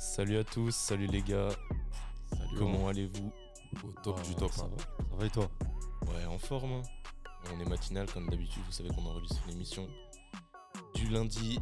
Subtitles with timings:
[0.00, 1.50] Salut à tous, salut les gars.
[2.30, 2.56] Salut.
[2.58, 3.30] Comment allez-vous
[3.84, 4.50] Au top Ah, du top.
[4.52, 4.70] ça hein.
[4.76, 5.50] va Ça va et toi
[6.06, 6.72] Ouais, en forme.
[6.72, 6.82] hein.
[7.54, 8.62] On est matinal comme d'habitude.
[8.66, 9.86] Vous savez qu'on enregistre une émission
[10.94, 11.58] du lundi,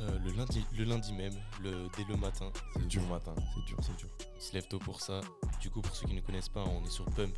[0.00, 2.50] euh, le lundi, le lundi même, le, dès le matin.
[2.76, 3.34] C'est dur matin.
[3.54, 4.08] C'est dur, c'est dur.
[4.36, 5.20] On se lève tôt pour ça.
[5.60, 7.34] Du coup, pour ceux qui ne connaissent pas, on est sur Pump,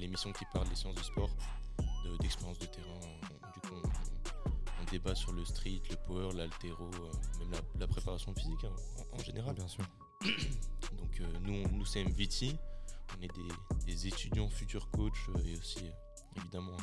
[0.00, 1.30] l'émission qui parle des sciences du sport,
[2.04, 3.00] de- d'expérience de, terrain.
[5.14, 8.72] Sur le street, le power, l'altéro, euh, même la, la préparation physique hein,
[9.12, 9.54] en, en général.
[9.54, 9.84] bien sûr.
[10.22, 12.56] Donc euh, nous, nous c'est MVT,
[13.18, 15.84] on est des, des étudiants futurs coachs euh, et aussi
[16.36, 16.76] évidemment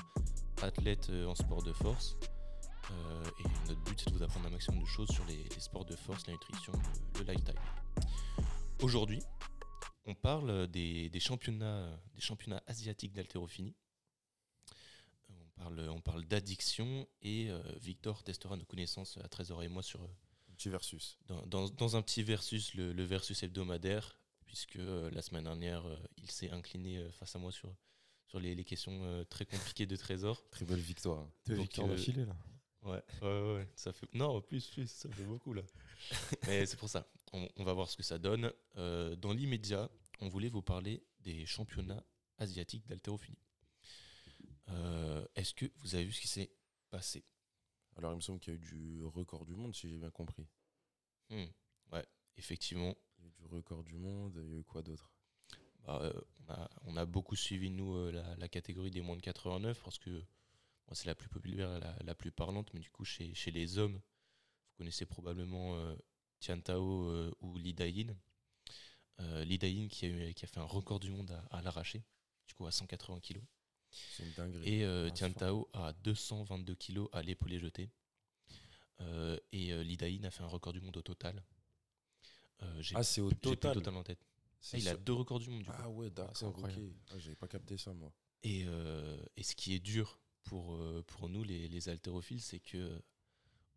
[0.62, 2.18] athlètes en sport de force.
[2.92, 5.60] Euh, et notre but c'est de vous apprendre un maximum de choses sur les, les
[5.60, 6.74] sports de force, la nutrition,
[7.16, 7.56] le, le lifestyle.
[8.82, 9.22] Aujourd'hui,
[10.06, 13.76] on parle des, des championnats, des championnats asiatiques d'haltérophilie.
[15.72, 19.84] On parle, on parle d'addiction et euh, Victor testera nos connaissances à Trésor et moi
[19.84, 20.08] sur, euh,
[20.58, 21.18] Petit versus.
[21.28, 25.86] dans, dans- dans un petit versus, le, le versus hebdomadaire, puisque euh, la semaine dernière,
[25.88, 27.74] euh, il s'est incliné euh, face à moi sur,
[28.28, 30.44] sur les, les questions euh, très compliquées de Trésor.
[30.52, 31.20] Très belle victoire.
[31.20, 31.32] hein.
[31.48, 32.36] Deux victoires euh, d'affilée là.
[32.84, 34.08] Ouais, ouais, ouais, ça fait.
[34.14, 35.62] Non, plus, plus, ça fait beaucoup là.
[36.48, 37.08] Mais c'est pour ça.
[37.32, 38.52] On, on va voir ce que ça donne.
[38.78, 42.04] Euh, dans l'immédiat, on voulait vous parler des championnats
[42.40, 43.38] asiatiques d'haltérophilie.
[44.72, 46.52] Euh, Est-ce que vous avez vu ce qui s'est
[46.90, 47.24] passé?
[47.98, 50.12] Alors, il me semble qu'il y a eu du record du monde, si j'ai bien
[50.12, 50.48] compris.
[51.30, 51.46] Hmm,
[51.92, 52.06] Ouais,
[52.38, 54.40] effectivement, Il y a eu du record du monde.
[54.46, 55.12] Il y a eu quoi d'autre?
[55.86, 56.14] Bah, euh,
[56.48, 59.82] on, a, on a beaucoup suivi, nous, euh, la, la catégorie des moins de 89
[59.84, 60.24] parce que
[60.94, 62.74] c'est la plus populaire, la, la plus parlante.
[62.74, 65.96] Mais du coup, chez, chez les hommes, vous connaissez probablement
[66.40, 68.16] Tian Tao ou Li Dayin.
[69.22, 71.62] Euh, Li Dayin qui a, eu- qui a fait un record du monde à, à
[71.62, 72.04] l'arraché,
[72.48, 73.42] du coup à 180 kg.
[73.92, 74.70] C'est une dinguerie.
[74.70, 75.38] Et euh, Ah, Tian fort.
[75.38, 77.90] Tao à 222 kg à l'épaulé jeté.
[79.02, 81.44] Euh, et euh, Li Dayin a fait un record du monde au total.
[82.62, 83.74] Euh, j'ai ah, c'est au total.
[83.74, 84.20] total en tête.
[84.74, 85.76] Ah, il a deux records du monde du coup.
[85.80, 86.72] Ah ouais, c'est d'accord, ok.
[87.10, 88.14] Ah, J'avais pas capté ça, moi.
[88.44, 90.78] Et, euh, et ce qui est dur pour,
[91.08, 93.02] pour nous, les, les haltérophiles, c'est que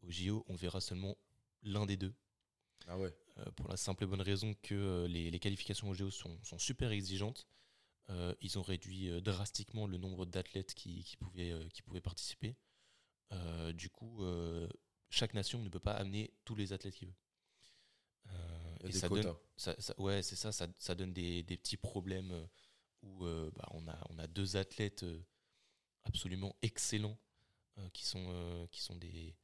[0.03, 1.17] au JO, on verra seulement
[1.63, 2.13] l'un des deux.
[2.87, 3.15] Ah ouais.
[3.57, 6.91] Pour la simple et bonne raison que les, les qualifications au JO sont, sont super
[6.93, 7.47] exigeantes.
[8.11, 12.03] Euh, ils ont réduit euh, drastiquement le nombre d'athlètes qui, qui pouvaient, euh, qui pouvaient
[12.03, 12.57] participer.
[13.33, 14.69] Euh, du coup, euh,
[15.11, 17.15] chaque nation ne peut pas amener tous les athlètes qu'il veut.
[18.85, 19.23] Et ça quotas.
[19.23, 22.47] donne, ça, ça- ouais, c'est ça, ça, ça donne des, des petits problèmes
[23.03, 25.05] où bah, on, a, on a deux athlètes
[26.05, 27.19] absolument excellents
[27.95, 29.35] qui sont, qui sont des,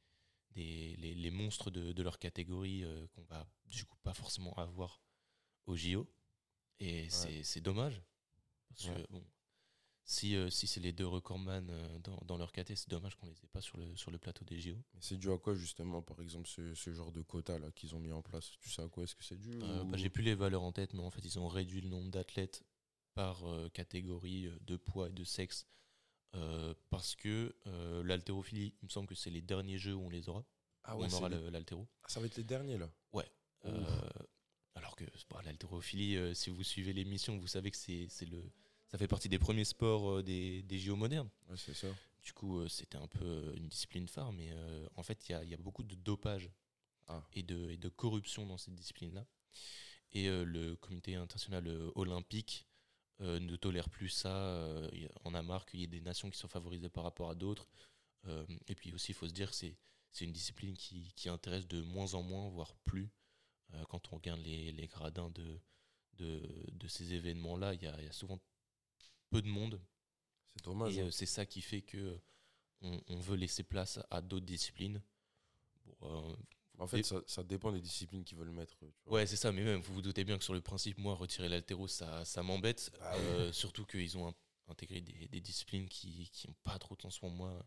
[0.51, 2.83] des, les, les monstres de, de leur catégorie
[3.13, 5.01] qu'on va du coup pas forcément avoir
[5.65, 6.07] au JO.
[6.79, 8.01] Et c'est dommage.
[8.75, 9.03] Parce Ouais.
[9.03, 9.23] que bon,
[10.03, 13.27] si, euh, si c'est les deux recordman euh, dans, dans leur caté, c'est dommage qu'on
[13.27, 14.77] les ait pas sur le, sur le plateau des JO.
[14.93, 17.95] Mais c'est dû à quoi, justement, par exemple, ce, ce genre de quota là qu'ils
[17.95, 18.51] ont mis en place?
[18.59, 20.63] Tu sais à quoi est-ce que c'est dû Euh, ou- bah, J'ai plus les valeurs
[20.63, 22.63] en tête, mais en fait, ils ont réduit le nombre d'athlètes
[23.13, 23.43] par
[23.73, 25.67] catégorie de poids et de sexe.
[26.89, 27.53] parce que
[28.03, 30.45] l'haltérophilie, il me semble que c'est les derniers jeux où on les aura.
[30.83, 31.87] Ah ouais, on aura l'haltéro.
[32.03, 32.89] Ah, ça va être les derniers là.
[33.63, 34.03] Alors
[35.05, 38.43] que l'haltérophilie, euh, si vous suivez l'émission, vous savez que c'est le,
[38.87, 41.29] ça fait partie des premiers sports euh, des, des JO modernes.
[41.49, 41.87] Ouais, c'est ça.
[42.23, 44.53] Du coup, euh, c'était un peu une discipline phare, mais
[44.95, 46.49] en fait, il y a, il y a beaucoup de dopage
[47.07, 47.23] Ah.
[47.33, 49.25] et, de, et de corruption dans cette discipline-là.
[50.13, 52.67] Et le comité international olympique
[53.19, 54.67] ne tolère plus ça.
[55.23, 57.69] en a marre qu'il y ait des nations qui sont favorisées par rapport à d'autres.
[58.67, 59.77] Et puis aussi, il faut se dire que c'est
[60.11, 63.09] c'est une discipline qui, qui intéresse de moins en moins, voire plus.
[63.73, 65.59] Euh, quand on regarde les, les gradins de,
[66.13, 68.39] de, de ces événements-là, il y a, il y a souvent
[69.29, 69.79] peu de monde.
[70.55, 70.97] C'est dommage.
[70.97, 71.05] Et hein.
[71.05, 72.17] euh, c'est ça qui fait que euh,
[72.81, 75.01] on, on veut laisser place à, d'autres disciplines.
[75.99, 76.35] Bon,
[76.79, 78.75] En fait, ça, ça dépend des disciplines qu'ils veulent mettre.
[78.77, 79.13] Tu vois.
[79.13, 81.47] ouais, c'est ça, mais même, vous vous doutez bien que sur le principe, moi, retirer
[81.49, 82.91] l'altéro, ça, ça m'embête.
[83.01, 84.35] Ah Euh, surtout qu'ils ont in-
[84.67, 87.65] intégré des, des disciplines qui n'ont pas trop de sens pour moi.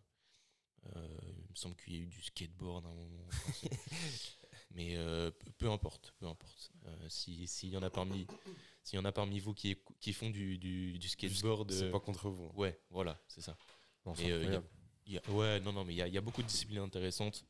[0.97, 3.27] Euh, il me semble qu'il y a eu du skateboard à un moment.
[4.75, 6.73] Mais euh, peu, importe, peu importe.
[6.87, 8.27] Euh, si- S'il y en a parmi,
[8.83, 11.85] s'il y en a parmi vous qui, écou- qui font du, du, du skateboard, C'est
[11.85, 12.47] euh, pas contre vous.
[12.47, 12.53] hein.
[12.57, 13.57] ouais, voilà, c'est ça.
[14.05, 14.67] Non, Et, c'est euh, incroyable.
[15.07, 16.49] Il y a- ouais, non, non, mais il y a, il y a beaucoup de
[16.49, 17.45] disciplines intéressantes.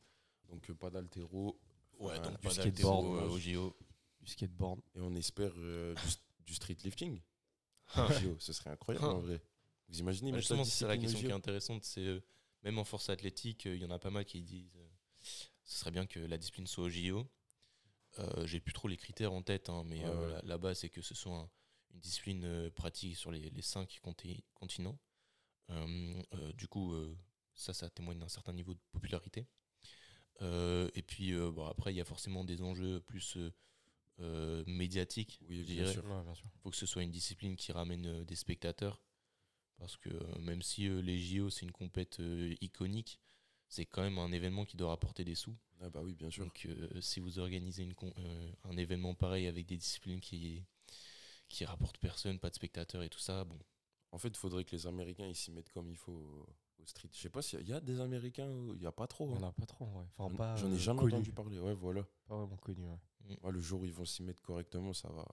[0.49, 1.59] Donc, euh, pas d'altéro.
[1.97, 3.75] Ouais, donc du pas skateboard, euh, au JO.
[4.21, 4.79] Du skateboard.
[4.95, 7.19] Et on espère euh, du, du street lifting.
[7.95, 8.07] Ah.
[8.21, 9.41] JO, ce serait incroyable en vrai.
[9.89, 12.19] Vous imaginez Bah, mettre justement, c'est ça la question qui est intéressante, c'est euh,
[12.63, 14.87] même en force athlétique, euh, il y en a pas mal qui disent euh,
[15.65, 17.27] ce serait bien que la discipline soit au JO.
[18.19, 20.41] Euh, J'ai plus trop les critères en tête, hein, mais Ouais, euh, ouais.
[20.43, 21.49] là-bas, c'est que ce soit un-
[21.93, 24.99] une discipline euh, pratique sur les, les cinq conti- continents.
[26.55, 26.93] Du coup,
[27.53, 29.47] ça, ça témoigne d'un certain niveau de popularité.
[30.41, 33.51] Et puis, bon, après, il y a forcément des enjeux plus euh,
[34.21, 35.41] euh, médiatique.
[35.47, 36.03] Oui, bien sûr.
[36.05, 36.49] Ouais, bien sûr.
[36.55, 39.01] Il faut que ce soit une discipline qui ramène des spectateurs.
[39.79, 40.09] Parce que
[40.39, 43.19] même si euh, les JO, c'est une compète euh, iconique,
[43.69, 45.55] c'est quand même un événement qui doit rapporter des sous.
[45.81, 46.45] Ah bah oui, bien sûr.
[46.45, 50.63] Donc euh, si vous organisez une con- euh, un événement pareil avec des disciplines qui,
[51.49, 53.59] qui rapportent personne, pas de spectateurs et tout ça, bon,
[54.11, 56.47] En fait, il faudrait que les Américains ils s'y mettent comme il faut
[56.79, 57.09] au, street.
[57.13, 59.29] Je sais pas s'il y, a- y des Américains, il n'y a pas trop.
[59.29, 59.49] Il y en hein.
[59.49, 60.05] a pas trop, ouais.
[60.17, 60.55] Enfin, J'en- pas.
[60.55, 61.13] J'en ai euh, jamais connu.
[61.13, 61.59] entendu parler.
[61.59, 62.03] Ouais, voilà.
[62.27, 62.99] Pas vraiment connu, ouais.
[63.43, 65.25] Ouais, le jour où ils vont s'y mettre correctement, ça va.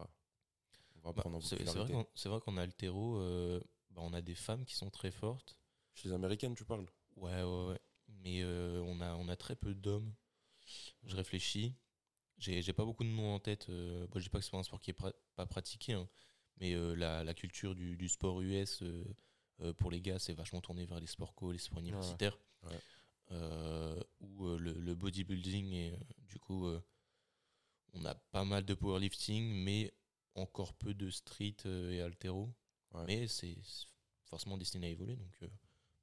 [0.97, 4.23] On va Bah, prendre en c'est c'est vrai qu'en qu'en altéro, euh, bah, on a
[4.23, 5.59] des femmes qui sont très fortes.
[5.95, 6.87] Chez les Américaines, tu parles?
[7.17, 7.81] Ouais, ouais, ouais.
[8.21, 10.13] Mais euh, on, a, on a très peu d'hommes.
[11.05, 11.75] Je réfléchis.
[12.39, 13.69] J'ai pas beaucoup de noms en tête.
[13.69, 15.93] Euh, bon, je dis pas que c'est pas un sport qui est pra- pas pratiqué,
[15.93, 16.09] hein,
[16.59, 20.61] mais euh, la, la culture du, du sport US euh, pour les gars, c'est vachement
[20.61, 22.39] tourné vers les sports co, les sports universitaires.
[22.65, 22.81] Ouais.
[23.31, 25.73] Euh, ou euh, le, le bodybuilding.
[25.73, 26.67] Et du coup,
[27.95, 29.93] on a pas mal de powerlifting, mais
[30.35, 32.53] encore peu de street et altéro.
[32.93, 33.05] Ouais.
[33.07, 33.57] Mais c'est
[34.25, 35.39] forcément destiné à évoluer, donc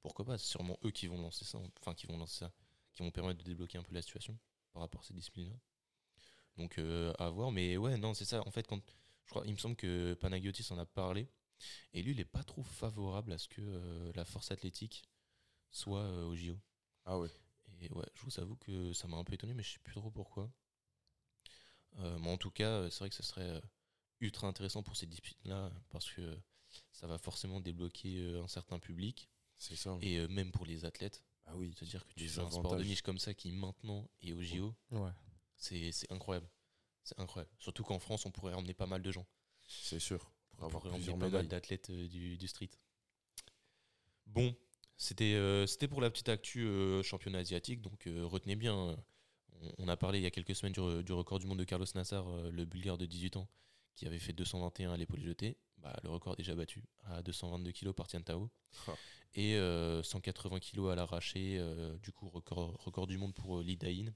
[0.02, 2.52] pourquoi pas C'est sûrement eux qui vont lancer ça, enfin qui vont lancer ça,
[2.92, 4.38] qui vont permettre de débloquer un peu la situation
[4.72, 5.56] par rapport à ces disciplines-là.
[6.56, 8.46] Donc euh, à voir, mais ouais, non, c'est ça.
[8.46, 8.80] En fait, quand
[9.24, 11.28] je crois, il me semble que Panagiotis en a parlé,
[11.92, 15.04] et lui, il est pas trop favorable à ce que euh, la force athlétique
[15.70, 16.58] soit euh, au JO.
[17.04, 17.30] Ah ouais.
[17.80, 19.94] Et ouais, je vous avoue que ça m'a un peu étonné, mais je sais plus
[19.94, 20.50] trop pourquoi.
[21.96, 23.60] Mais en tout cas, c'est vrai que ce serait
[24.20, 26.38] ultra intéressant pour ces disciplines-là, parce que
[26.92, 29.28] ça va forcément débloquer un certain public,
[29.62, 29.96] C'est ça.
[30.00, 31.22] et euh, même pour les athlètes.
[31.46, 31.72] Ah oui.
[31.76, 34.74] C'est-à-dire que tu fais un sport de niche comme ça qui maintenant est au JO,
[34.90, 35.10] Ouais.
[35.56, 36.48] c'est c'est incroyable.
[37.04, 37.50] C'est incroyable.
[37.58, 39.26] Surtout qu'en France, on pourrait emmener pas mal de gens.
[39.68, 40.18] C'est sûr.
[40.56, 42.70] Pour On avoir pourrait emmener pas mal d'athlètes euh, du, du street.
[44.26, 44.54] Bon,
[44.96, 46.66] c'était euh, c'était pour la petite actu
[47.02, 47.80] championnat asiatique.
[47.82, 48.96] Donc retenez bien, on,
[49.78, 51.86] on a parlé il y a quelques semaines du, du record du monde de Carlos
[51.94, 53.48] Nassar, le bulgare de 18 ans,
[53.94, 55.56] qui avait fait 221 à l'épaule jetée.
[55.82, 58.50] Bah, le record est déjà battu à 222 kg par Tian Tao.
[58.86, 58.94] Ah.
[59.34, 61.56] Et euh, 180 kg à l'arraché.
[61.58, 64.12] euh, du coup, record, record du monde pour euh, Lee Dain.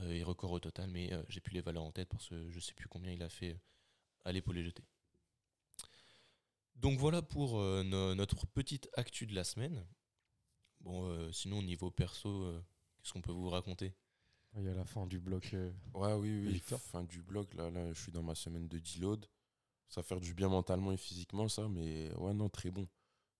[0.00, 2.48] Euh, et record au total, mais euh, j'ai plus les valeurs en tête parce que
[2.50, 3.58] je sais plus combien il a fait euh,
[4.26, 4.84] à l'épaule jetée.
[6.76, 9.84] Donc voilà pour euh, no- notre petite actu de la semaine.
[10.80, 12.62] Bon, euh, sinon au niveau perso, euh,
[13.02, 13.92] qu'est-ce qu'on peut vous raconter?
[14.56, 15.50] Il y a la fin du bloc.
[15.54, 16.52] euh, Ouais, oui, oui.
[16.52, 19.26] Victor Fin du bloc, là, là, je suis dans ma semaine de deload.
[19.88, 22.86] Ça va faire du bien mentalement et physiquement, ça, mais ouais, non, très bon.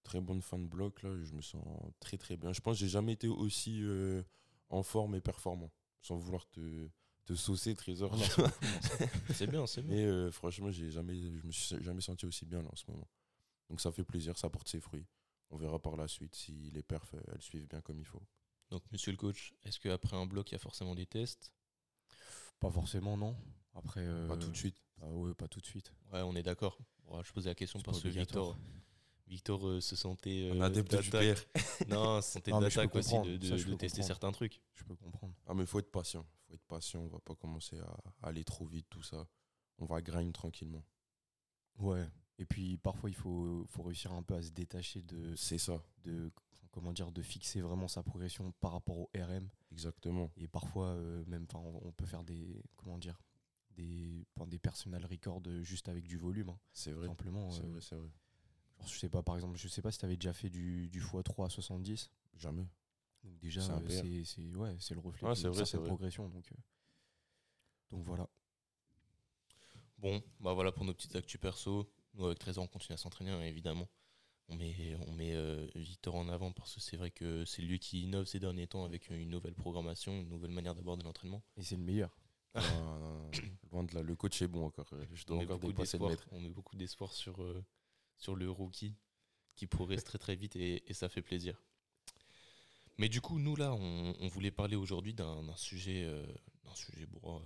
[0.02, 1.62] Très bonne fin de bloc, là, je me sens
[2.00, 2.52] très très bien.
[2.52, 4.22] Je pense que j'ai jamais été aussi euh,
[4.70, 6.88] en forme et performant, sans vouloir te,
[7.26, 8.16] te saucer, Trésor.
[9.34, 9.94] C'est bien, c'est bien.
[9.94, 12.84] mais euh, franchement, j'ai jamais, je me suis jamais senti aussi bien là en ce
[12.90, 13.06] moment.
[13.68, 15.06] Donc ça fait plaisir, ça porte ses fruits.
[15.50, 18.22] On verra par la suite si les perfs, euh, elles suivent bien comme il faut.
[18.70, 21.52] Donc monsieur le coach, est-ce qu'après un bloc, il y a forcément des tests?
[22.60, 23.36] Pas forcément, non.
[23.74, 24.00] Après.
[24.04, 24.80] euh, Pas tout de suite.
[25.02, 25.92] Ah ouais, pas tout de suite.
[26.12, 26.78] Ouais, on est d'accord.
[27.06, 28.08] Bon, je posais la question parce que.
[28.08, 28.56] Victor,
[29.26, 31.48] Victor euh, se sentait Un euh, adepte d'attaque.
[31.88, 34.06] Non, se sentait d'attaque aussi de, de- Ça, je de peux tester comprendre.
[34.06, 34.60] certains trucs.
[34.74, 35.34] Je peux comprendre.
[35.46, 37.96] Ah mais faut être patient, faut être patient, on va pas commencer à
[38.28, 39.26] aller trop vite tout ça.
[39.78, 40.82] On va grind tranquillement.
[41.78, 42.06] Ouais.
[42.38, 45.82] Et puis parfois il faut, faut réussir un peu à se détacher de, C'est ça,
[46.04, 46.32] de
[46.70, 49.48] comment dire de fixer vraiment sa progression par rapport au RM.
[49.72, 50.30] exactement.
[50.36, 53.20] Et parfois euh, même, enfin, on on peut faire des comment dire
[53.78, 56.50] des enfin, des personal records euh, juste avec du volume.
[56.50, 57.06] hein, C'est vrai.
[57.06, 57.50] simplement.
[57.50, 58.08] C'est euh, vrai, c'est vrai.
[58.78, 60.88] genre, je sais pas par exemple, je sais pas si tu avais déjà fait du,
[60.88, 62.10] du x3 à 70.
[62.36, 62.66] Jamais.
[63.24, 65.88] Donc déjà C'est euh, c'est c'est ouais, c'est le reflet vrai, certaine vrai.
[65.88, 66.52] progression donc
[67.90, 68.28] donc voilà.
[69.98, 71.90] Bon, bah voilà pour nos petites actus perso.
[72.14, 73.88] Nous, avec Trésor, on continue à s'entraîner, hein, évidemment.
[74.48, 77.78] On met, on met euh, Victor en avant parce que c'est vrai que c'est lui
[77.78, 81.42] qui innove ces derniers temps avec une nouvelle programmation, une nouvelle manière d'aborder l'entraînement.
[81.56, 82.16] Et c'est le meilleur.
[82.60, 83.30] Non, non, non,
[83.72, 84.88] loin de là, le coach est bon encore.
[85.12, 86.28] Je dois On met, encore beaucoup dépasser le d'espoir, maître.
[86.32, 87.64] on met beaucoup d'espoir sur, euh,
[88.16, 88.96] sur le rookie
[89.56, 91.60] qui progresse très très vite et, et ça fait plaisir.
[92.98, 96.26] Mais du coup, nous là, on, on voulait parler aujourd'hui d'un sujet, euh,
[96.64, 97.40] d'un sujet bon, euh,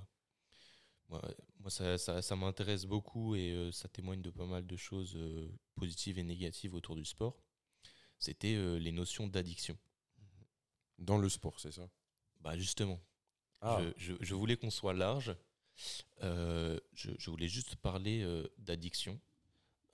[1.09, 1.23] moi,
[1.61, 5.15] moi, ça, ça- ça m'intéresse beaucoup et euh, ça témoigne de pas mal de choses
[5.17, 7.37] euh, positives et négatives autour du sport.
[8.19, 9.79] C'était euh, les notions d'addiction.
[10.99, 11.91] Dans le sport, c'est ça?
[12.41, 13.01] Bah justement,
[13.63, 15.35] Ah, je, je- je voulais qu'on soit large.
[16.23, 19.19] Euh, je, je voulais juste parler euh, d'addiction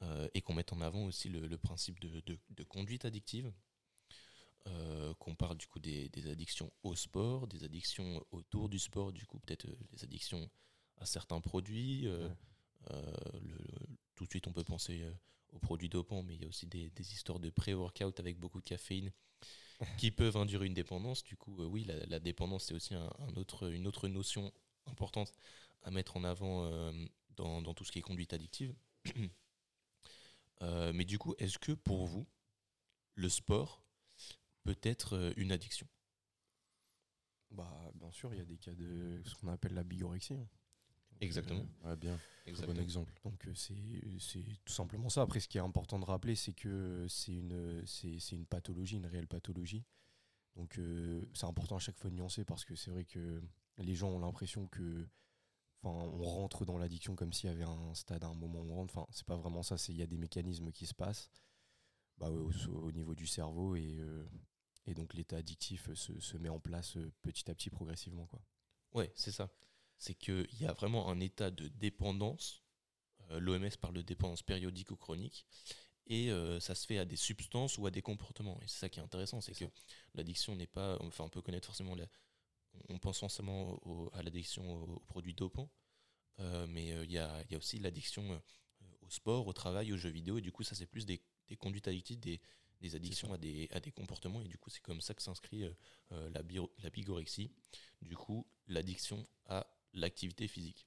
[0.03, 3.53] euh, et qu'on mette en avant aussi le, le principe de, de- de conduite addictive.
[5.19, 9.25] Qu'on parle du coup des, des addictions au sport, des addictions autour du sport, du
[9.25, 10.51] coup peut-être les addictions
[10.99, 12.07] à certains produits.
[12.07, 12.29] Ouais.
[12.91, 15.03] le- le- tout de suite on peut penser
[15.53, 18.61] aux produits dopants, mais il y a aussi des, des histoires de pré-workout avec beaucoup
[18.61, 19.11] de caféine
[19.97, 21.23] qui peuvent induire une dépendance.
[21.25, 24.53] Du coup, euh, oui, la, dépendance, c'est aussi un, autre, une autre notion
[24.87, 25.33] importante
[25.83, 26.93] à mettre en avant euh,
[27.37, 28.75] dans, tout ce qui est conduite addictive.
[30.61, 32.27] Euh, mais du coup, est-ce que pour vous,
[33.15, 33.85] le sport
[34.65, 35.87] peut être une addiction?
[37.53, 40.35] Bah, bien sûr, il y a des cas de ce qu'on appelle la bigorexie.
[40.35, 40.49] hein.
[41.21, 41.67] Exactement.
[41.85, 42.19] euh, Ouais, bien.
[42.47, 42.75] Exactement.
[42.75, 43.13] bon exemple.
[43.25, 43.75] Donc euh, c'est
[44.21, 45.23] c'est tout simplement ça.
[45.23, 48.97] Après, ce qui est important de rappeler, c'est que c'est une, c'est c'est une pathologie,
[48.97, 49.85] une réelle pathologie.
[50.57, 53.43] Donc euh, c'est important à chaque fois de nuancer parce que c'est vrai que
[53.79, 55.07] les gens ont l'impression que,
[55.83, 58.71] enfin, on rentre dans l'addiction comme s'il y avait un stade à un moment où
[58.73, 58.97] on rentre.
[58.99, 59.77] Enfin, c'est pas vraiment ça.
[59.79, 61.31] C'est il y a des mécanismes qui se passent
[62.19, 64.25] bah, au, au niveau du cerveau et euh,
[64.87, 68.41] et donc l'état addictif se, se met en place euh, petit à petit, progressivement, quoi.
[68.95, 69.51] Ouais, c'est ça.
[69.99, 72.63] C'est qu'il y a vraiment un état de dépendance.
[73.31, 75.47] L'OMS parle de dépendance périodique ou chronique.
[76.07, 78.59] Et euh, ça se fait à des substances ou à des comportements.
[78.63, 79.67] Et c'est ça qui est intéressant, c'est que
[80.15, 80.99] l'addiction n'est pas.
[81.03, 81.95] Enfin, on peut connaître forcément.
[81.95, 82.07] La,
[82.89, 85.71] on pense forcément au- à l'addiction aux, aux produits dopants.
[86.41, 88.39] euh, mais euh, il y, a, y a aussi l'addiction euh,
[89.03, 90.39] au sport, au travail, aux jeux vidéo.
[90.39, 92.41] Et du coup, ça, c'est plus des, des conduites addictives, des,
[92.81, 94.43] des addictions à des, à des comportements.
[94.43, 95.73] Et du coup, c'est comme ça que s'inscrit euh,
[96.13, 96.43] euh, la,
[96.83, 97.51] la bigorexie.
[98.03, 100.87] Du coup, l'addiction à l'activité physique.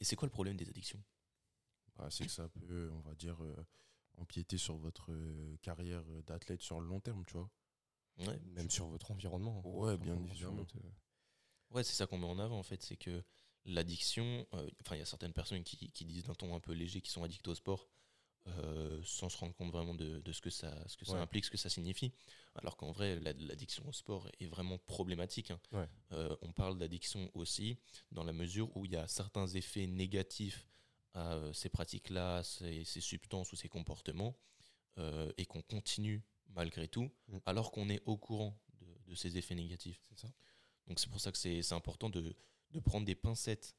[0.00, 1.02] Et c'est quoi le problème des addictions?
[1.96, 3.54] Bah, c'est que ça peut, on va dire, euh,
[4.16, 7.50] empiéter sur votre euh, carrière d'athlète sur le long terme, tu vois.
[8.18, 9.62] Ouais, Même sur votre environnement.
[9.64, 9.68] hein.
[9.68, 10.56] Ouais, bien évidemment.
[10.56, 10.90] votre, euh,
[11.70, 13.24] Ouais, c'est ça qu'on met en avant en fait, c'est que
[13.64, 16.72] l'addiction, euh, enfin il y a certaines personnes qui, qui disent d'un ton un peu
[16.72, 17.88] léger qu'ils sont addicts au sport
[18.46, 21.20] euh, sans se rendre compte vraiment de, de ce que, ça, ce que ça Ouais.
[21.20, 22.12] implique, ce que ça signifie.
[22.56, 25.50] Alors qu'en vrai, la- l'addiction au sport est vraiment problématique.
[25.50, 25.60] hein.
[25.72, 25.88] Ouais.
[26.12, 27.78] Euh, on parle d'addiction aussi
[28.12, 30.66] dans la mesure où il y a certains effets négatifs
[31.14, 34.36] à euh, ces pratiques-là, ces, ces substances ou ces comportements,
[34.98, 37.38] euh, et qu'on continue malgré tout, Mm.
[37.46, 40.00] alors qu'on est au courant de, de ces effets négatifs.
[40.14, 40.28] Ça.
[40.86, 42.36] Donc c'est pour ça que c'est c'est important de,
[42.70, 43.74] de prendre des pincettes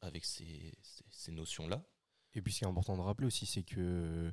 [0.00, 1.84] avec ces, ces- ces notions-là.
[2.34, 4.32] Et puis ce qui est important de rappeler aussi, c'est que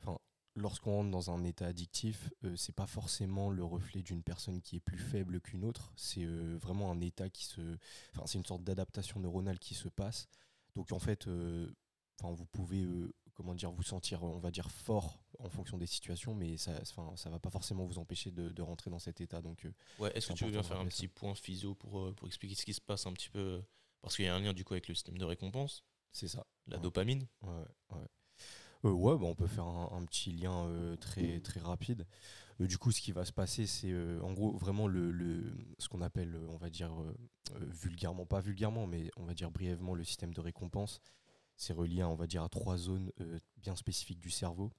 [0.00, 0.18] enfin,
[0.56, 4.76] lorsqu'on rentre dans un état addictif, euh, c'est pas forcément le reflet d'une personne qui
[4.76, 5.92] est plus faible qu'une autre.
[5.96, 7.60] C'est euh, vraiment un état qui se.
[8.14, 10.26] Enfin, c'est une sorte d'adaptation neuronale qui se passe.
[10.74, 11.72] Donc en fait, euh,
[12.20, 12.82] enfin, vous pouvez.
[12.84, 16.72] euh, Comment dire, vous sentir, on va dire, fort en fonction des situations, mais ça
[16.82, 19.40] enfin, ça va pas forcément vous empêcher de, de rentrer dans cet état.
[19.40, 19.64] Donc,
[20.00, 20.88] Ouais, Est-ce que tu veux bien faire un ça.
[20.90, 23.62] petit point physio pour, pour expliquer ce qui se passe un petit peu
[24.02, 26.48] Parce qu'il y a un lien du coup avec le système de récompense, c'est ça.
[26.68, 27.26] La dopamine.
[27.42, 28.06] Ouais, ouais.
[28.84, 32.06] Euh, ouais, bah, on peut faire un, petit lien euh, très, très rapide.
[32.60, 35.88] Euh, du coup, ce qui va se passer, c'est en gros vraiment le, le- ce
[35.88, 36.92] qu'on appelle, on va dire
[37.60, 41.00] vulgairement, pas vulgairement, mais on va dire brièvement le système de récompense.
[41.56, 43.10] C'est relié, à, on va dire, à trois zones
[43.56, 44.70] bien spécifiques du cerveau.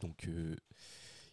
[0.00, 0.28] Donc,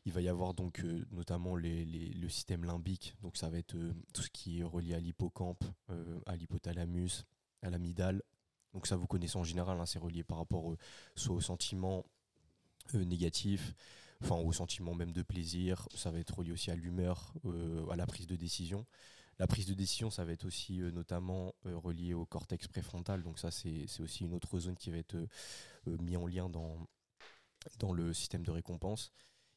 [0.06, 3.16] il va y avoir donc notamment les, les- le système limbique.
[3.22, 3.76] Donc, ça va être
[4.14, 5.64] tout ce qui est relié à l'hippocampe,
[6.28, 7.26] à l'hypothalamus,
[7.64, 8.22] à l'amygdale.
[8.74, 10.78] Donc ça, vous connaissez en général, hein, c'est relié par rapport euh,
[11.16, 12.06] soit au sentiment
[12.96, 13.74] euh, négatif,
[14.24, 17.96] enfin au sentiment même de plaisir, ça va être relié aussi à l'humeur, euh, à
[17.96, 18.86] la prise de décision.
[19.42, 23.40] La prise de décision, ça va être aussi euh, notamment relié au cortex préfrontal, donc
[23.40, 25.28] ça c'est aussi une autre zone qui va être euh,
[25.88, 26.78] euh, mis en lien dans,
[27.80, 29.12] dans le système de récompense.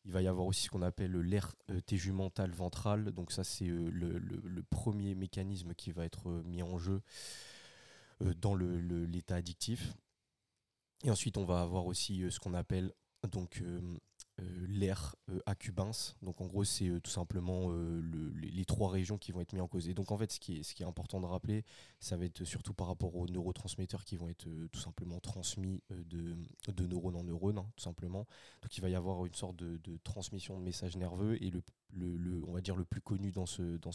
[0.06, 1.54] Il va y avoir aussi ce qu'on appelle l'air
[1.85, 7.02] tégumental ventral, donc ça c'est le, premier mécanisme qui va être mis en jeu
[8.40, 9.94] dans le- le- l'état addictif.
[11.04, 12.92] Et ensuite, on va avoir aussi euh, ce qu'on appelle
[13.30, 13.80] donc euh,
[14.40, 16.16] euh, l'air euh, accumbens.
[16.23, 19.52] Donc en gros, c'est euh, tout simplement euh, le- les, trois régions qui vont être
[19.52, 19.88] mises en cause.
[19.88, 21.64] Et donc en fait, ce qui est, important de rappeler,
[22.00, 25.83] ça va être surtout par rapport aux neurotransmetteurs qui vont être euh, tout simplement transmis
[25.92, 26.37] euh, de,
[26.73, 28.26] de neurone en neurone, hein, tout simplement.
[28.62, 32.52] Donc il va y avoir une sorte de, transmission de messages nerveux et le, on
[32.52, 33.44] va dire le plus connu dans,
[33.80, 33.90] dans,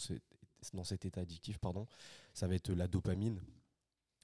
[0.74, 1.86] dans cet état addictif, pardon,
[2.34, 3.40] ça va être la dopamine.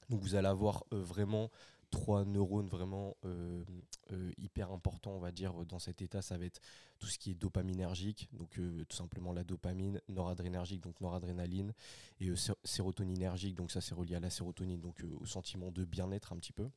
[0.09, 1.49] Donc vous allez avoir euh, vraiment
[1.89, 3.63] trois neurones vraiment euh,
[4.11, 6.21] euh, hyper importants, on va dire, dans cet état.
[6.21, 6.59] Ça va être
[6.99, 8.59] tout ce qui est dopaminergique, donc
[8.89, 11.73] tout simplement la dopamine, noradrénergique, donc noradrénaline,
[12.19, 16.33] et sé- sérotoninergique, donc ça c'est relié à la sérotonine, donc au sentiment de bien-être
[16.33, 16.69] un petit peu.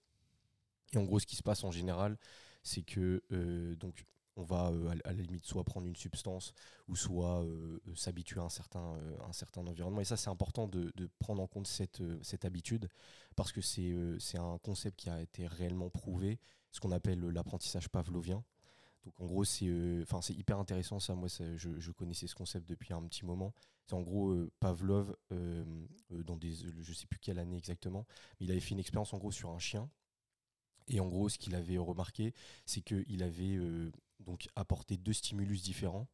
[0.92, 2.18] Et en gros, ce qui se passe en général,
[2.62, 3.22] c'est que
[3.80, 4.04] donc
[4.36, 6.54] on va euh, à, la- limite soit prendre une substance
[6.88, 10.00] ou soit euh, euh, s'habituer à un certain, un certain environnement.
[10.00, 12.88] Et ça, c'est important de, prendre en compte cette, cette habitude
[13.36, 16.38] parce que c'est un concept qui a été réellement prouvé,
[16.72, 18.44] ce qu'on appelle l'apprentissage pavlovien.
[19.04, 19.66] Donc en gros, c'est
[20.30, 21.14] hyper intéressant ça.
[21.14, 23.54] Moi, je, connaissais ce concept depuis un petit moment.
[23.86, 25.16] C'est en gros Pavlov,
[26.10, 28.06] dans des, je sais plus quelle année exactement,
[28.38, 29.88] mais il avait fait une expérience en gros sur un chien.
[30.88, 32.34] Et en gros, ce qu'il avait remarqué,
[32.66, 33.58] c'est qu'il avait
[34.20, 36.08] donc apporté deux stimulus différents.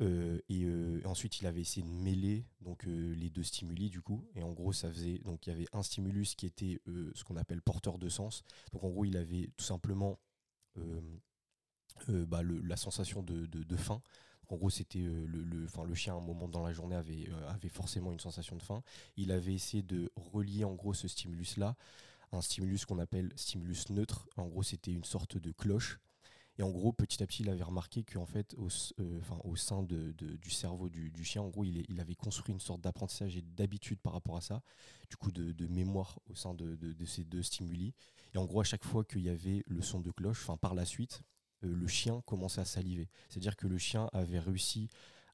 [0.00, 4.02] Euh, et euh, ensuite, il avait essayé de mêler donc euh, les deux stimuli du
[4.02, 4.26] coup.
[4.34, 6.80] Et en gros, ça faisait donc il y avait un stimulus qui était
[7.14, 8.42] ce qu'on appelle porteur de sens.
[8.72, 10.18] Donc en gros, il avait tout simplement
[12.08, 14.02] bah, la sensation de, de, faim.
[14.48, 17.68] en gros, c'était le, le, le chien à un moment dans la journée avait, avait
[17.68, 18.82] forcément une sensation de faim.
[19.16, 21.76] Il avait essayé de relier en gros ce stimulus là
[22.34, 24.28] un stimulus qu'on appelle stimulus neutre.
[24.36, 26.00] En gros, c'était une sorte de cloche
[26.58, 28.68] et en gros, petit à petit, il avait remarqué qu'en fait, au,
[29.00, 33.36] euh, sein du cerveau du, chien, en gros, il, il avait construit une sorte d'apprentissage
[33.36, 34.62] et d'habitude par rapport à ça,
[35.10, 37.92] du coup, de, mémoire au sein de, ces deux stimuli.
[38.34, 40.74] Et en gros, à chaque fois qu'il y avait le son de cloche, enfin, par
[40.74, 41.22] la suite,
[41.64, 43.08] euh, le chien commençait à saliver.
[43.28, 44.88] C'est-à-dire que le chien avait réussi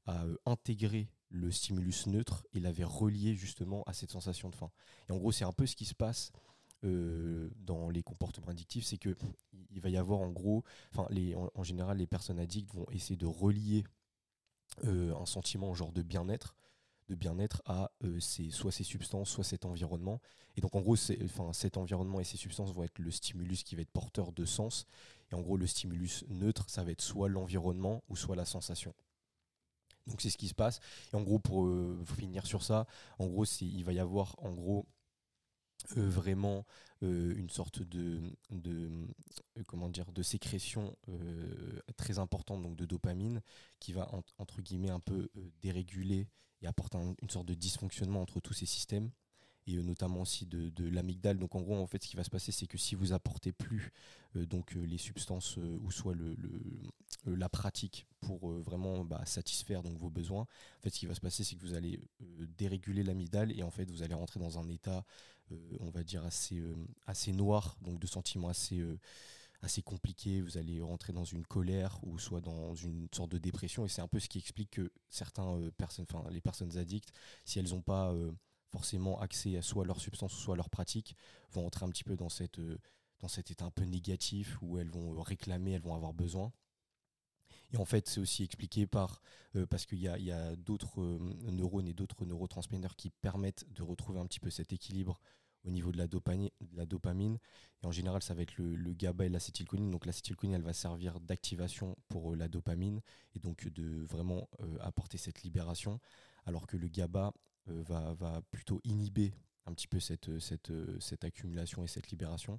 [0.07, 4.71] à euh, intégrer le stimulus neutre et l'avait relié justement à cette sensation de faim.
[5.09, 6.33] Et en gros, c'est un peu ce qui se passe
[6.83, 9.15] dans les comportements addictifs, c'est que
[9.71, 13.17] il va y avoir en gros, enfin, les, en, général, les personnes addictes vont essayer
[13.17, 13.85] de relier
[14.85, 16.55] euh, un sentiment genre de bien-être
[17.11, 20.21] de bien-être à euh, soit ces substances, soit cet environnement.
[20.57, 23.75] Et donc en gros, enfin, cet environnement et ces substances vont être le stimulus qui
[23.75, 24.87] va être porteur de sens.
[25.31, 28.95] Et en gros, le stimulus neutre, ça va être soit l'environnement ou soit la sensation.
[30.07, 30.81] Donc c'est ce qui se passe.
[31.13, 32.87] Et en gros, pour euh, finir sur ça,
[33.19, 34.87] en gros, il va y avoir en gros
[35.97, 36.67] euh, vraiment
[37.03, 38.21] euh, une sorte de,
[38.51, 38.91] de
[39.59, 40.95] euh, de sécrétion
[41.97, 43.41] très importante donc de dopamine
[43.79, 46.29] qui va entre guillemets un peu déréguler
[46.63, 49.11] et apporter une sorte de dysfonctionnement entre tous ces systèmes
[49.77, 51.39] et notamment aussi de, de l'amygdale.
[51.39, 53.53] Donc en gros, en fait, ce qui va se passer, c'est que si vous apportez
[53.53, 53.93] plus
[54.35, 56.37] donc les substances ou soit le,
[57.27, 61.21] la pratique pour vraiment bah, satisfaire donc vos besoins, en fait, ce qui va se
[61.21, 62.01] passer, c'est que vous allez
[62.59, 65.05] déréguler l'amygdale et en fait, vous allez rentrer dans un état
[65.53, 66.75] euh, on va dire, assez, euh,
[67.07, 68.99] assez noir, donc de sentiments assez euh,
[69.63, 73.85] assez compliqués, vous allez rentrer dans une colère ou soit dans une sorte de dépression
[73.85, 77.13] et c'est un peu ce qui explique que certaines personnes, enfin les personnes addictes,
[77.45, 78.15] si elles n'ont pas
[78.71, 81.17] forcément accès à soit leur substance soit leur pratique,
[81.53, 82.29] vont entrer un petit peu dans
[83.21, 86.53] dans cet état un peu négatif où elles vont réclamer, elles vont avoir besoin.
[87.73, 89.21] Et en fait, c'est aussi expliqué par
[89.69, 91.19] parce qu'il y a, d'autres
[91.51, 95.21] neurones et d'autres neurotransmetteurs qui permettent de retrouver un petit peu cet équilibre
[95.65, 96.07] au niveau de la,
[96.87, 97.39] dopamine.
[97.83, 99.91] Et en général, ça va être le, GABA et l'acétylcholine.
[99.91, 103.01] Donc l'acétylcholine, elle va servir d'activation pour euh, la dopamine
[103.35, 106.01] et donc de vraiment euh, apporter cette libération,
[106.47, 107.31] alors que le GABA euh,
[107.67, 109.33] va, va, plutôt inhiber
[109.67, 110.31] un petit peu cette,
[111.23, 112.59] accumulation et cette libération.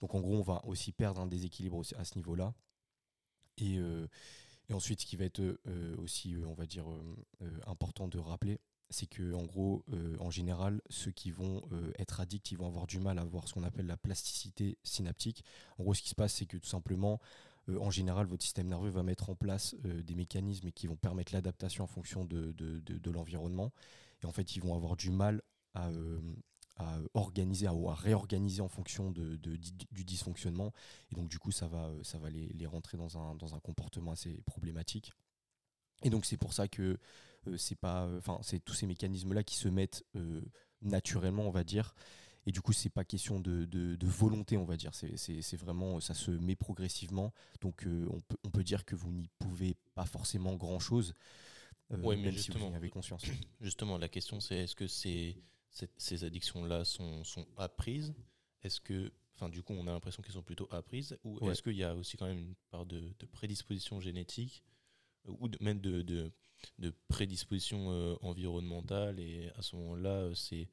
[0.00, 2.54] Donc en gros, on va aussi perdre un déséquilibre à ce niveau-là.
[3.58, 3.76] Et,
[4.68, 5.58] et, ensuite, ce qui va être
[5.98, 6.86] aussi, on va dire,
[7.66, 12.20] important de rappeler, c'est que en gros, euh, en général, ceux qui vont euh, être
[12.20, 15.44] addicts, ils vont avoir du mal à avoir ce qu'on appelle la plasticité synaptique.
[15.78, 17.20] En gros, ce qui se passe, c'est que tout simplement,
[17.68, 21.32] euh, en général, votre système nerveux va mettre en place des mécanismes qui vont permettre
[21.32, 22.54] l'adaptation en fonction de,
[23.10, 23.72] l'environnement.
[24.22, 25.42] Et en fait, ils vont avoir du mal
[25.74, 25.90] à,
[27.14, 30.72] organiser ou à réorganiser en fonction de, du dysfonctionnement.
[31.10, 33.60] Et donc, du coup, ça va, ça va les, les rentrer dans un, dans un
[33.60, 35.12] comportement assez problématique.
[36.02, 36.98] Et donc, c'est pour ça que
[37.48, 40.40] euh, c'est pas, euh, enfin, c'est tous ces mécanismes-là qui se mettent euh,
[40.82, 41.94] naturellement, on va dire.
[42.46, 44.92] Et du coup, c'est pas question de, de, volonté, on va dire.
[44.94, 47.32] C'est vraiment, ça se met progressivement.
[47.60, 50.78] Donc, on, peut, on peut dire que vous n'y pouvez pas forcément grand
[51.90, 53.22] chose, ouais, mais même si vous en avez conscience.
[53.60, 55.36] Justement, la question, c'est est-ce que ces,
[55.96, 58.14] ces addictions-là sont, sont apprises?
[58.62, 61.18] Est-ce que, enfin, du coup, on a l'impression qu'elles sont plutôt apprises?
[61.24, 64.62] Ou est-ce qu'il y a aussi quand même une part de, prédisposition génétique
[65.26, 69.20] ou même de, de prédisposition euh, environnementale?
[69.20, 70.68] Et à ce moment-là, euh, c'est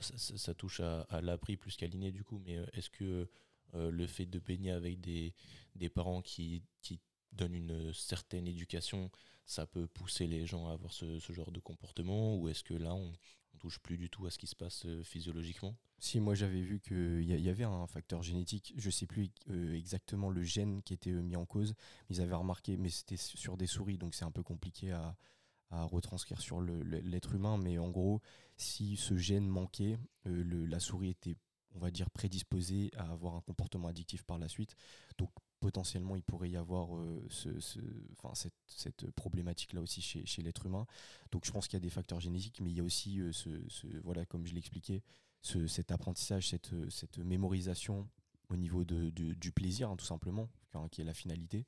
[0.00, 2.40] ça, touche à, l'appris plus qu'à l'inné du coup.
[2.44, 3.28] Mais euh, est-ce que
[3.74, 5.32] le fait de baigner avec des,
[5.76, 7.00] des parents qui, qui
[7.32, 9.10] donnent une certaine éducation,
[9.44, 12.94] ça peut pousser les gens à avoir ce, genre de comportement ou est-ce que là
[12.94, 13.12] on,
[13.54, 15.76] on touche plus du tout à ce qui se passe physiologiquement?
[15.98, 19.30] Si moi j'avais vu qu'il y, avait un facteur génétique, je sais plus
[19.72, 21.74] exactement le gène qui était mis en cause,
[22.10, 25.16] ils avaient remarqué, mais c'était sur des souris, donc c'est un peu compliqué à,
[25.70, 28.20] retranscrire sur l'être humain, mais en gros,
[28.56, 31.36] si ce gène manquait, euh, la souris était,
[31.74, 34.74] on va dire, prédisposée à avoir un comportement addictif par la suite.
[35.62, 40.86] Potentiellement, il pourrait y avoir euh, ce, cette, cette problématique-là aussi chez, l'être humain.
[41.30, 43.30] Donc je pense qu'il y a des facteurs génétiques, mais il y a aussi, euh,
[43.32, 43.48] ce,
[44.02, 45.02] voilà, comme je l'expliquais,
[45.42, 48.08] cet apprentissage, cette, cette mémorisation
[48.48, 50.48] au niveau du plaisir, hein, tout simplement,
[50.90, 51.64] qui est la finalité.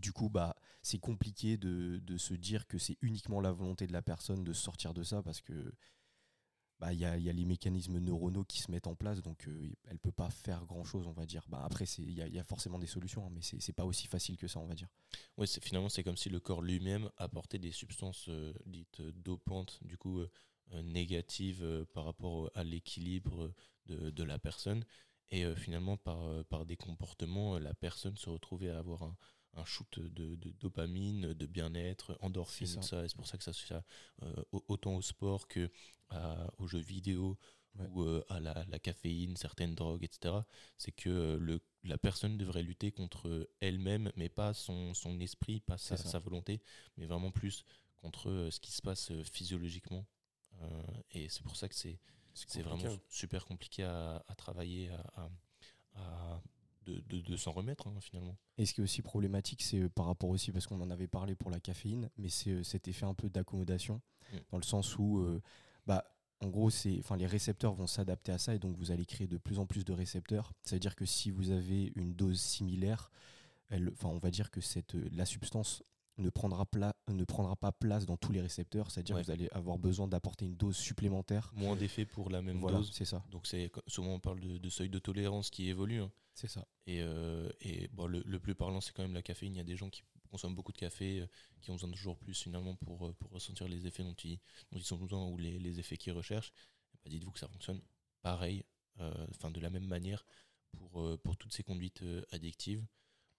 [0.00, 3.92] Du coup, bah, c'est compliqué de, de, se dire que c'est uniquement la volonté de
[3.92, 5.72] la personne de sortir de ça parce que
[6.82, 9.46] bah, il y, a, y a les mécanismes neuronaux qui se mettent en place, donc
[9.46, 11.44] euh, elle peut pas faire grand chose, on va dire.
[11.46, 14.08] Bah, après, il y a, y a, forcément des solutions, hein, mais c'est pas aussi
[14.08, 14.88] facile que ça, on va dire.
[15.36, 19.96] Ouais, finalement, c'est comme si le corps lui-même apportait des substances euh, dites dopantes, du
[19.96, 20.28] coup euh,
[20.82, 23.52] négatives par rapport à l'équilibre
[23.86, 24.84] de, de, la personne.
[25.30, 29.16] Et finalement, par, par des comportements, la personne se retrouvait à avoir un,
[29.54, 33.08] un shoot de, de dopamine, de bien-être, endorphine, c'est ça.
[33.08, 35.70] C'est pour ça que ça se euh, autant au sport que
[36.58, 37.38] aux jeux vidéo
[37.78, 40.34] ou euh, à la, la, caféine, certaines drogues, etc.
[40.76, 45.60] C'est que euh, le, la personne devrait lutter contre elle-même, mais pas son, son esprit,
[45.60, 46.60] pas sa, sa, volonté,
[46.98, 47.64] mais vraiment plus
[47.96, 50.06] contre ce qui se passe physiologiquement.
[51.12, 51.98] et c'est pour ça que c'est
[52.34, 55.30] c'est vraiment super compliqué à, à travailler, à,
[55.94, 56.42] à
[56.86, 58.36] de, de, s'en remettre hein, finalement.
[58.58, 61.08] Et ce qui est aussi problématique, c'est euh, par rapport aussi, parce qu'on en avait
[61.08, 64.00] parlé pour la caféine, mais c'est euh, cet effet un peu d'accommodation,
[64.32, 64.36] mm.
[64.50, 65.40] dans le sens où, euh,
[65.86, 66.04] bah,
[66.40, 69.26] en gros, c'est, enfin, les récepteurs vont s'adapter à ça et donc vous allez créer
[69.26, 70.52] de plus en plus de récepteurs.
[70.62, 73.10] Ça veut dire que si vous avez une dose similaire,
[73.68, 75.82] elle, on va dire que cette, la substance
[76.18, 76.66] ne prendra,
[77.08, 80.44] ne prendra pas place dans tous les récepteurs, c'est-à-dire que vous allez avoir besoin d'apporter
[80.44, 81.52] une dose supplémentaire.
[81.54, 82.90] Moins d'effet pour la même voilà, dose.
[82.92, 83.24] C'est ça.
[83.30, 86.00] Donc c'est souvent on parle de, de, seuil de tolérance qui évolue.
[86.00, 86.10] Hein.
[86.34, 86.66] C'est ça.
[86.86, 89.54] Et, euh, et bon, le, le, plus parlant, c'est quand même la caféine.
[89.54, 91.26] Il y a des gens qui consomment beaucoup de café, euh,
[91.60, 94.38] qui ont besoin de toujours plus finalement pour, euh, pour ressentir les effets dont ils,
[94.70, 96.52] dont ils ont besoin ou les, les effets qu'ils recherchent.
[97.04, 97.80] Bah, Dites-vous que ça fonctionne
[98.22, 98.64] pareil,
[99.30, 100.24] enfin de la même manière
[100.70, 102.84] pour, pour toutes ces conduites addictives.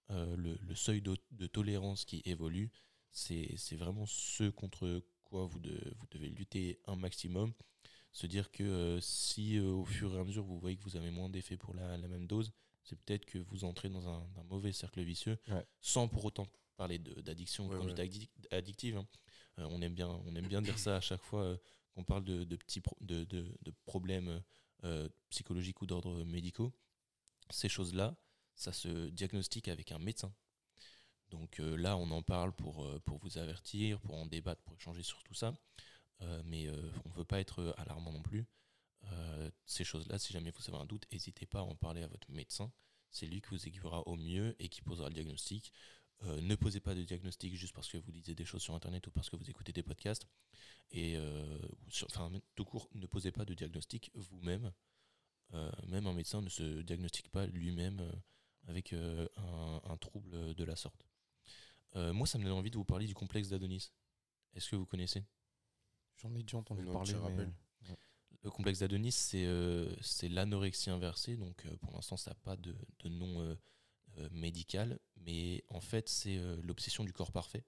[0.10, 2.72] Le, le, seuil de, de tolérance qui évolue,
[3.12, 7.54] c'est vraiment ce contre quoi vous, de, vous devez lutter un maximum.
[8.12, 10.96] Se dire que euh, si euh, au fur et à mesure vous voyez que vous
[10.96, 12.52] avez moins d'effets pour la, la, même dose,
[12.84, 15.66] c'est peut-être que vous entrez dans un, un mauvais cercle vicieux, ouais.
[15.82, 18.54] sans pour autant parler d'addiction, ouais, conduite ouais.
[18.54, 18.98] addictive.
[18.98, 19.08] Hein.
[19.60, 21.58] Euh, on, aime bien, on aime bien dire ça à chaque fois euh,
[21.94, 23.26] qu'on parle de, de petits pro de,
[23.86, 24.42] problèmes
[24.84, 26.74] euh, psychologiques ou d'ordre médicaux.
[27.50, 28.16] Ces choses-là,
[28.56, 30.34] ça se diagnostique avec un médecin.
[31.34, 34.76] Donc euh, là, on en parle pour, euh, pour vous avertir, pour en débattre, pour
[34.76, 35.54] échanger sur tout ça.
[36.22, 38.46] Euh, mais on ne veut pas être alarmant non plus.
[39.66, 42.32] ces choses-là, si jamais vous avez un doute, n'hésitez pas à en parler à votre
[42.32, 42.72] médecin.
[43.10, 45.74] C'est lui qui vous aiguillera au mieux et qui posera le diagnostic.
[46.22, 49.12] Ne posez pas de diagnostic juste parce que vous lisez des choses sur internet ou
[49.12, 50.26] parce que vous écoutez des podcasts.
[50.92, 51.18] Et
[52.06, 54.72] enfin, tout court, ne posez pas de diagnostic vous-même.
[55.88, 58.02] Même un médecin ne se diagnostique pas lui-même
[58.68, 59.28] avec un,
[59.84, 61.06] un, trouble de la sorte.
[61.96, 63.92] moi, ça me donne envie de vous parler du complexe d'Adonis.
[64.56, 65.26] Est-ce que vous connaissez?
[66.18, 67.14] J'en ai déjà entendu parler.
[67.36, 67.48] Mais...
[68.44, 71.38] Le complexe d'Adonis, c'est euh, l'anorexie inversée.
[71.38, 75.00] Donc, euh, pour l'instant, ça n'a pas de, de nom euh, médical.
[75.18, 77.64] Mais en fait, c'est l'obsession du corps parfait.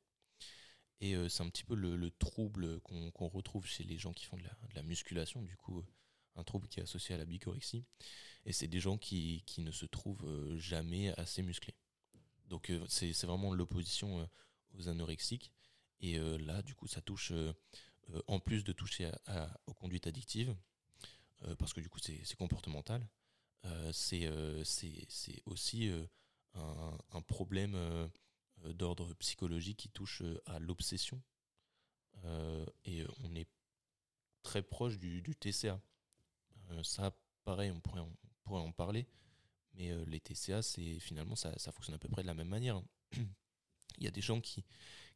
[1.02, 4.26] Et c'est un petit peu le, le trouble qu'on qu retrouve chez les gens qui
[4.26, 5.42] font de la, de la, musculation.
[5.42, 5.84] Du coup,
[6.36, 7.86] un trouble qui est associé à la bicorexie.
[8.46, 11.76] Et c'est des gens qui, ne se trouvent jamais assez musclés.
[12.48, 14.30] Donc, c'est vraiment l'opposition
[14.78, 15.52] aux anorexiques.
[16.02, 17.34] Et là, du coup, ça touche
[18.14, 19.12] euh, en plus de toucher
[19.66, 20.56] aux conduites addictives,
[21.44, 23.08] euh, parce que du coup c'est comportemental,
[23.66, 25.92] euh, c'est aussi
[26.54, 28.10] un, problème
[28.64, 31.22] d'ordre psychologique qui touche à l'obsession.
[32.86, 33.48] et on est
[34.44, 35.82] très proche du TCA.
[36.84, 39.08] Ça, pareil, on pourrait en, on pourrait en parler,
[39.74, 42.82] mais les TCA, c'est finalement ça, ça fonctionne à peu près de la même manière.
[43.98, 44.66] Il y a des gens qui,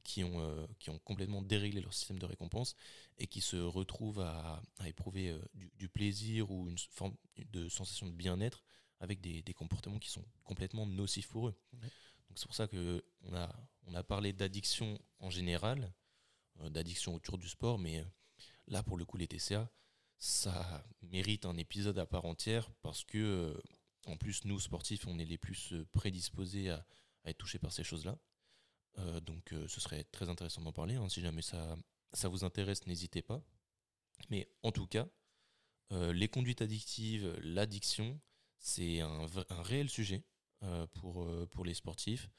[0.04, 2.76] qui ont, euh, qui ont complètement déréglé leur système de récompense
[3.18, 7.70] et qui se retrouvent à, à éprouver euh, du, du, plaisir ou une forme de
[7.70, 8.64] sensation de bien-être
[9.00, 11.56] avec des, des, comportements qui sont complètement nocifs pour eux.
[11.74, 11.90] Ouais.
[12.28, 13.56] Donc c'est pour ça qu'on a,
[13.88, 15.94] on a parlé d'addiction en général,
[16.62, 18.06] euh, d'addiction autour du sport, mais euh,
[18.68, 19.70] là pour le coup les TCA,
[20.20, 23.62] ça mérite un épisode à part entière parce que euh,
[24.06, 26.86] en plus nous sportifs on est les plus prédisposés à,
[27.26, 28.18] être touchés par ces choses-là.
[28.98, 30.96] Euh, donc euh, ce serait très intéressant d'en parler.
[30.96, 31.10] Hein.
[31.10, 31.78] Si jamais ça,
[32.28, 33.42] vous intéresse, n'hésitez pas.
[34.30, 35.08] Mais en tout cas,
[35.92, 38.20] euh, les conduites addictives, l'addiction,
[38.60, 40.24] c'est un, réel sujet
[40.64, 42.30] euh, pour, euh, pour les sportifs,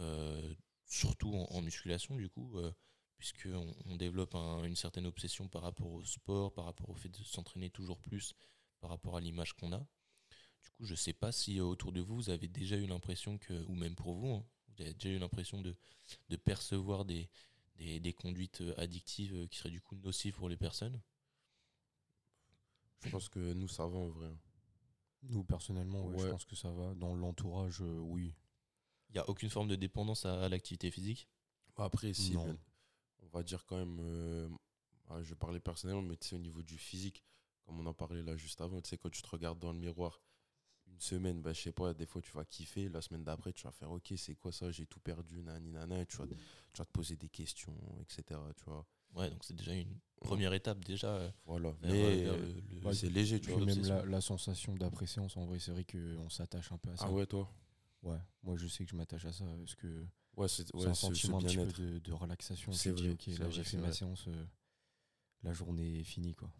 [0.00, 0.54] euh,
[0.86, 2.60] surtout en, musculation du coup,
[3.20, 7.10] puisqu'on on développe un, une certaine obsession par rapport au sport, par rapport au fait
[7.10, 8.34] de s'entraîner toujours plus,
[8.80, 9.78] par rapport à l'image qu'on a.
[9.78, 13.36] Du coup, je ne sais pas si autour de vous, vous avez déjà eu l'impression
[13.38, 15.76] que, ou même pour vous, hein, vous avez déjà eu l'impression de,
[16.30, 17.28] de, percevoir des,
[17.76, 20.98] des, des, conduites addictives qui seraient du coup nocives pour les personnes?
[23.04, 24.30] Je pense que nous, ça va en vrai.
[25.24, 26.22] Nous, personnellement, ouais, ouais.
[26.22, 26.94] je pense que ça va.
[26.94, 28.34] Dans l'entourage, euh, oui.
[29.10, 31.28] Il n'y a aucune forme de dépendance à, à l'activité physique?
[31.76, 32.34] Bah Après, si,
[33.32, 34.48] on va dire quand même, euh,
[35.22, 37.24] je vais parler personnellement, mais tu sais, au niveau du physique,
[37.64, 39.78] comme on en parlait là juste avant, tu sais, quand tu te regardes dans le
[39.78, 40.20] miroir,
[40.86, 43.62] une semaine, bah, je sais pas, des fois tu vas kiffer, la semaine d'après tu
[43.64, 46.26] vas faire ok, c'est quoi ça, j'ai tout perdu, nani, nana, et tu vas,
[46.72, 48.40] tu vas te poser des questions, etc.
[48.56, 48.84] Tu vois.
[49.14, 51.14] Ouais, donc c'est déjà une première étape déjà.
[51.14, 51.74] euh, Voilà.
[51.82, 53.64] Mais euh, bah, c'est léger, tu vois.
[53.64, 57.06] même la, la sensation d'après-séance, en vrai, c'est vrai qu'on s'attache un peu à ça.
[57.06, 57.48] Ah ouais, toi?
[58.02, 60.94] Ouais, moi je sais que je m'attache à ça parce que Ouais, c'est ouais, un
[60.94, 62.72] sentiment un petit peu de, de relaxation.
[62.72, 63.92] C'est vrai, ok, là j'ai fait ma vrai.
[63.92, 64.46] séance, euh,
[65.42, 66.50] la journée est finie quoi.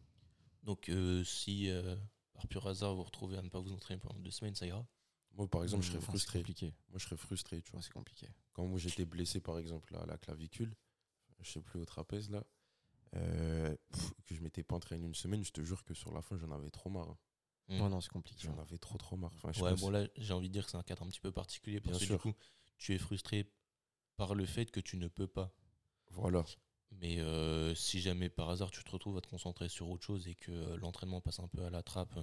[0.62, 1.96] Donc euh, si euh,
[2.34, 4.66] par pur hasard vous vous retrouvez à ne pas vous entraîner pendant deux semaines, ça
[4.66, 4.86] ira?
[5.32, 6.38] Moi, par exemple, je serais Enfin, frustré.
[6.40, 6.74] compliqué.
[6.90, 7.82] Moi, je serais frustré, tu vois.
[7.82, 8.28] C'est compliqué.
[8.52, 10.74] Quand moi j'étais blessé, par exemple, à la clavicule,
[11.40, 12.44] je sais plus, au trapèze, là,
[13.16, 16.22] euh, pff, que je m'étais pas entraîné une semaine, je te jure que sur la
[16.22, 17.10] fin, j'en avais trop marre.
[17.10, 17.18] hein.
[17.68, 17.80] Mm.
[17.80, 18.46] Ouais, non, c'est compliqué.
[18.46, 19.32] J'en avais trop, trop marre.
[19.44, 21.30] Enfin, Ouais, bon là j'ai envie de dire que c'est un cadre un petit peu
[21.32, 22.34] particulier parce Bien que du coup
[22.78, 23.50] tu es frustré
[24.20, 25.50] par le fait que tu ne peux pas.
[26.10, 26.44] Voilà.
[26.90, 30.28] Mais euh, si jamais par hasard tu te retrouves à te concentrer sur autre chose
[30.28, 32.22] et que euh, l'entraînement passe un peu à la trappe, euh,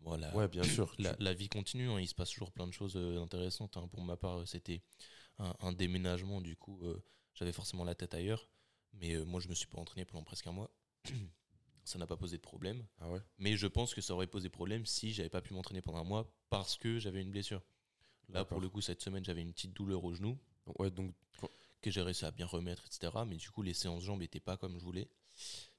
[0.00, 0.34] voilà.
[0.34, 0.92] Ouais, bien sûr.
[1.20, 3.76] La, vie continue, hein, il se passe toujours plein de choses euh, intéressantes.
[3.76, 3.86] hein.
[3.92, 4.82] Pour ma part, euh, c'était
[5.38, 7.00] un, un déménagement, du coup, euh,
[7.34, 8.48] j'avais forcément la tête ailleurs.
[8.94, 10.74] Mais euh, moi, je me suis pas entraîné pendant presque un mois.
[11.84, 12.84] ça n'a pas posé de problème.
[12.98, 15.80] Ah ouais Mais je pense que ça aurait posé problème si j'avais pas pu m'entraîner
[15.80, 17.62] pendant un mois parce que j'avais une blessure.
[18.30, 21.14] Là, pour le coup, cette semaine, j'avais une petite douleur au genou Donc, Ouais, donc,
[21.80, 23.12] que j'ai réussi à bien remettre, etc.
[23.26, 25.08] Mais du coup, les séances jambes n'étaient pas comme je voulais.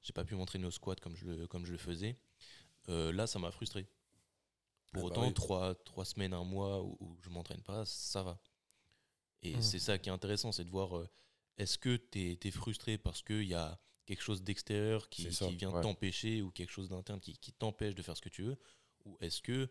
[0.04, 2.16] J'ai pas pu m'entraîner au squat comme je le, comme je le faisais.
[2.90, 3.88] Euh, là, ça m'a frustré.
[4.94, 5.34] Pour Ah bah autant, oui.
[5.34, 8.40] trois, trois semaines, un mois où, où je m'entraîne pas, ça va.
[9.42, 9.62] Et Mhm.
[9.62, 11.10] c'est ça qui est intéressant, c'est de voir euh,
[11.58, 15.82] est-ce que tu es, frustré parce qu'il y a quelque chose d'extérieur qui, vient ouais.
[15.82, 18.58] t'empêcher ou quelque chose d'interne qui, qui t'empêche de faire ce que tu veux?
[19.06, 19.70] Ou est-ce que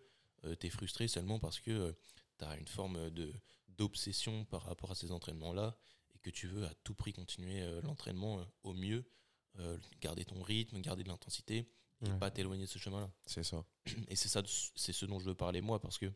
[0.61, 1.95] tu es frustré seulement parce que
[2.39, 3.33] tu as une forme de
[3.77, 5.77] d'obsession par rapport à ces entraînements-là
[6.15, 9.05] et que tu veux à tout prix continuer euh, l'entraînement euh, au mieux,
[9.59, 11.69] euh, garder ton rythme, garder de l'intensité
[12.01, 12.19] et Ouais.
[12.19, 13.11] pas t'éloigner de ce chemin-là.
[13.25, 13.65] c'est ça.
[14.09, 14.43] Et c'est ça,
[14.75, 16.13] c'est ce dont je veux parler moi parce que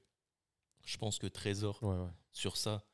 [0.85, 2.11] je pense que Trésor Ouais, ouais.
[2.33, 2.85] sur ça,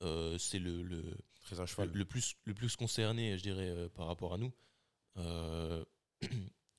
[0.00, 1.90] c'est le, le, Très à cheval.
[1.92, 4.52] le, plus, le plus concerné, je dirais, par rapport à nous.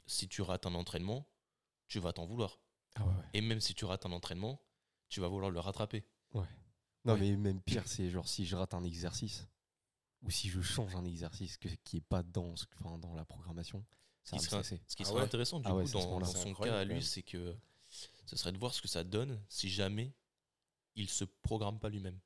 [0.07, 1.29] Si tu rates un entraînement,
[1.87, 2.59] tu vas t'en vouloir.
[2.95, 3.03] Ah.
[3.33, 4.59] Et même si tu rates un entraînement,
[5.07, 6.03] tu vas vouloir le rattraper.
[7.05, 7.19] Non, Ouais.
[7.19, 9.47] mais même pire, c'est genre si je rate un exercice
[10.23, 13.85] ou si je change un exercice que, qui est pas dans, enfin, dans la programmation,
[14.23, 14.63] ça va me.
[14.63, 17.23] Ce qui Ah serait ouais intéressant, du Ah coup, dans, son cas à lui, c'est
[17.23, 17.55] que
[18.25, 20.13] ce serait de voir ce que ça donne si jamais
[20.95, 22.19] il se programme pas lui-même.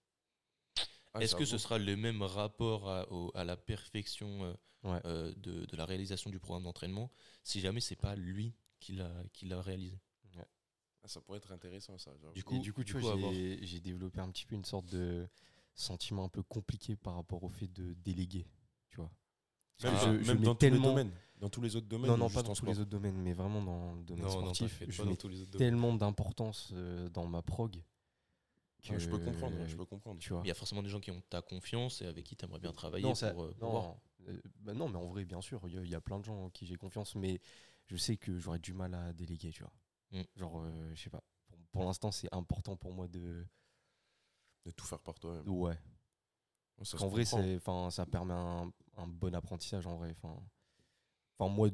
[1.13, 5.01] Ah, Est-ce que ce sera le même rapport à, au- à la perfection euh, Ouais.
[5.05, 7.11] euh, de, de la réalisation du programme d'entraînement
[7.43, 9.99] si jamais c'est pas lui qui l'a qui l'a réalisé?
[11.05, 12.11] Ça pourrait être intéressant, ça.
[12.33, 14.63] Du Et coup- du coup, tu du vois, j'ai j'ai développé un petit peu une
[14.65, 15.27] sorte de
[15.75, 18.47] sentiment un peu compliqué par rapport au fait de déléguer,
[18.89, 19.11] tu vois.
[19.83, 21.11] Même, Parce Ah, que même je mets dans tous les tellement- domaines.
[21.39, 22.09] Dans tous les autres domaines.
[22.11, 24.71] Non, non, pas dans tous les autres domaines, mais vraiment dans le domaine sportif.
[24.79, 27.73] t'inquiète je mets tous les tellement d'importance euh, dans ma prog
[28.81, 30.19] que Ah, je peux comprendre, je peux comprendre.
[30.21, 30.41] tu vois.
[30.45, 32.59] Il y a forcément des gens qui ont ta confiance et avec qui tu aimerais
[32.59, 33.83] bien travailler Non, pour, ça- euh, pour voir.
[33.83, 33.97] non,
[34.29, 36.45] euh, bah non, mais en vrai, bien sûr, il y, y a plein de gens
[36.45, 37.41] en qui j'ai confiance, mais
[37.87, 39.73] je sais que j'aurais du mal à déléguer, tu vois.
[40.13, 40.23] Mm.
[40.35, 41.23] Genre, euh, je sais pas.
[41.47, 43.45] Pour, pour l'instant, c'est important pour moi de.
[44.65, 45.47] De tout faire par toi-même.
[45.47, 45.77] Ouais.
[46.83, 47.37] Ça Parce qu'en se vrai, comprend.
[47.41, 50.11] c'est, enfin, ça permet un, un bon apprentissage en vrai.
[50.11, 50.41] Enfin,
[51.39, 51.69] enfin moi,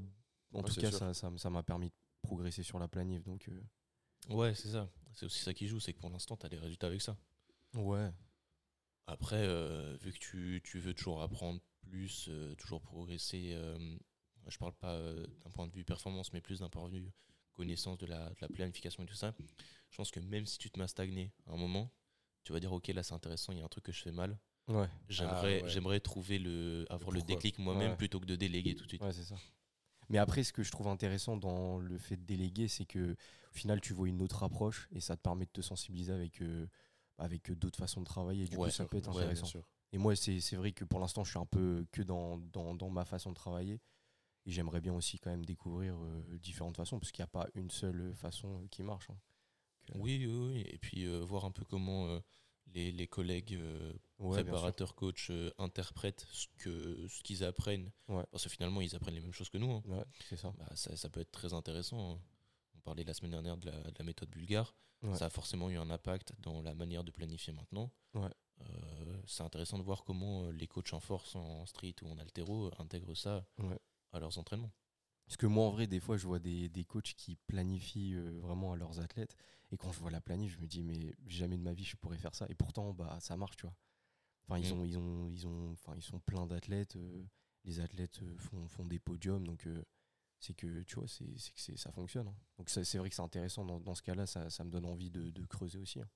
[0.53, 0.99] en Ouais, tout cas, sûr.
[0.99, 3.23] ça, ça, ça m'a permis de progresser sur la planif.
[3.23, 3.61] Donc, euh,
[4.29, 4.89] Ouais, c'est ça.
[5.13, 7.17] C'est aussi ça qui joue, c'est que pour l'instant, tu as des résultats avec ça.
[7.75, 8.11] ouais.
[9.07, 13.97] Après, euh, vu que tu, tu veux toujours apprendre plus, euh, toujours progresser, euh,
[14.47, 17.11] je parle pas euh, d'un point de vue performance, mais plus d'un point de vue
[17.59, 19.33] connaissance de la, de la planification et tout ça,
[19.91, 21.91] je pense que même si tu te mets à stagner à un moment,
[22.43, 24.11] tu vas dire, ok, là c'est intéressant, il y a un truc que je fais
[24.11, 24.37] mal.
[24.67, 24.87] Ouais.
[25.09, 25.69] J'aimerais Ah, ouais.
[25.71, 27.97] j'aimerais trouver le, avoir le déclic moi-même Ouais.
[27.97, 29.01] plutôt que de déléguer tout de suite.
[29.01, 29.35] Ouais, c'est ça.
[30.09, 33.15] Mais après, ce que je trouve intéressant dans le fait de déléguer, c'est que
[33.51, 36.41] au final, tu vois une autre approche et ça te permet de te sensibiliser avec,
[36.41, 36.67] euh,
[37.17, 38.45] avec d'autres façons de travailler.
[38.45, 39.51] Et du Ouais, coup, ça peut être Ouais, intéressant.
[39.91, 42.73] Et moi, c'est c'est vrai que pour l'instant, je suis un peu que dans, dans,
[42.75, 43.79] dans ma façon de travailler.
[44.45, 47.47] Et j'aimerais bien aussi quand même découvrir euh, différentes façons, parce qu'il n'y a pas
[47.55, 49.09] une seule façon euh, qui marche.
[49.09, 49.17] hein.
[49.95, 50.61] Oui, oui, oui.
[50.69, 52.19] Et puis euh, voir un peu comment euh,
[52.73, 57.91] les, les collègues euh, ouais, préparateurs, coachs interprètent ce que ce qu'ils apprennent.
[58.07, 58.23] Ouais.
[58.31, 59.71] Parce que finalement, ils apprennent les mêmes choses que nous.
[59.71, 59.83] hein.
[59.85, 60.53] Ouais, c'est ça.
[60.57, 62.13] Bah, ça, ça peut être très intéressant.
[62.13, 62.19] hein.
[62.75, 64.75] On parlait la semaine dernière de la, de la méthode bulgare.
[65.15, 67.91] Ça a forcément eu un impact dans la manière de planifier maintenant.
[69.25, 73.13] C'est intéressant de voir comment les coachs en force, en street ou en altéro intègrent
[73.15, 73.45] ça.
[74.11, 74.71] À leurs entraînements.
[75.25, 78.39] Parce que moi, en vrai, des fois, je vois des, des coachs qui planifient euh,
[78.39, 79.35] vraiment à leurs athlètes.
[79.71, 81.95] Et quand je vois la planif, je me dis, mais jamais de ma vie, je
[81.97, 82.47] pourrais faire ça.
[82.49, 83.75] Et pourtant, bah, ça marche, tu vois.
[84.47, 84.79] Enfin, ils, Mm.
[84.79, 86.95] ont, ils, ont, ils, ont, enfin, ils sont pleins d'athlètes.
[86.95, 87.23] euh,
[87.65, 89.45] les athlètes euh, font, font des podiums.
[89.45, 89.83] Donc, euh,
[90.39, 92.27] c'est que tu vois, c'est c'est que c'est- ça fonctionne.
[92.29, 92.35] hein.
[92.57, 94.85] Donc ça- c'est vrai que c'est intéressant dans, dans ce cas-là, ça, ça me donne
[94.85, 95.99] envie de, de creuser aussi.
[95.99, 96.09] hein.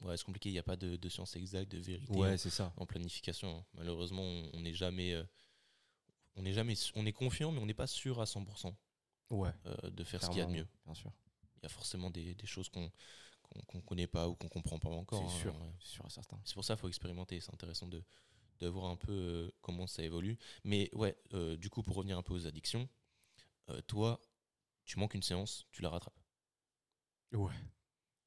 [0.00, 2.50] Ouais, c'est compliqué, il n'y a pas de, de science exacte, de vérité Ouais, c'est
[2.50, 2.72] ça.
[2.76, 3.58] en, planification.
[3.58, 3.64] hein.
[3.74, 5.14] Malheureusement, on on n'est jamais.
[6.36, 6.74] On est jamais.
[6.94, 8.76] On est confiant, mais on n'est pas sûr à 100%
[9.30, 10.66] Ouais, euh, de faire ce qu'il y a de mieux.
[10.84, 11.12] Bien sûr.
[11.58, 12.90] Il y a forcément des, des choses qu'on
[13.42, 15.20] qu'on qu'on connaît pas ou qu'on comprend pas encore.
[15.30, 15.54] C'est hein, sûr.
[15.56, 15.72] ouais.
[15.80, 16.40] C'est sûr certain.
[16.44, 17.40] C'est pour ça qu'il faut expérimenter.
[17.40, 18.02] C'est intéressant de,
[18.60, 20.38] de voir un peu euh, comment ça évolue.
[20.64, 22.88] Mais ouais, euh, du coup, pour revenir un peu aux addictions,
[23.70, 24.20] euh, toi,
[24.84, 26.18] tu manques une séance, tu la rattrapes.
[27.32, 27.54] Ouais.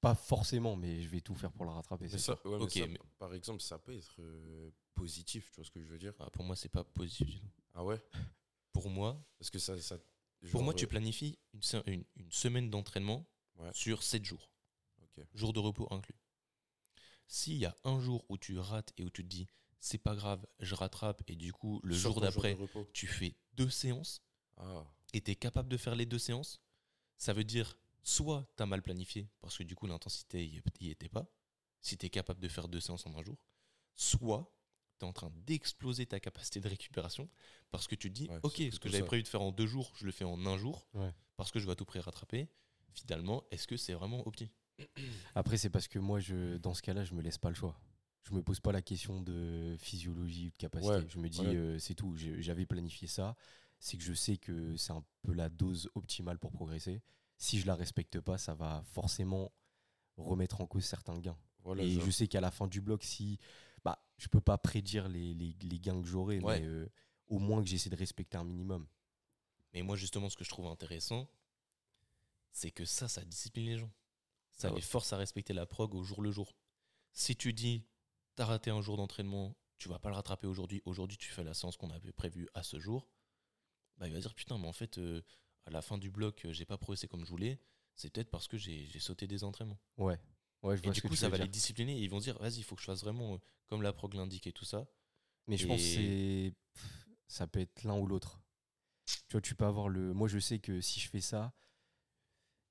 [0.02, 2.06] Pas forcément, mais je vais tout faire pour la rattraper.
[2.06, 2.40] Mais c'est ça, sûr.
[2.46, 5.72] ouais, mais Ok, ça, mais- par exemple, ça peut être euh, positif, tu vois ce
[5.72, 6.14] que je veux dire?
[6.20, 7.50] Ah, pour moi, c'est pas positif du tout.
[7.74, 8.02] Ah ouais?
[8.74, 9.80] Pour moi, Parce que ça.
[9.82, 9.98] ça
[10.52, 13.26] pour moi, tu euh, planifies une, une- une semaine d'entraînement
[13.58, 13.72] Ouais.
[13.74, 14.50] sur 7 jours,
[15.04, 15.26] ok.
[15.34, 16.16] jours de repos inclus.
[17.28, 19.48] S'il y a un jour où tu rates et où tu te dis
[19.82, 22.58] c'est pas grave, je rattrape, et du coup, le Sur jour d'après,
[22.92, 24.22] tu fais deux séances,
[24.58, 26.60] Ah, et tu es capable de faire les deux séances,
[27.18, 31.10] ça veut dire soit tu as mal planifié parce que du coup l'intensité n'y était
[31.10, 31.28] pas,
[31.82, 33.38] si tu es capable de faire deux séances en un jour,
[33.96, 34.54] soit
[35.00, 37.30] tu es en train d'exploser ta capacité de récupération
[37.72, 39.68] parce que tu te dis Ouais, ok, ce que j'avais prévu de faire en deux
[39.68, 41.14] jours, je le fais en un jour Ouais.
[41.38, 42.48] parce que je vais à tout près rattraper.
[42.94, 44.52] Finalement, est-ce que c'est vraiment opti?
[45.36, 47.80] Après, c'est parce que moi, je, dans ce cas-là, je me laisse pas le choix.
[48.24, 50.92] Je me pose pas la question de physiologie ou de capacité.
[50.94, 52.16] Ouais, je me dis, euh, c'est tout.
[52.16, 53.36] J'avais planifié ça.
[53.80, 57.02] C'est que je sais que c'est un peu la dose optimale pour progresser.
[57.38, 59.52] Si je la respecte pas, ça va forcément
[60.18, 61.38] remettre en cause certains gains.
[61.64, 61.84] voilà.
[61.84, 63.40] et je sais qu'à la fin du bloc, si
[64.20, 66.60] je peux pas prédire les, les- les gains que j'aurai, Ouais.
[66.60, 66.92] mais euh,
[67.28, 68.88] au moins que j'essaie de respecter un minimum.
[69.74, 71.28] Mais moi, justement, ce que je trouve intéressant,
[72.52, 73.92] c'est que ça, ça discipline les gens.
[74.52, 74.78] Ça Ah ouais.
[74.78, 76.54] les force à respecter la prog au jour le jour.
[77.14, 77.86] Si tu dis,
[78.36, 81.54] t'as raté un jour d'entraînement, tu vas pas le rattraper aujourd'hui, aujourd'hui tu fais la
[81.54, 83.08] séance qu'on avait prévue à ce jour,
[83.98, 85.22] bah, il va dire, putain, mais en fait, euh,
[85.66, 87.62] à la fin du bloc, euh, j'ai pas progressé comme je voulais,
[87.96, 89.80] c'est peut-être parce que j'ai j'ai sauté des entraînements.
[89.98, 90.20] Ouais.
[90.64, 92.58] Ouais, je Et vois du coup, ça va les discipliner et ils vont dire, vas-y,
[92.58, 94.86] il faut que je fasse vraiment euh, comme la prog l'indique et tout ça.
[95.48, 96.54] Mais je pense que c'est
[97.28, 98.42] ça peut être l'un ou l'autre.
[99.06, 100.14] Tu vois, tu peux avoir le.
[100.14, 101.54] Moi, je sais que si je fais ça,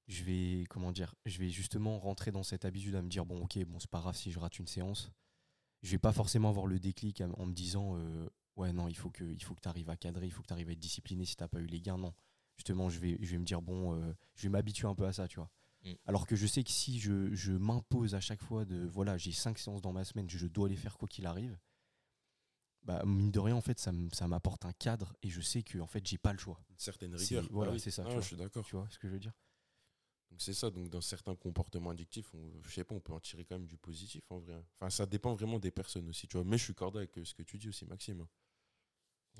[0.07, 3.43] je vais comment dire, je vais justement rentrer dans cette habitude à me dire bon,
[3.43, 5.11] ok, bon, c'est pas grave si je rate une séance.
[5.83, 9.11] Je vais pas forcément avoir le déclic en me disant euh, ouais non, il faut
[9.11, 10.79] que il faut que tu arrives à cadrer, il faut que tu arrives à être
[10.81, 11.99] discipliné si t'as pas eu les gains.
[11.99, 12.15] Non,
[12.57, 15.13] justement, je vais je vais me dire bon, euh, je vais m'habituer un peu à
[15.13, 15.51] ça, tu vois.
[15.85, 15.93] Mm.
[16.07, 19.33] Alors que je sais que si je, je m'impose à chaque fois de voilà, j'ai
[19.33, 21.59] cinq séances dans ma semaine, je dois les faire quoi qu'il arrive
[22.85, 23.93] bah, mine de rien, en fait, ça
[24.29, 26.59] m'apporte un cadre et je sais que en fait, j'ai pas le choix.
[26.71, 27.47] Une certaine rigueur.
[27.51, 27.81] voilà, Ah oui.
[27.81, 28.23] c'est ça, tu Ah, vois.
[28.23, 28.65] je suis d'accord.
[28.65, 29.33] Tu vois ce que je veux dire?
[30.31, 33.21] Donc c'est ça, donc dans certains comportements addictifs, on, je sais pas, on peut en
[33.21, 34.63] tirer quand même du positif en vrai.
[34.81, 36.45] Enfin, ça dépend vraiment des personnes aussi, tu vois.
[36.45, 38.27] Mais je suis cordial avec ce que tu dis aussi, Maxime.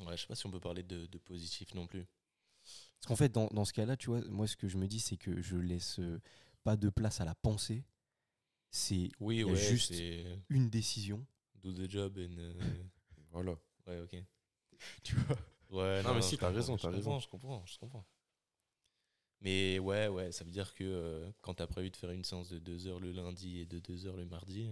[0.01, 2.07] Ouais, je sais pas si on peut parler de, de positif non plus.
[3.01, 5.01] Parce qu'en fait, dans, dans ce cas-là, tu vois, moi, ce que je me dis,
[5.01, 6.21] c'est que je laisse euh,
[6.65, 7.85] pas de place à la pensée.
[8.71, 9.95] C'est Oui, ouais, juste-
[10.51, 11.25] une décision.
[11.63, 12.37] do the job and.
[12.39, 12.83] euh,
[13.33, 13.57] Voilà.
[13.87, 14.17] ouais, ok.
[15.03, 15.37] Tu vois?
[15.71, 17.21] Ouais, Non, mais si, t'as raison, je t'as comprends, raison.
[17.21, 18.07] Je comprends, je comprends.
[19.41, 22.49] Mais ouais, ouais, ça veut dire que euh, quand t'as prévu de faire une séance
[22.51, 24.69] de 2 heures le lundi et de 2 heures le mardi,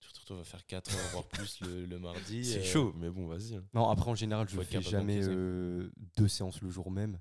[0.00, 2.42] tu te retrouves à faire 4 heures, voire plus le, le mardi.
[2.44, 3.56] C'est euh, chaud, mais bon, vas-y.
[3.56, 3.64] hein.
[3.74, 7.18] Non, après, en général, je fais jamais euh, deux séances le jour même.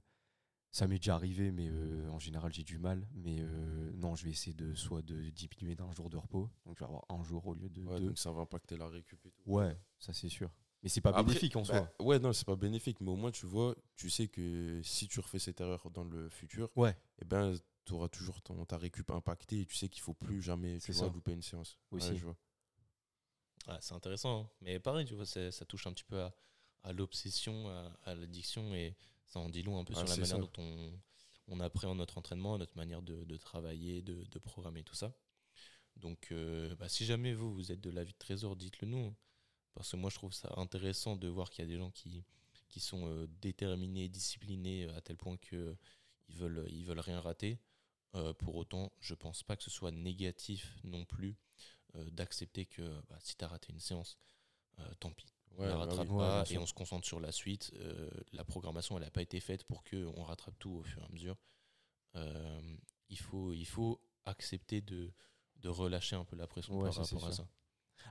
[0.75, 3.07] Ça m'est déjà arrivé, mais euh, en général, j'ai du mal.
[3.13, 6.49] Mais euh, non, je vais essayer de soit de diminuer d'un jour de repos.
[6.65, 8.07] Donc, je vais avoir un jour au lieu de Ouais, deux.
[8.07, 9.43] donc ça va impacter la récup et tout.
[9.45, 10.49] Ouais, ça c'est sûr.
[10.81, 11.93] Mais c'est pas Après, bénéfique en bah, soi.
[11.99, 15.19] ouais, non, c'est pas bénéfique, mais au moins tu vois, tu sais que si tu
[15.19, 17.53] refais cette erreur dans le futur, Ouais, eh ben,
[17.86, 20.91] tu auras toujours ton, ta récup impactée et tu sais qu'il faut plus jamais tu
[20.91, 21.77] vois, louper une séance.
[21.91, 22.09] Aussi.
[22.09, 22.38] Ouais, je vois.
[23.67, 24.41] Ah, c'est intéressant.
[24.41, 24.49] hein.
[24.62, 26.33] Mais pareil, tu vois, ça touche un petit peu à,
[26.83, 28.95] à l'obsession, à, à l'addiction, et
[29.34, 30.38] ça en dit long un peu Ah, sur la manière ça.
[30.38, 30.93] dont on,
[31.48, 35.13] on appréhende notre entraînement, notre manière de, de travailler, de, de programmer tout ça.
[35.98, 39.15] Donc, euh, bah, si jamais vous, vous êtes de l'avis de Trésor, dites-le nous.
[39.76, 42.23] Parce que moi, je trouve ça intéressant de voir qu'il y a des gens qui,
[42.69, 45.75] qui sont euh, déterminés, disciplinés, euh, à tel point qu'ils
[46.29, 47.60] veulent, ils veulent rien rater.
[48.38, 51.36] Pour autant, je pense pas que ce soit négatif non plus
[52.12, 54.19] d'accepter que bah, si tu as raté une séance,
[55.00, 55.33] tant pis.
[55.58, 56.15] Ouais, on la bah rattrape oui.
[56.15, 57.71] Ouais, pas et on se concentre sur la suite.
[57.75, 61.06] Euh, la programmation, elle n'a pas été faite pour qu'on rattrape tout au fur et
[61.06, 61.37] à mesure.
[62.15, 62.75] Euh,
[63.10, 65.12] il, faut, il faut accepter de,
[65.58, 67.45] de relâcher un peu la pression Ouais, par ça, rapport à sûr.
[67.45, 67.49] ça.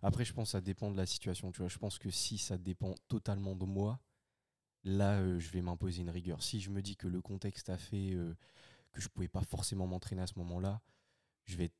[0.02, 1.52] Après, je pense que ça dépend de la situation.
[1.52, 4.00] Tu vois, je pense que si ça dépend totalement de moi,
[4.84, 6.42] là, euh, je vais m'imposer une rigueur.
[6.42, 8.16] Si je me dis que le contexte a fait
[8.92, 10.80] que je pouvais pas forcément m'entraîner à ce moment-là,
[11.44, 11.74] je vais être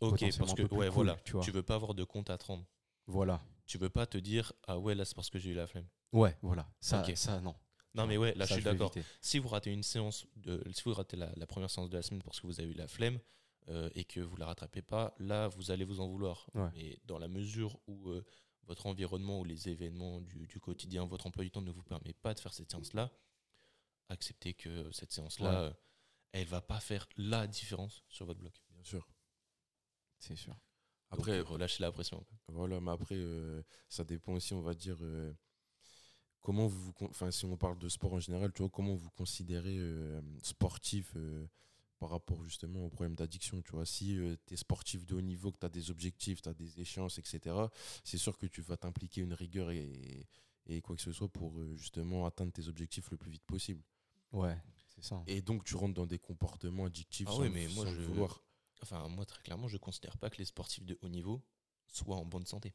[0.00, 1.42] Ok, parce que ouais, cool, voilà, tu vois.
[1.44, 2.64] tu veux pas avoir de compte à te rendre.
[3.08, 3.42] Voilà.
[3.66, 5.88] Tu veux pas te dire ah ouais là c'est parce que j'ai eu la flemme.
[6.12, 6.70] Ouais, voilà.
[6.80, 7.54] Ça, ça non.
[7.94, 8.92] Non mais ouais, là, je suis d'accord.
[9.20, 12.02] Si vous ratez une séance, de, si vous ratez la, la première séance de la
[12.02, 13.18] semaine parce que vous avez eu la flemme
[13.68, 16.48] euh, et que vous la rattrapez pas, là, vous allez vous en vouloir.
[16.54, 16.68] Ouais.
[16.74, 18.24] Mais dans la mesure où euh,
[18.64, 22.12] votre environnement ou les événements du, du quotidien, votre emploi du temps ne vous permet
[22.12, 23.10] pas de faire cette séance-là,
[24.08, 25.56] acceptez que cette séance-là, Ouais.
[25.68, 25.72] euh,
[26.32, 28.54] elle va pas faire la différence sur votre bloc.
[28.70, 29.08] Bien sûr.
[30.18, 30.54] C'est sûr.
[31.10, 32.24] Après, Donc, euh, relâchez la pression.
[32.48, 35.32] Voilà, mais après, euh, ça dépend aussi, on va dire, euh,
[36.40, 39.76] comment vous, enfin, si on parle de sport en général, tu vois, comment vous considérez
[39.78, 41.14] euh, sportif
[41.98, 43.84] par rapport justement au problème d'addiction, tu vois.
[43.84, 46.80] Si tu es sportif de haut niveau, que tu as des objectifs, tu as des
[46.80, 47.56] échéances, etc.,
[48.04, 50.26] c'est sûr que tu vas t'impliquer une rigueur et,
[50.66, 53.82] et quoi que ce soit pour justement atteindre tes objectifs le plus vite possible.
[54.32, 54.56] Ouais,
[54.94, 55.22] c'est ça.
[55.26, 57.90] Et donc, tu rentres dans des comportements addictifs Ah sans, oui, le- mais moi, sans
[57.92, 58.42] le je- vouloir.
[58.82, 61.42] Enfin, moi, très clairement, je considère pas que les sportifs de haut niveau
[61.88, 62.74] soient en bonne santé.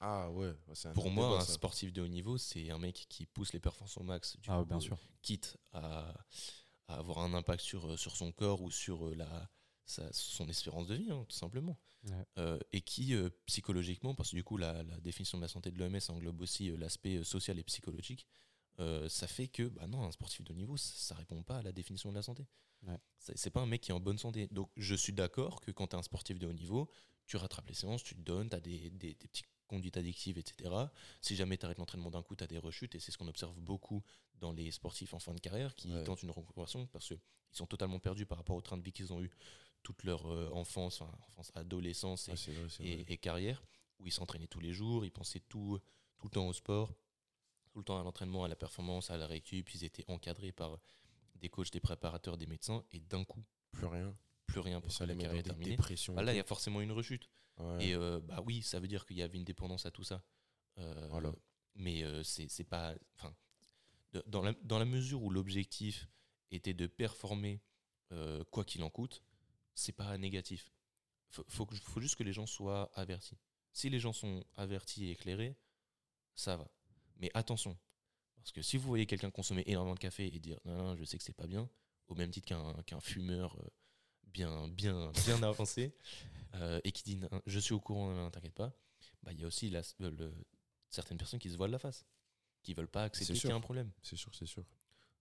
[0.00, 1.52] Ah ouais, c'est un Pour moi, débat, un ça.
[1.52, 4.36] sportif de haut niveau, c'est un mec qui pousse les performances au max.
[4.38, 4.98] Du Ah, coup, bien sûr.
[5.22, 6.12] quitte à,
[6.88, 9.48] à avoir un impact sur, euh, sur son corps ou sur euh, la,
[9.84, 11.78] sa- son espérance de vie, hein, tout simplement.
[12.04, 12.26] Ouais.
[12.38, 15.70] Euh, et qui, euh, psychologiquement, parce que du coup, la, la définition de la santé
[15.70, 18.26] de l'OMS englobe aussi euh, l'aspect social et psychologique,
[18.80, 21.58] euh, ça fait que, bah non, un sportif de haut niveau, ça, ça répond pas
[21.58, 22.44] à la définition de la santé.
[22.86, 22.98] Ouais.
[23.18, 24.48] C'est pas un mec qui est en bonne santé.
[24.48, 26.88] Donc, je suis d'accord que quand tu es un sportif de haut niveau,
[27.26, 30.36] tu rattrapes les séances, tu te donnes, tu as des, des, des petites conduites addictives,
[30.38, 30.74] etc.
[31.20, 33.28] Si jamais tu arrêtes l'entraînement d'un coup, tu as des rechutes, et c'est ce qu'on
[33.28, 34.02] observe beaucoup
[34.34, 36.02] dans les sportifs en fin de carrière qui Ouais.
[36.04, 37.20] tentent une reconversion parce qu'ils
[37.52, 39.30] sont totalement perdus par rapport au train de vie qu'ils ont eu
[39.84, 43.64] toute leur euh, enfance, enfin, enfance, adolescence et, vrai, et carrière,
[44.00, 45.78] où ils s'entraînaient tous les jours, ils pensaient tout,
[46.18, 46.92] tout le temps au sport,
[47.72, 50.78] tout le temps à l'entraînement, à la performance, à la récup, ils étaient encadrés par
[51.42, 54.16] des coachs, des préparateurs, des médecins, et d'un coup, Plus rien.
[54.46, 55.76] plus rien parce ça la carrière est terminée.
[56.14, 57.28] Bah là, il y a forcément une rechute.
[57.58, 57.86] Ouais.
[57.88, 60.22] Et euh, bah oui, ça veut dire qu'il y avait une dépendance à tout ça.
[60.78, 61.32] Euh, Voilà.
[61.74, 62.94] Mais euh, c'est pas.
[63.16, 63.34] Enfin,
[64.26, 66.08] dans, la, dans la mesure où l'objectif
[66.50, 67.60] était de performer
[68.12, 69.22] euh, quoi qu'il en coûte,
[69.74, 70.70] c'est pas négatif.
[71.30, 73.38] Faut, faut, que- faut juste que les gens soient avertis.
[73.72, 75.56] Si les gens sont avertis et éclairés,
[76.34, 76.70] ça va.
[77.16, 77.78] Mais attention,
[78.42, 81.04] parce que si vous voyez quelqu'un consommer énormément de café et dire non, non, je
[81.04, 81.68] sais que c'est pas bien,
[82.08, 82.48] au même titre
[82.84, 83.68] qu'un fumeur euh,
[84.24, 85.94] bien, bien, bien avancé,
[86.54, 88.72] euh, et qui dit je suis au courant, non, t'inquiète pas,
[89.22, 90.34] bah, il y a aussi la- le- le-
[90.90, 92.04] certaines personnes qui se voilent la face,
[92.62, 93.90] qui veulent pas accepter qu'il y a un problème.
[94.02, 94.64] C'est sûr, c'est sûr.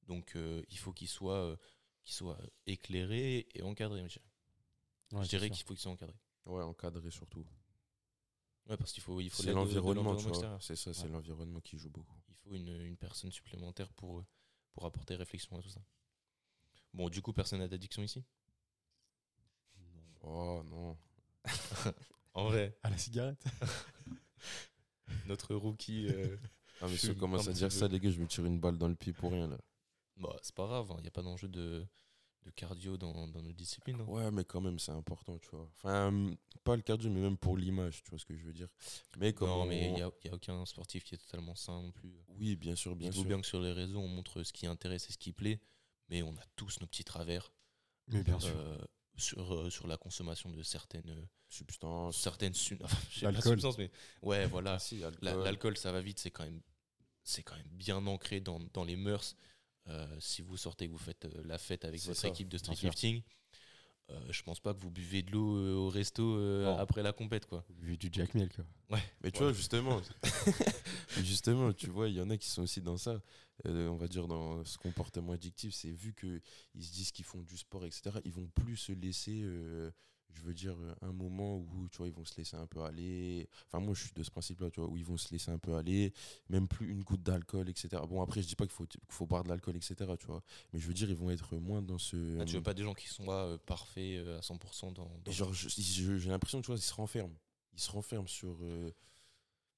[0.07, 1.57] Donc euh, il faut qu'ils soient, euh,
[2.03, 4.01] soient éclairés et encadrés.
[4.01, 6.17] Ouais, Je dirais qu'il faut qu'ils soient encadrés.
[6.45, 7.45] Ouais, encadré surtout.
[8.67, 10.17] Ouais, parce qu'il faut, il faut C'est l'environnement.
[10.59, 11.09] C'est ça, c'est Ouais.
[11.09, 12.15] l'environnement qui joue beaucoup.
[12.51, 14.25] Une, une personne supplémentaire pour, euh,
[14.73, 15.81] pour apporter réflexion à tout ça.
[16.93, 18.23] Bon, du coup, personne n'a d'addiction ici?
[20.23, 20.97] Oh non.
[22.33, 23.43] En vrai, À la cigarette?
[25.25, 26.07] Notre rookie.
[26.07, 26.37] euh,
[26.81, 27.71] Ah, mais si on commence à dire peu.
[27.71, 29.57] ça, les gars, je me tire une balle dans le pied pour rien là.
[30.17, 31.85] bah, c'est pas grave, il n'y a pas d'enjeu de,
[32.43, 33.99] de cardio dans, dans notre discipline.
[34.01, 34.05] hein.
[34.05, 35.69] Ouais, mais quand même, c'est important, tu vois.
[35.77, 38.53] Enfin, hum, pas le cardio, mais même pour l'image, tu vois ce que je veux
[38.53, 38.67] dire.
[39.17, 41.17] Mais comme non, on- mais il n'y a, il y a aucun sportif qui est
[41.19, 42.11] totalement sain non plus.
[42.29, 43.25] Oui, bien sûr, bien sûr.
[43.25, 45.59] bien que sur les réseaux, on montre ce qui intéresse et ce qui plaît,
[46.09, 47.53] mais on a tous nos petits travers
[48.07, 48.53] Mais bien sûr.
[48.55, 48.77] euh,
[49.17, 52.17] sur, euh, sur la consommation de certaines, euh, Substance.
[52.17, 52.77] certaines su-
[53.11, 53.51] je sais pas, L'alcool.
[53.53, 53.91] substances, mais
[54.23, 54.79] ouais, voilà.
[54.79, 55.01] Si.
[55.21, 56.61] L'alcool, ça va vite, c'est quand même,
[57.23, 59.35] c'est quand même bien ancré dans, dans les mœurs.
[59.87, 62.57] Euh, si vous sortez, que vous faites euh, la fête avec votre ça, équipe de
[62.57, 63.21] street lifting,
[64.09, 67.13] euh, je pense pas que vous buvez de l'eau euh, au resto euh, après la
[67.13, 67.65] compète, quoi.
[67.79, 68.55] Vu du Jack Milk.
[68.55, 68.65] quoi.
[69.23, 69.45] Mais tu Ouais.
[69.45, 69.99] vois, justement,
[71.23, 73.21] justement, tu vois, il y en a qui sont aussi dans ça,
[73.65, 76.41] euh, on va dire dans ce comportement addictif, c'est vu qu'ils
[76.85, 79.91] se disent qu'ils font du sport, etc., ils vont plus se laisser, euh,
[80.33, 82.81] je veux dire, euh, un moment où, tu vois, ils vont se laisser un peu
[82.81, 83.47] aller.
[83.67, 85.57] Enfin, moi, je suis de ce principe-là, tu vois, où ils vont se laisser un
[85.59, 86.13] peu aller,
[86.49, 87.89] même plus une goutte d'alcool, etc.
[88.09, 90.41] Bon, après, je dis pas qu'il faut, qu'il faut boire de l'alcool, etc., tu vois,
[90.73, 92.39] mais je veux dire, ils vont être moins dans ce...
[92.39, 95.31] Ah, tu veux pas des gens qui soient euh, parfaits euh, à 100% dans, dans-
[95.31, 97.35] genre, j'ai l'impression, tu vois, ils se renferment.
[97.73, 98.57] Ils se renferment sur.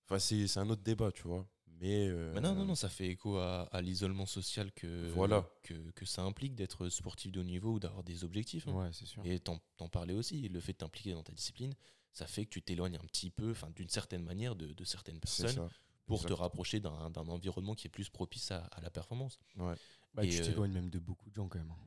[0.06, 1.48] Enfin, c'est un autre débat, tu vois.
[1.80, 2.08] Mais.
[2.08, 5.50] euh, Mais non, non, non, ça fait écho à, à l'isolement social que, Voilà.
[5.64, 8.68] que, que ça implique d'être sportif de haut niveau ou d'avoir des objectifs.
[8.68, 8.74] hein.
[8.74, 9.26] Ouais, c'est sûr.
[9.26, 9.60] Et t'en
[9.92, 11.74] parlais aussi, le fait de t'impliquer dans ta discipline,
[12.14, 15.20] ça fait que tu t'éloignes un petit peu, enfin d'une certaine manière, de, de certaines
[15.20, 15.68] personnes
[16.06, 19.40] pour te rapprocher d'un d'un environnement qui est plus propice à, à la performance.
[19.58, 19.76] Ouais.
[20.14, 21.72] Bah, Et, tu euh, t'éloignes même de beaucoup de gens quand même.
[21.72, 21.78] hein.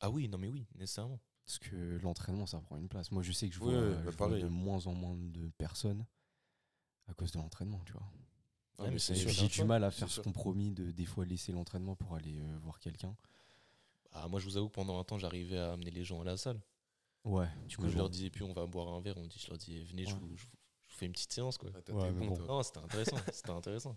[0.00, 1.20] Ah oui, non mais oui, nécessairement.
[1.44, 3.10] Parce que l'entraînement, ça prend une place.
[3.12, 5.48] Moi, je sais que je vois, ouais, je bah, vois de moins en moins de
[5.58, 6.04] personnes
[7.06, 8.02] à cause de l'entraînement, tu vois.
[8.78, 8.98] Ah, Ouais, mais.
[8.98, 12.58] J'ai du mal à faire ce compromis de des fois laisser l'entraînement pour aller euh,
[12.62, 13.16] voir quelqu'un.
[14.12, 16.24] Ah, moi je vous avoue que pendant un temps j'arrivais à amener les gens à
[16.24, 16.60] la salle.
[17.24, 17.48] Ouais.
[17.68, 17.98] Du coup je bon.
[17.98, 20.14] leur disais plus on va boire un verre, on dit je leur disais venez, je,
[20.14, 20.50] vous, je vous-
[20.88, 21.70] je vous fais une petite séance quoi.
[21.74, 22.38] Ah, Ouais, bon.
[22.46, 23.96] Non, c'était intéressant, c'était intéressant.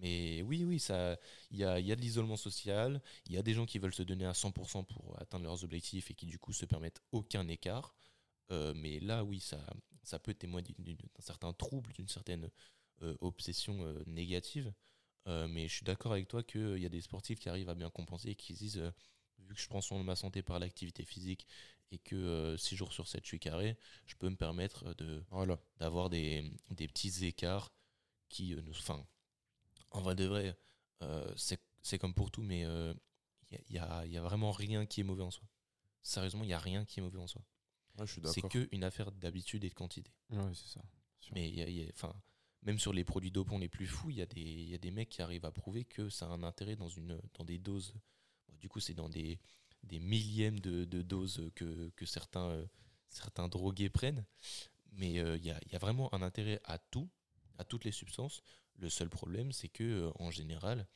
[0.00, 1.16] Mais oui, oui, ça,
[1.50, 3.78] il y a, il y a de l'isolement social, il y a des gens qui
[3.80, 7.00] veulent se donner à 100% pour atteindre leurs objectifs et qui du coup se permettent
[7.10, 7.96] aucun écart.
[8.52, 9.58] Euh, mais là, oui, ça,
[10.04, 12.50] ça peut témoigner d'un certain trouble, d'une certaine euh,
[13.20, 14.72] obsession euh, négative.
[15.26, 17.74] Euh, mais je suis d'accord avec toi qu'il y a des sportifs qui arrivent à
[17.74, 18.90] bien compenser et qui se disent, euh,
[19.40, 21.46] vu que je prends soin de ma santé par l'activité physique
[21.92, 23.76] et que 6 jours sur 7 je suis carré,
[24.06, 25.58] je peux me permettre de, Voilà.
[25.78, 27.72] d'avoir des, des petits écarts
[28.28, 28.72] qui euh, nous.
[28.72, 29.06] Enfin,
[29.92, 30.56] en vrai de vrai,
[31.02, 32.62] euh, c'est c'est comme pour tout, mais
[33.50, 35.46] il n'y a, y a vraiment rien qui est mauvais en soi.
[36.02, 37.42] Sérieusement, il n'y a rien qui est mauvais en soi.
[37.98, 40.12] Ouais, C'est qu'une affaire d'habitude et de quantité.
[40.30, 40.82] Ouais, c'est ça.
[41.20, 41.32] Sûr.
[41.34, 42.14] Mais il y a- y a- enfin,
[42.62, 44.90] même sur les produits dopants les plus fous, il y, a des- y a des
[44.90, 47.94] mecs qui arrivent à prouver que ça a un intérêt dans, une, dans des doses.
[48.60, 49.38] du coup, c'est dans des,
[49.90, 51.90] millièmes de, doses que,
[52.36, 52.66] euh,
[53.08, 54.24] certains drogués prennent.
[54.92, 57.08] Mais il y, a, vraiment un intérêt à tout,
[57.58, 58.42] à toutes les substances.
[58.78, 60.86] Le seul problème, c'est que euh, en général,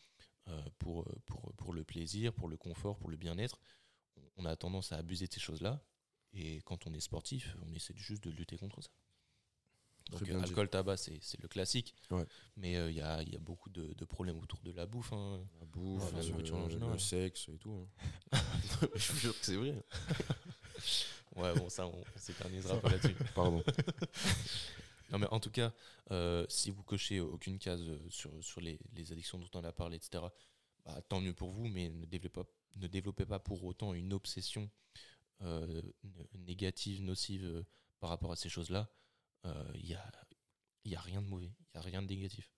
[0.49, 3.61] euh, pour, euh, le plaisir, pour le confort, pour le bien-être,
[4.37, 5.81] on a tendance à abuser de ces choses-là.
[6.33, 8.91] Et quand on est sportif, on essaie juste de lutter contre ça.
[10.11, 11.94] Donc, bien euh, alcool, tabac, c'est le classique.
[12.11, 12.26] Ouais.
[12.57, 15.12] Mais il y, a, y a beaucoup de, de problèmes autour de la bouffe.
[15.12, 15.40] hein.
[15.61, 17.00] La bouffe, la le- nourriture le, général.
[17.00, 17.86] sexe et tout.
[18.32, 18.38] hein.
[18.96, 19.74] je vous jure que c'est vrai.
[21.34, 23.14] Ouais, bon, ça, on, on s'éternisera pas là-dessus.
[23.34, 23.62] Pardon.
[25.11, 25.72] Non, mais en tout cas,
[26.11, 29.70] euh, si vous cochez aucune case euh, sur, sur les, les addictions dont on a
[29.72, 30.24] parlé, etc.,
[30.86, 32.46] bah, tant mieux pour vous, mais ne développez pas,
[32.76, 34.70] ne développez pas pour autant une obsession
[35.42, 35.82] euh,
[36.34, 37.62] négative, nocive euh,
[38.00, 38.88] par rapport à ces choses-là.
[39.45, 40.12] Il n'y a,
[40.84, 42.53] y a rien de mauvais, il n'y a rien de négatif.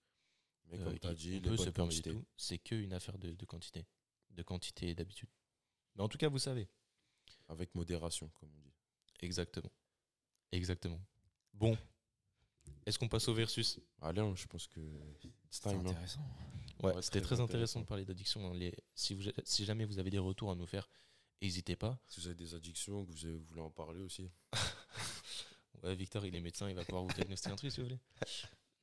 [0.67, 3.33] Mais Euh, comme tu as dit, on peut se permettre tout, c'est qu'une affaire de,
[3.33, 3.85] de quantité,
[4.31, 5.29] de quantité et d'habitude.
[5.95, 6.67] Mais en tout cas, vous savez.
[7.47, 8.73] Avec modération, comme on dit.
[9.21, 9.71] Exactement.
[10.51, 10.99] Exactement.
[11.53, 11.77] Bon.
[12.85, 13.79] Est-ce qu'on passe au versus?
[14.01, 14.79] Allez, hein, je pense que
[15.51, 15.71] time.
[15.77, 15.79] hein.
[15.89, 16.21] intéressant.
[16.81, 17.79] Ouais, Ouais, c'était très très intéressant intéressant.
[17.81, 18.47] de parler d'addiction.
[18.51, 18.53] hein.
[18.55, 20.89] Les- si, vous, si jamais vous avez des retours à nous faire,
[21.41, 21.99] n'hésitez pas.
[22.07, 24.29] Si vous avez des addictions, que vous avez- vous voulez en parler aussi.
[25.93, 27.99] Victor, il est médecin, il va pouvoir vous diagnostiquer un truc si vous voulez.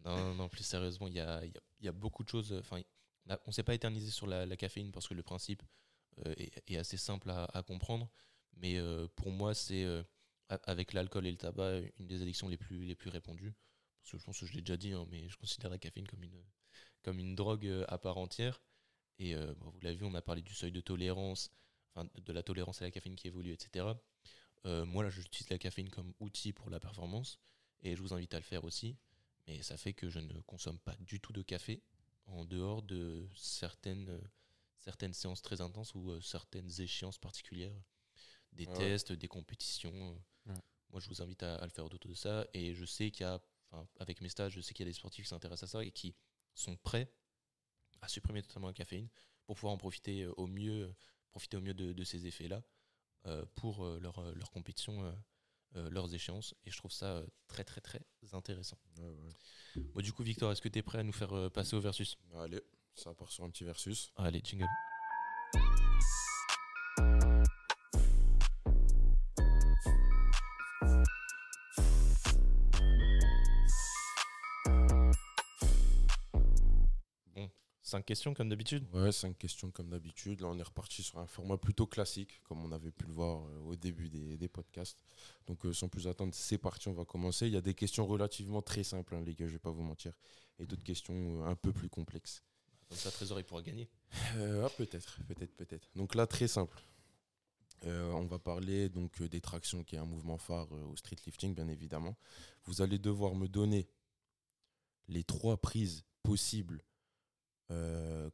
[0.05, 2.53] Non, non, plus sérieusement, il y a, y a- y a beaucoup de choses.
[2.53, 2.83] Enfin,
[3.29, 5.63] on ne s'est pas éternisé sur la, caféine parce que le principe
[6.27, 8.11] euh, est, assez simple à, comprendre.
[8.57, 10.03] Mais euh, pour moi, c'est euh,
[10.49, 13.55] avec l'alcool et le tabac une des addictions les plus, les plus répandues.
[14.03, 16.07] Parce que je pense que je l'ai déjà dit, hein, mais je considère la caféine
[16.07, 16.43] comme une,
[17.03, 18.61] comme une drogue euh, à part entière.
[19.19, 21.51] Et euh, vous l'avez vu, on a parlé du seuil de tolérance,
[21.95, 23.87] enfin, de la tolérance à la caféine qui évolue, etc.
[24.67, 27.39] Euh, moi, là, j'utilise la caféine comme outil pour la performance
[27.81, 28.97] et je vous invite à le faire aussi.
[29.47, 31.83] Mais ça fait que je ne consomme pas du tout de café
[32.27, 34.21] en dehors de certaines, euh,
[34.79, 37.75] certaines séances très intenses ou euh, certaines échéances particulières,
[38.53, 38.79] des Ah ouais.
[38.79, 40.13] tests, des compétitions.
[40.47, 40.55] Ouais.
[40.91, 42.47] Moi, je vous invite à, à le faire autour de ça.
[42.55, 43.41] Et je sais qu'il y a,
[43.99, 45.91] avec mes stages, je sais qu'il y a des sportifs qui s'intéressent à ça et
[45.91, 46.15] qui
[46.55, 47.11] sont prêts
[48.01, 49.09] à supprimer totalement la caféine
[49.47, 50.95] pour pouvoir en profiter au mieux,
[51.31, 52.63] profiter au mieux de, de ces effets-là
[53.55, 55.13] pour euh, leur, euh, leur compétition, euh,
[55.77, 56.55] euh, leurs échéances.
[56.65, 58.01] Et je trouve ça euh, très, très, très
[58.33, 58.79] intéressant.
[58.99, 59.83] Ouais, ouais.
[59.95, 61.81] Bon, du coup, Victor, est-ce que tu es prêt à nous faire euh, passer au
[61.81, 62.19] versus?
[62.35, 62.61] Allez,
[62.95, 64.13] ça part sur un petit versus.
[64.17, 64.67] Allez, jingle.
[77.93, 78.87] Cinq questions comme d'habitude.
[78.95, 80.41] Ouais, cinq questions comme d'habitude.
[80.41, 83.45] Là, on est reparti sur un format plutôt classique, comme on avait pu le voir
[83.45, 85.05] euh, au début des, des podcasts.
[85.47, 87.47] Donc, euh, sans plus attendre, c'est parti, on va commencer.
[87.47, 89.83] Il y a des questions relativement très simples, hein, les gars, je vais pas vous
[89.83, 90.13] mentir,
[90.59, 92.43] et d'autres questions euh, un peu plus complexes.
[92.89, 93.89] Comme ça, Trésor, il pourra gagner.
[94.37, 95.91] Euh, ah, peut-être, peut-être, peut-être.
[95.95, 96.83] Donc là, très simple.
[97.85, 101.55] Euh, on va parler donc des tractions, qui est un mouvement phare au street lifting,
[101.55, 102.17] bien évidemment.
[102.65, 103.89] Vous allez devoir me donner
[105.09, 106.83] les trois prises possibles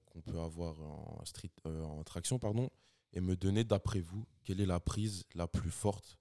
[0.06, 2.70] qu'on peut avoir en street, euh, en traction, pardon,
[3.12, 6.18] et me donner d'après vous quelle est la prise la plus forte,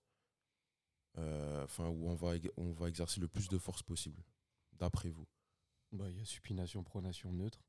[1.17, 4.23] euh, enfin où on va on va exercer le plus de force possible,
[4.73, 5.27] d'après vous?
[5.91, 7.63] Bah, il y a supination, pronation, neutre.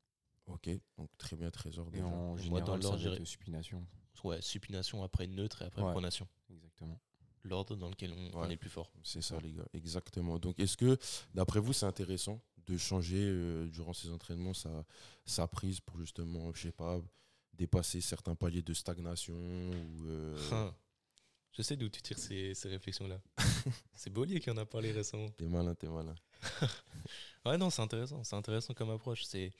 [0.47, 1.89] Ok, donc très bien, trésor.
[1.93, 3.85] Et en Moi, général, dans ça l'ordre, supination.
[4.23, 5.91] Ouais, supination après neutre et après Ouais.
[5.91, 6.27] pronation.
[6.49, 6.99] Exactement.
[7.43, 8.91] L'ordre dans lequel on, est plus fort.
[9.03, 10.39] C'est ça, les gars, exactement.
[10.39, 10.97] Donc, est-ce que,
[11.33, 14.85] d'après vous, c'est intéressant de changer euh, durant ces entraînements sa,
[15.25, 17.01] sa prise pour justement, je sais pas,
[17.53, 20.75] dépasser certains paliers de stagnation ou, euh, Hein.
[21.51, 23.19] Je sais d'où tu tires ces, ces réflexions-là.
[23.95, 25.29] c'est Bollier qui en a parlé récemment.
[25.31, 26.15] T'es malin, t'es malin.
[27.45, 28.23] Ouais, non, c'est intéressant.
[28.23, 29.23] C'est intéressant comme approche.
[29.23, 29.51] C'est,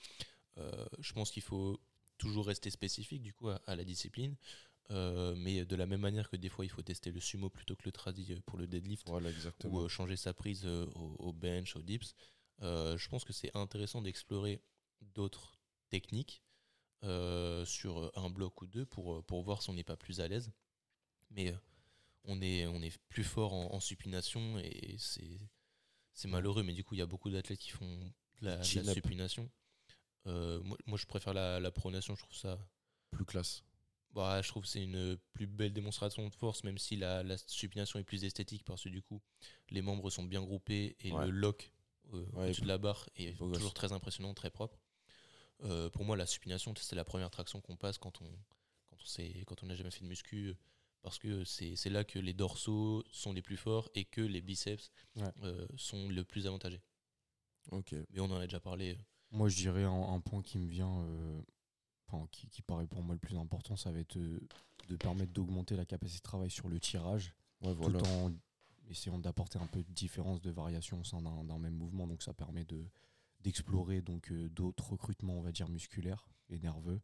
[0.57, 1.79] euh, je pense qu'il faut
[2.17, 4.35] toujours rester spécifique du coup à, à la discipline.
[4.91, 7.75] Euh, mais de la même manière que des fois il faut tester le sumo plutôt
[7.75, 9.29] que le tradi pour le deadlift Voilà,
[9.65, 12.15] ou euh, changer sa prise euh, au, au bench, au dips,
[12.61, 14.61] euh, je pense que c'est intéressant d'explorer
[15.01, 15.57] d'autres
[15.89, 16.43] technique
[17.03, 20.19] euh, sur un bloc ou deux pour, euh, pour voir si on n'est pas plus
[20.19, 20.51] à l'aise.
[21.31, 21.57] Mais euh,
[22.25, 25.39] on est, on est plus fort en, en supination et c'est
[26.13, 26.63] c'est malheureux.
[26.63, 27.97] Mais du coup, il y a beaucoup d'athlètes qui font
[28.41, 28.93] de la, de la Chin-up.
[28.93, 29.49] supination.
[30.27, 32.59] Euh, moi, moi, je préfère la, la pronation, je trouve ça.
[33.11, 33.63] Plus classe.
[34.11, 37.37] Bah, je trouve que c'est une plus belle démonstration de force, même si la, la
[37.37, 39.21] supination est plus esthétique, parce que du coup,
[39.69, 41.25] les membres sont bien groupés et Ouais.
[41.25, 41.71] le lock
[42.13, 43.53] euh, Ouais, au-dessus de la barre gosse.
[43.57, 44.79] toujours très impressionnant, très propre.
[45.63, 48.29] Euh, pour moi, la supination, c'est la première traction qu'on passe quand on
[48.89, 50.55] quand on quand on n'a jamais fait de muscu,
[51.01, 54.41] parce que c'est c'est là que les dorsaux sont les plus forts et que les
[54.41, 55.23] biceps Ouais.
[55.43, 56.81] euh, sont le plus avantagés.
[57.71, 57.93] Ok.
[58.11, 58.97] Mais on en a déjà parlé.
[59.31, 61.41] Moi, je dirais un, un point qui me vient, euh,
[62.07, 64.39] enfin, qui, qui paraît pour moi le plus important, ça va être euh,
[64.87, 67.99] de permettre d'augmenter la capacité de travail sur le tirage, Ouais, voilà.
[67.99, 68.31] tout en
[68.89, 72.07] essayant d'apporter un peu de différence de variation au sein d'un même mouvement.
[72.07, 72.85] Donc, ça permet de
[73.41, 76.99] d'explorer donc euh, d'autres recrutements, on va dire musculaires et nerveux,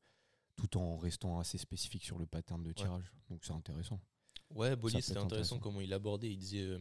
[0.57, 3.11] tout en restant assez spécifique sur le pattern de tirage.
[3.29, 4.01] Donc, c'est intéressant.
[4.49, 5.59] Ouais, peut c'était intéressant intéressant.
[5.59, 6.31] comment il abordait.
[6.31, 6.79] Il disait, euh,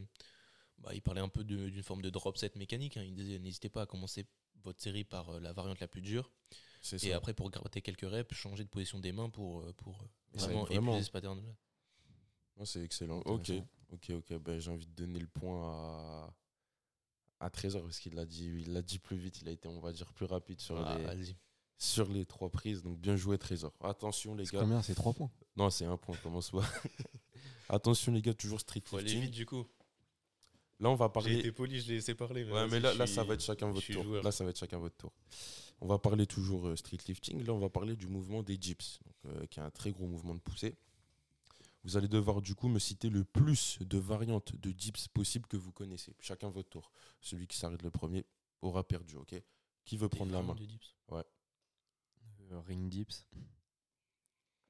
[0.78, 2.96] bah, il parlait un peu d'une forme de drop set mécanique.
[2.96, 3.04] hein.
[3.04, 4.26] Il disait, n'hésitez pas à commencer
[4.62, 6.32] votre série par euh, la variante la plus dure.
[6.92, 7.16] Et ça.
[7.16, 10.92] après, pour gratter quelques reps, changer de position des mains pour, pour vraiment vraiment.
[10.92, 11.42] épuiser ce pattern-là.
[12.56, 13.20] Ouais, c'est excellent.
[13.26, 13.50] Ok,
[13.92, 14.38] ok, ok.
[14.38, 16.34] Ben, j'ai envie de donner le point à,
[17.46, 19.40] à Trésor parce qu'il l'a dit, il l'a dit plus vite.
[19.42, 21.34] Il a été, on va dire, plus rapide sur, Ah, les,
[21.78, 22.82] sur les trois prises.
[22.82, 23.72] Donc bien joué, Trésor.
[23.82, 24.60] Attention, les gars.
[24.60, 24.82] combien?
[24.82, 25.30] C'est 3 points?
[25.56, 26.16] Non, c'est un point.
[26.22, 26.62] Commence pas.
[27.68, 29.66] Attention, les gars, toujours strict Faut aller vite du coup.
[30.80, 31.38] Là, on va J'ai parler.
[31.38, 32.44] été poli, je l'ai laissé parler.
[32.44, 34.02] Ouais, mais là, ça va être chacun votre tour.
[34.02, 34.22] joueur.
[34.22, 35.12] Là, ça va être chacun votre tour.
[35.80, 37.44] On va parler toujours euh, street lifting.
[37.44, 40.06] Là, on va parler du mouvement des dips, donc, euh, qui est un très gros
[40.06, 40.76] mouvement de poussée.
[41.84, 45.56] Vous allez devoir du coup me citer le plus de variantes de dips possibles que
[45.58, 46.16] vous connaissez.
[46.18, 46.90] Chacun votre tour.
[47.20, 48.24] Celui qui s'arrête le premier
[48.62, 49.34] aura perdu, ok?
[49.84, 50.54] Qui veut prendre la main?
[50.54, 50.94] de dips.
[51.12, 53.26] Euh, Ring dips.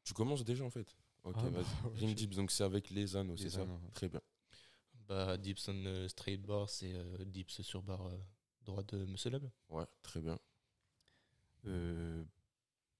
[0.02, 0.96] Tu commences déjà en fait?
[1.22, 1.86] Ok, Ah bah, vas-y.
[1.86, 1.98] ok.
[1.98, 3.62] Ring dips, donc c'est avec les anneaux, c'est ça?
[3.62, 3.90] anneaux, ouais.
[3.94, 4.20] Très bien.
[5.06, 8.18] Bah, dips on euh, straight bar, c'est euh, dips sur barre euh,
[8.62, 9.44] droite de muscle up.
[9.68, 10.38] Ouais, très bien.
[11.66, 12.24] Euh,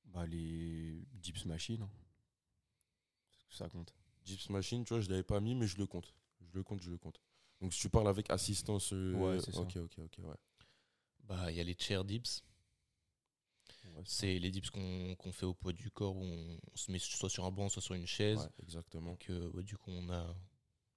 [0.04, 1.82] bah, les dips machines.
[1.82, 1.90] hein.
[3.50, 3.94] Ça compte.
[4.24, 6.14] Dips machine, tu vois, je l'avais pas mis, mais je le compte.
[6.40, 7.20] Je le compte, je le compte.
[7.60, 8.92] Donc si tu parles avec assistance.
[8.92, 9.60] euh, Ouais, c'est ça.
[9.60, 10.36] Ok, ok, ok, ouais.
[11.24, 12.42] Bah, il y a les chair dips.
[14.04, 16.98] C'est les dips qu'on qu'on fait au poids du corps où on, on se met
[16.98, 18.38] soit sur un banc, soit sur une chaise.
[18.38, 19.12] Ouais, exactement.
[19.12, 20.34] Donc, euh, ouais, du coup, on a,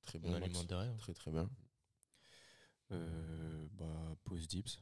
[0.06, 0.36] Très on bien.
[0.36, 0.98] a les mains derrière.
[0.98, 1.50] Très très bien.
[2.92, 4.80] Euh, bah, pose dips.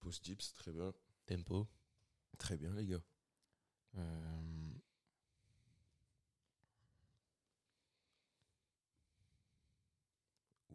[0.00, 0.92] Post dips, très bien.
[1.26, 1.66] Tempo.
[2.38, 3.02] Très bien, les gars.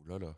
[0.05, 0.35] Ouh là là.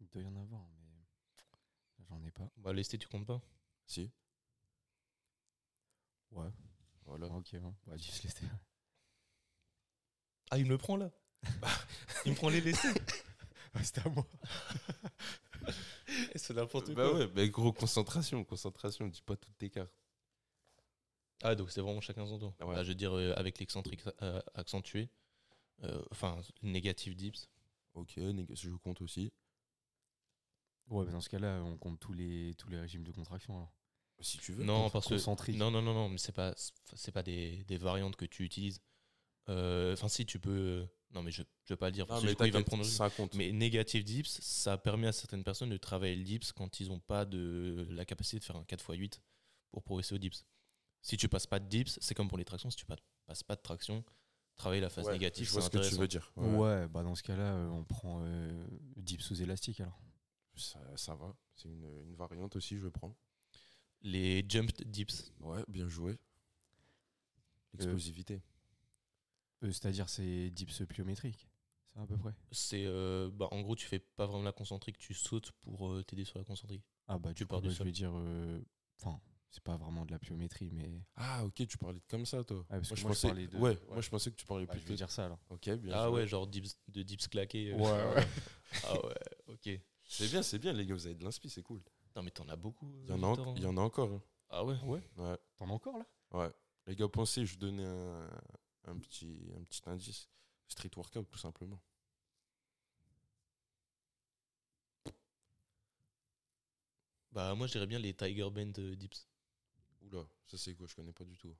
[0.00, 2.48] il doit y en avoir, mais j'en ai pas.
[2.58, 3.40] Bah, lesté, tu comptes pas
[3.86, 4.10] Si,
[6.32, 6.50] Ouais.
[7.04, 7.26] voilà.
[7.28, 7.60] Ok, ouais.
[7.86, 8.46] Bah, dips lestés.
[10.50, 11.10] Ah, il me le prend là
[12.24, 12.88] Il me prend les lestés
[13.82, 14.26] C'était à moi.
[16.36, 19.92] C'est n'importe Bah ouais, mais gros, concentration, concentration, dis pas toutes tes cartes.
[21.42, 22.54] Ah, donc c'est vraiment chacun son tour.
[22.60, 22.76] Ouais.
[22.76, 25.10] Bah, je veux dire, euh, avec l'excentrique euh, accentué,
[26.10, 27.48] enfin, négatif dips.
[27.94, 29.32] Ok, nég- je compte aussi.
[30.88, 33.54] Ouais, mais dans ce cas-là, on compte tous les, tous les régimes de contraction.
[33.56, 33.72] Alors.
[34.20, 34.64] Si tu veux.
[34.64, 35.14] Non, parce que.
[35.14, 35.56] Concentrique.
[35.56, 36.54] Non, non, non, non, mais c'est pas,
[36.94, 38.80] c'est pas des, des variantes que tu utilises.
[39.48, 40.50] Euh, Enfin, si, tu peux.
[40.50, 42.04] euh, Non, mais je, je vais pas le dire.
[42.04, 42.84] Non, parce que mais coup, il va me prendre.
[42.84, 43.34] ça compte.
[43.34, 47.00] Mais négatif dips, ça permet à certaines personnes de travailler le dips quand ils n'ont
[47.00, 49.20] pas de la capacité de faire un 4x8
[49.70, 50.44] pour progresser au dips.
[51.02, 52.96] Si tu passes pas de dips, c'est comme pour les tractions, si tu pas-
[53.26, 54.02] passes pas de traction,
[54.56, 56.32] travailler la phase Ouais, négative, je vois ce que tu veux dire.
[56.36, 60.00] Ouais, Ouais, bah dans ce cas-là, euh, on prend euh, dips sous élastique alors.
[60.56, 61.34] Ça, ça va.
[61.54, 63.14] C'est une, une variante aussi, je prends.
[64.02, 66.18] Les jumped dips, Ouais, bien joué.
[67.74, 68.42] L'explosivité.
[69.62, 71.48] Euh, C'est-à-dire c'est dips pliométriques.
[71.92, 72.32] C'est à peu près?
[72.52, 76.02] c'est euh, bah, en gros, tu fais pas vraiment la concentrique, tu sautes pour euh,
[76.02, 76.84] t'aider sur la concentrique.
[77.08, 78.12] Ah bah Tu du pars coup, bah, je vais dire...
[78.14, 78.60] euh,
[79.00, 79.20] Enfin,
[79.56, 81.00] c'est pas vraiment de la pliométrie, mais...
[81.16, 82.62] Ah, ok, tu parlais de comme ça, toi.
[82.68, 83.78] parce que je moi, je pensais, parlais de- ouais, ouais.
[83.88, 84.92] moi je pensais que tu parlais Bah, je plutôt.
[84.92, 85.38] vais dire ça alors.
[85.48, 87.72] Ok, bien ah ouais, genre dips, de dips claqués.
[87.72, 87.76] euh.
[87.76, 88.26] Ouais, ouais.
[88.84, 89.14] ah ouais,
[89.46, 89.80] ok.
[90.06, 91.80] C'est bien, c'est bien, les gars, vous avez de l'inspi, c'est cool.
[92.14, 92.86] Non, mais t'en as beaucoup.
[92.96, 93.54] euh, Il y en a, en- hein.
[93.56, 94.12] il y en a encore.
[94.12, 94.22] hein.
[94.50, 94.76] Ah ouais?
[94.84, 95.02] Ouais.
[95.16, 96.06] Ouais, T'en as encore là?
[96.32, 96.50] Ouais.
[96.86, 98.28] Les gars, pensez, je donnais un,
[98.84, 100.28] un, petit, un petit indice.
[100.68, 101.80] Street workout, tout simplement.
[107.32, 109.26] Bah, moi, je dirais bien les Tiger euh, dips.
[110.06, 111.54] Oula, ça c'est quoi Je connais pas du tout.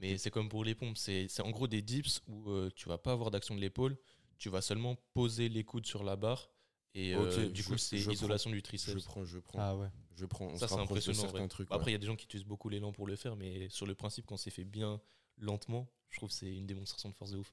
[0.00, 2.98] Mais c'est comme pour les pompes, c'est en gros des dips où euh, tu vas
[2.98, 3.96] pas avoir d'action de l'épaule,
[4.38, 6.50] tu vas seulement poser les coudes sur la barre
[6.94, 9.04] Et euh, du je- coup, c'est je isolation du Je triceps.
[9.04, 9.58] prends, je prends.
[9.60, 9.88] Ah ouais.
[10.14, 10.46] Je prends.
[10.46, 11.20] On Ça, c'est impressionnant.
[11.20, 11.44] certains.
[11.44, 11.92] Après, il ouais.
[11.92, 14.26] y a des gens qui utilisent beaucoup l'élan pour le faire, mais sur le principe,
[14.26, 15.00] quand c'est fait bien
[15.38, 17.52] lentement, je trouve que c'est une démonstration de force de ouf.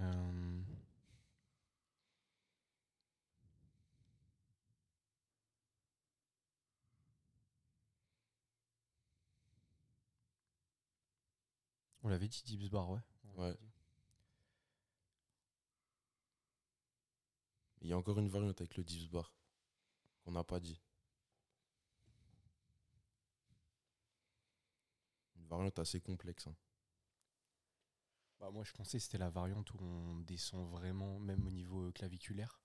[0.00, 0.60] Euh,
[12.06, 13.00] On l'avait dit dips bar, ouais.
[13.34, 13.56] On Ouais.
[17.80, 19.34] Il y a encore une variante avec le dips bar
[20.22, 20.80] qu'on n'a pas dit.
[25.34, 26.46] Une variante assez complexe.
[26.46, 26.54] hein.
[28.38, 31.90] Bah, moi, je pensais que c'était la variante où on descend vraiment, même au niveau
[31.90, 32.60] claviculaire,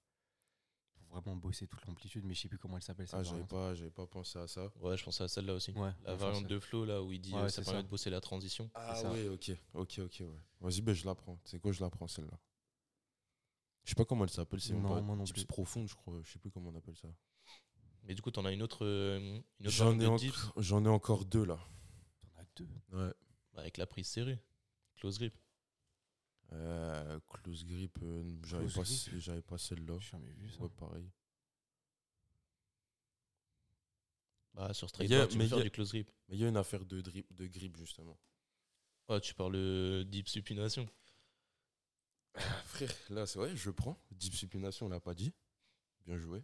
[1.12, 3.92] vraiment bosser toute l'amplitude, mais je sais plus comment elle s'appelle Ah, j'avais pas, j'avais
[3.92, 4.72] pas pensé à ça.
[4.80, 5.72] Ouais, je pensais à celle-là aussi.
[5.72, 7.84] Ouais, La variante de flow, là, où il dit Ouais, euh, ça permet ça.
[7.84, 8.70] de bosser la transition.
[8.74, 10.40] Ah ouais, ok, ok, ok, ouais.
[10.62, 11.40] Vas-y, ben je la prends.
[11.44, 12.40] C'est quoi, je la prends celle-là?
[13.84, 15.46] Je sais pas comment elle s'appelle, c'est dips plus.
[15.46, 16.20] profonde, je crois.
[16.24, 17.08] Je sais plus comment on appelle ça.
[18.04, 21.46] Mais du coup, t'en as une autre, euh, une autre ai, j'en ai encore deux
[21.46, 21.60] là.
[22.22, 22.68] T'en as deux.
[22.92, 23.14] Ouais.
[23.54, 24.40] bah, avec la prise serrée,
[24.96, 25.34] close grip.
[26.54, 28.84] Euh, close grip, euh, j'avais pas,
[29.18, 29.98] j'avais celle-là.
[30.00, 30.62] J'ai jamais vu ça.
[30.64, 31.10] Ouais, pareil.
[34.54, 36.12] Bah, sur Mais straight a- tu mais peux faire a- du close grip.
[36.28, 38.18] Mais il y a une affaire de, drip, de grip justement.
[39.08, 40.88] Oh, tu parles de deep supination.
[42.36, 43.98] Ah, frère, là c'est vrai, je prends.
[44.12, 45.34] Deep supination, on l'a pas dit.
[46.06, 46.44] Bien joué.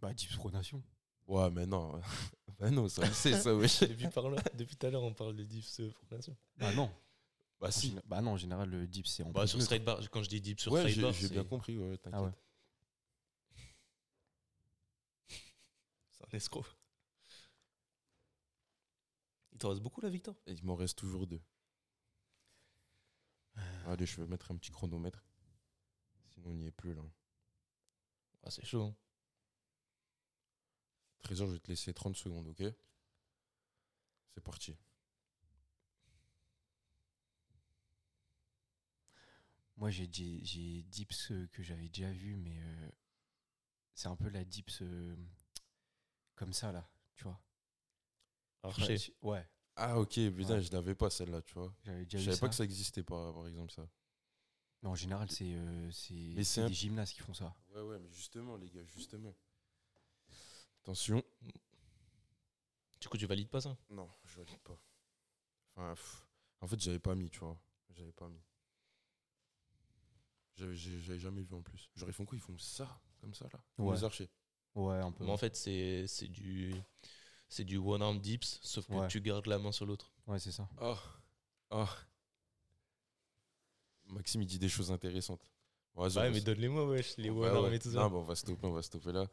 [0.00, 0.82] Bah, dips pronation.
[1.26, 2.00] Ouais, mais non.
[2.60, 3.80] bah non, ça, c'est ça, wesh.
[3.88, 5.44] depuis, par là- depuis tout à l'heure, on parle de
[5.80, 6.36] euh, pronation.
[6.58, 6.90] Bah non.
[7.60, 7.96] Bah si.
[8.04, 10.40] Bah non, en général, le dips, c'est en Bah, sur straight bar, quand je dis
[10.40, 12.12] deep sur Ouais, straight bar, j'ai bien compris, ouais, t'inquiète.
[12.14, 12.32] Ah ouais.
[16.10, 16.66] c'est un escroc.
[19.52, 20.34] Il t'en reste beaucoup là, Victor?
[20.46, 21.40] Et il m'en reste toujours deux.
[23.86, 25.24] Allez, je vais mettre un petit chronomètre.
[26.34, 27.02] Sinon, on n'y est plus là.
[28.42, 28.82] Ah, c'est chaud.
[28.82, 28.94] hein.
[31.22, 32.62] Trésor, je vais te laisser 30 secondes, ok?
[34.34, 34.76] C'est parti.
[39.76, 42.90] Moi, j'ai dips euh, que j'avais déjà vu, mais euh,
[43.94, 45.14] c'est un peu la dips euh,
[46.34, 47.40] comme ça, là, tu vois.
[48.62, 48.92] Archer.
[48.94, 49.48] Ouais, tu- Ouais,
[49.78, 50.62] Ah, ok, putain, Ouais.
[50.62, 51.74] je l'avais pas celle-là, tu vois.
[51.84, 52.40] j'avais Je déjà vu savais ça.
[52.40, 53.86] pas que ça existait pas, par exemple, ça.
[54.82, 57.54] Mais en général, c'est euh, c'est- un- des gymnastes qui font ça.
[57.74, 59.36] Ouais, ouais, mais justement, les gars, justement.
[60.82, 61.22] Attention.
[63.00, 63.76] Du coup, tu valides pas ça?
[63.90, 64.78] Non, je valide pas.
[65.74, 66.26] Enfin, pff,
[66.62, 67.60] en fait, j'avais pas mis, tu vois.
[67.90, 68.40] J'avais pas mis.
[70.56, 71.90] J'avais jamais vu en plus.
[71.94, 72.36] Genre, ils font quoi?
[72.36, 73.60] Ils font ça, comme ça, là?
[73.76, 73.96] Comme Ouais.
[73.96, 74.28] Les archers.
[74.74, 75.24] Ouais, un peu.
[75.24, 76.74] Mais en fait, c'est c'est du,
[77.48, 79.08] c'est du one arm dips, sauf que Ouais.
[79.08, 80.12] tu gardes la main sur l'autre.
[80.26, 80.68] Ouais, c'est ça.
[80.78, 80.98] Ah
[81.70, 81.88] Ah
[84.06, 85.50] Maxime, il dit des choses intéressantes.
[85.94, 87.76] Ouais, mais donne-les-moi, wesh, les one arm ouais.
[87.76, 88.00] et tout ça.
[88.00, 89.26] Non, bah, on va stopper, on va stopper là.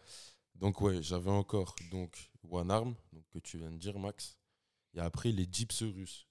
[0.55, 4.37] Donc ouais, j'avais encore donc One Arm, donc que tu viens de dire Max.
[4.93, 6.27] Et après les dips russes.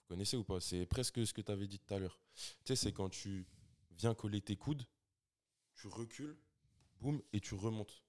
[0.00, 0.60] Vous connaissez ou pas?
[0.60, 2.18] C'est presque ce que tu avais dit tout à l'heure.
[2.34, 3.46] Tu sais, c'est quand tu
[3.98, 4.86] viens coller tes coudes,
[5.74, 6.36] tu recules,
[7.00, 8.02] boum, et tu remontes.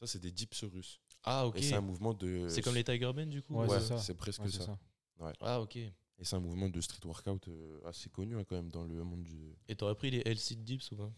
[0.00, 1.00] Ça, c'est des dips russes.
[1.24, 1.56] Ah, ok.
[1.56, 2.46] Et c'est un mouvement de.
[2.48, 3.98] C'est comme les Tiger Ben, du coup Ouais, Ouais, c'est ça.
[3.98, 4.78] c'est presque Ouais, ça.
[5.40, 5.76] Ah, ok.
[5.76, 5.92] Et
[6.24, 9.22] c'est un mouvement de street workout euh, assez connu hein, quand même dans le monde
[9.22, 9.54] du.
[9.68, 11.12] Et t'aurais pris les L-sit dips ou pas?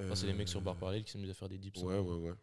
[0.00, 1.78] Enfin, C'est les mecs sur barre Euh, parallèle qui s'amusent à faire des dips.
[1.82, 2.00] Ouais, hein.
[2.00, 2.34] ouais, ouais.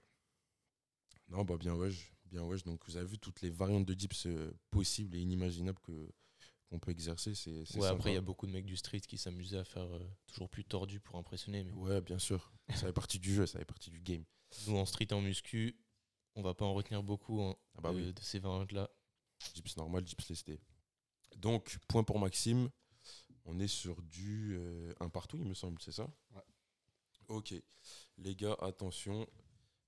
[1.29, 2.63] Non, bah bien wesh, bien wesh.
[2.63, 6.09] Donc vous avez vu toutes les variantes de dips euh, possibles et inimaginables que
[6.71, 7.35] qu'on peut exercer.
[7.35, 7.95] C'est c'est Ouais, sympa.
[7.95, 10.49] après, il y a beaucoup de mecs du street qui s'amusaient à faire euh, toujours
[10.49, 11.63] plus tordu pour impressionner.
[11.63, 12.51] Mais Ouais, bien sûr.
[12.69, 14.23] Ça fait partie du jeu, ça fait partie du game.
[14.67, 15.77] nous, en street et en muscu,
[16.35, 18.13] on va pas en retenir beaucoup hein, Ah bah de, oui.
[18.13, 18.89] de ces variantes-là.
[19.53, 20.59] Dips normal, dips lesté.
[21.35, 22.69] Donc point pour Maxime.
[23.45, 26.07] On est sur du euh, un partout, il me semble, c'est ça?
[26.33, 26.41] Ouais.
[27.27, 27.53] Ok,
[28.17, 29.27] les gars, attention.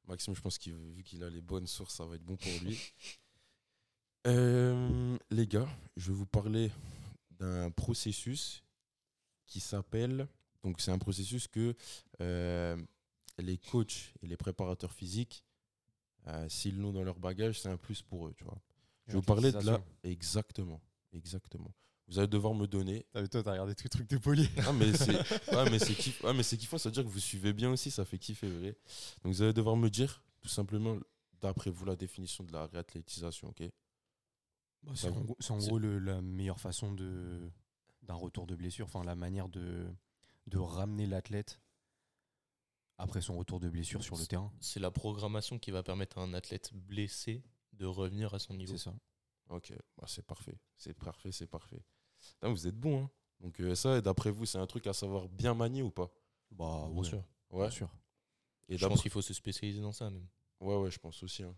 [0.05, 2.51] Maxime, je pense qu'il vu qu'il a les bonnes sources, ça va être bon pour
[2.63, 2.77] lui.
[4.25, 5.67] Euh, les gars,
[5.97, 6.71] je vais vous parler
[7.39, 8.63] d'un processus
[9.45, 10.27] qui s'appelle.
[10.63, 11.75] Donc, c'est un processus que
[12.21, 12.77] euh,
[13.37, 15.43] les coachs et les préparateurs physiques,
[16.27, 18.57] euh, s'ils l'ont dans leur bagage, c'est un plus pour eux, tu vois.
[19.07, 19.83] Je vais vous parler de la.
[20.03, 21.73] Exactement, exactement.
[22.07, 23.05] Vous allez devoir me donner.
[23.13, 24.49] Ah, mais toi, t'as regardé tous les trucs.
[24.65, 25.17] Ah, mais c'est
[25.51, 25.65] ah,
[25.95, 26.23] kiff...
[26.23, 28.77] ah, kiffant, ça veut dire que vous suivez bien aussi, ça fait kiffer, vrai.
[29.23, 30.97] Donc, vous allez devoir me dire, tout simplement,
[31.41, 33.69] d'après vous, la définition de la réathlétisation, ok
[34.95, 35.21] C'est Ça en va.
[35.21, 37.49] gros, c'est en C'est- gros le- la meilleure façon de
[38.03, 39.87] d'un retour de blessure, enfin la manière de,
[40.47, 41.61] de ramener l'athlète
[42.97, 44.51] après son retour de blessure sur le terrain.
[44.59, 48.73] C'est la programmation qui va permettre à un athlète blessé de revenir à son niveau.
[48.77, 48.93] C'est ça.
[49.49, 50.57] Ok, bah, c'est parfait.
[50.77, 51.81] C'est parfait, c'est parfait.
[52.41, 53.09] Vous êtes bon, hein
[53.39, 56.11] Donc, euh, ça, d'après vous, c'est un truc à savoir bien manier ou pas?
[56.51, 57.23] Bah, Bien ouais, sûr.
[57.51, 57.61] Ouais.
[57.61, 57.89] bien sûr.
[58.69, 60.27] Et Je pense qu'il faut se spécialiser dans ça même.
[60.59, 61.43] Ouais, ouais, je pense aussi.
[61.43, 61.55] hein.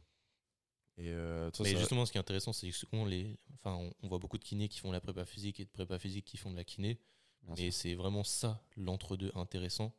[0.98, 3.38] Et euh, Mais ça- justement, ce qui est intéressant, c'est que souvent, les...
[3.56, 6.00] enfin, on, on voit beaucoup de kinés qui font la prépa physique et de prépa
[6.00, 7.00] physique qui font de la kiné.
[7.58, 9.94] Et c'est vraiment ça, l'entre-deux intéressant,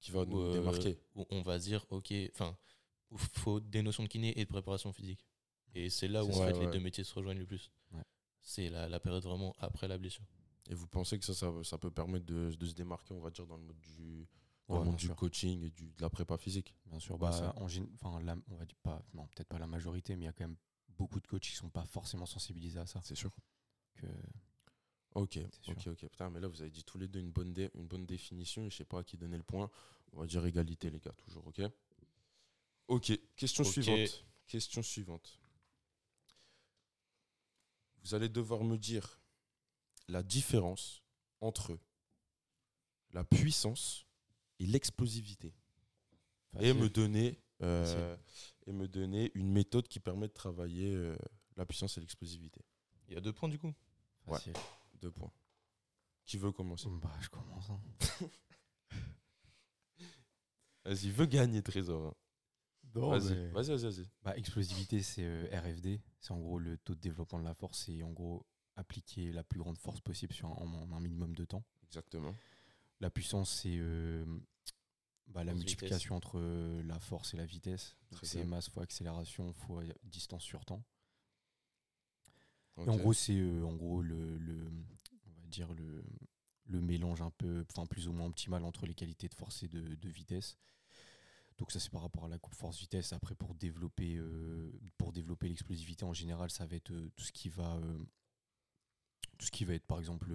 [0.00, 0.98] qui va nous euh, démarquer.
[1.16, 2.56] où on va se dire, ok, enfin,
[3.12, 5.26] il faut des notions de kiné et de préparation physique.
[5.74, 6.64] Et c'est là où C'est en ça, fait, ouais.
[6.66, 7.70] les deux métiers se rejoignent le plus.
[7.92, 8.02] Ouais.
[8.40, 10.24] C'est la, la période vraiment après la blessure.
[10.70, 13.30] Et vous pensez que ça, ça, ça peut permettre de, de se démarquer, on va
[13.30, 14.26] dire, dans le monde du,
[14.74, 15.16] dans le monde bien du sûr.
[15.16, 17.54] coaching et du, de la prépa physique Bien sûr, bah, ça.
[17.56, 20.26] en gén- enfin, la- on va dire pas, non, peut-être pas la majorité, mais il
[20.26, 20.56] y a quand même
[20.90, 23.00] beaucoup de coachs qui sont pas forcément sensibilisés à ça.
[23.02, 23.30] C'est sûr.
[23.94, 24.06] Que,
[25.14, 25.38] Ok,
[25.68, 26.06] ok, ok.
[26.08, 28.68] Putain, mais là, vous avez dit tous les deux une bonne, dé- une bonne définition.
[28.68, 29.70] Je sais pas à qui donner le point.
[30.12, 31.62] On va dire égalité, les gars, toujours, ok?
[32.88, 34.24] Ok, question suivante.
[34.46, 35.38] Question suivante.
[38.04, 39.20] Vous allez devoir me dire
[40.08, 41.02] la différence
[41.40, 41.78] entre
[43.12, 44.06] la puissance
[44.58, 45.54] et l'explosivité.
[46.60, 48.16] Et me donner euh,
[48.66, 51.16] et me donner une méthode qui permet de travailler euh,
[51.56, 52.62] la puissance et l'explosivité.
[53.08, 53.74] Il y a deux points du coup?
[54.26, 54.34] ouais.
[54.38, 54.52] Facile.
[55.00, 55.32] Deux points.
[56.24, 56.88] Qui veut commencer?
[56.90, 57.70] Bah, je commence.
[57.70, 57.80] hein.
[60.84, 62.06] Vas-y, veut gagner Trésor.
[62.08, 62.14] hein.
[62.94, 64.08] Vas-y, mais- vas-y, vas-y, vas-y.
[64.22, 66.00] Bah, explosivité, c'est euh, RFD.
[66.20, 67.84] C'est en gros le taux de développement de la force.
[67.84, 68.46] C'est en gros
[68.76, 71.64] appliquer la plus grande force possible sur un, en, en un minimum de temps.
[71.84, 72.34] Exactement.
[73.00, 74.24] La puissance, c'est euh,
[75.28, 77.96] bah, la Force, multiplication entre euh, la force et la vitesse.
[78.26, 80.82] C'est masse fois accélération fois distance sur temps.
[82.76, 84.70] Et en gros, c'est euh, en gros le, le-
[85.26, 86.04] on va dire le,
[86.66, 89.68] le mélange un peu, enfin plus ou moins optimal entre les qualités de force et
[89.68, 90.56] de, de vitesse.
[91.58, 93.12] Donc ça c'est par rapport à la coupe force-vitesse.
[93.12, 97.32] Après pour développer, euh, pour développer l'explosivité en général, ça va être euh, tout ce
[97.32, 97.98] qui va, euh,
[99.38, 100.32] tout ce qui va être par exemple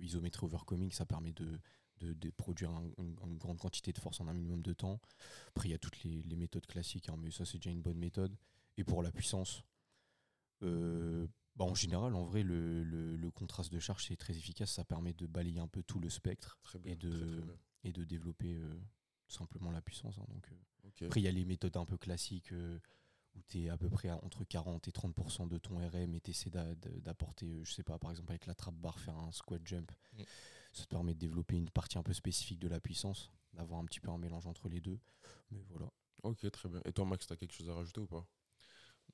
[0.00, 0.90] isométrie overcoming.
[0.90, 1.60] Ça permet de,
[2.00, 5.00] de, de produire un- une, une grande quantité de force en un minimum de temps.
[5.48, 7.82] Après il y a toutes les, les méthodes classiques, hein, mais ça c'est déjà une
[7.82, 8.34] bonne méthode.
[8.76, 9.62] Et pour la puissance,
[10.62, 11.26] euh,
[11.56, 14.70] bah, en général, en vrai, le, le- le contraste de charge, c'est très efficace.
[14.72, 16.92] Ça permet de balayer un peu tout le spectre bien.
[16.92, 17.56] et de- très, très bien.
[17.84, 18.74] et de développer euh,
[19.26, 20.16] tout simplement la puissance.
[20.18, 20.24] hein.
[20.28, 20.56] Donc, euh.
[21.06, 22.52] Après, il y a les méthodes un peu classiques
[23.34, 26.20] où tu es à peu près à entre 40 et 30% de ton RM et
[26.20, 29.60] tu essaies d'apporter, je sais pas, par exemple avec la trap bar, faire un squat
[29.64, 29.92] jump.
[30.16, 30.22] Mm.
[30.72, 33.84] Ça te permet de développer une partie un peu spécifique de la puissance, d'avoir un
[33.84, 34.98] petit peu un mélange entre les deux.
[35.50, 35.90] Mais voilà.
[36.22, 36.80] Ok, très bien.
[36.84, 38.24] Et toi, Max, t'as quelque chose à rajouter ou pas?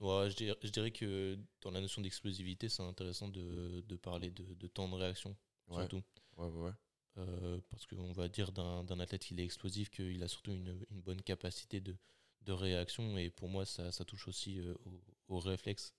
[0.00, 4.30] Ouais, je, dirais, je dirais que dans la notion d'explosivité, c'est intéressant de, de parler
[4.30, 5.36] de, de temps de réaction,
[5.68, 5.88] Ouais.
[5.88, 6.02] surtout.
[6.36, 6.72] Ouais, ouais, ouais.
[7.18, 10.84] Euh, parce qu'on va dire d'un d'un athlète qu'il est explosif qu'il a surtout une,
[10.90, 11.96] une bonne capacité de,
[12.42, 13.16] de réaction.
[13.18, 15.94] Et pour moi, ça, ça touche aussi euh, au, au réflexe.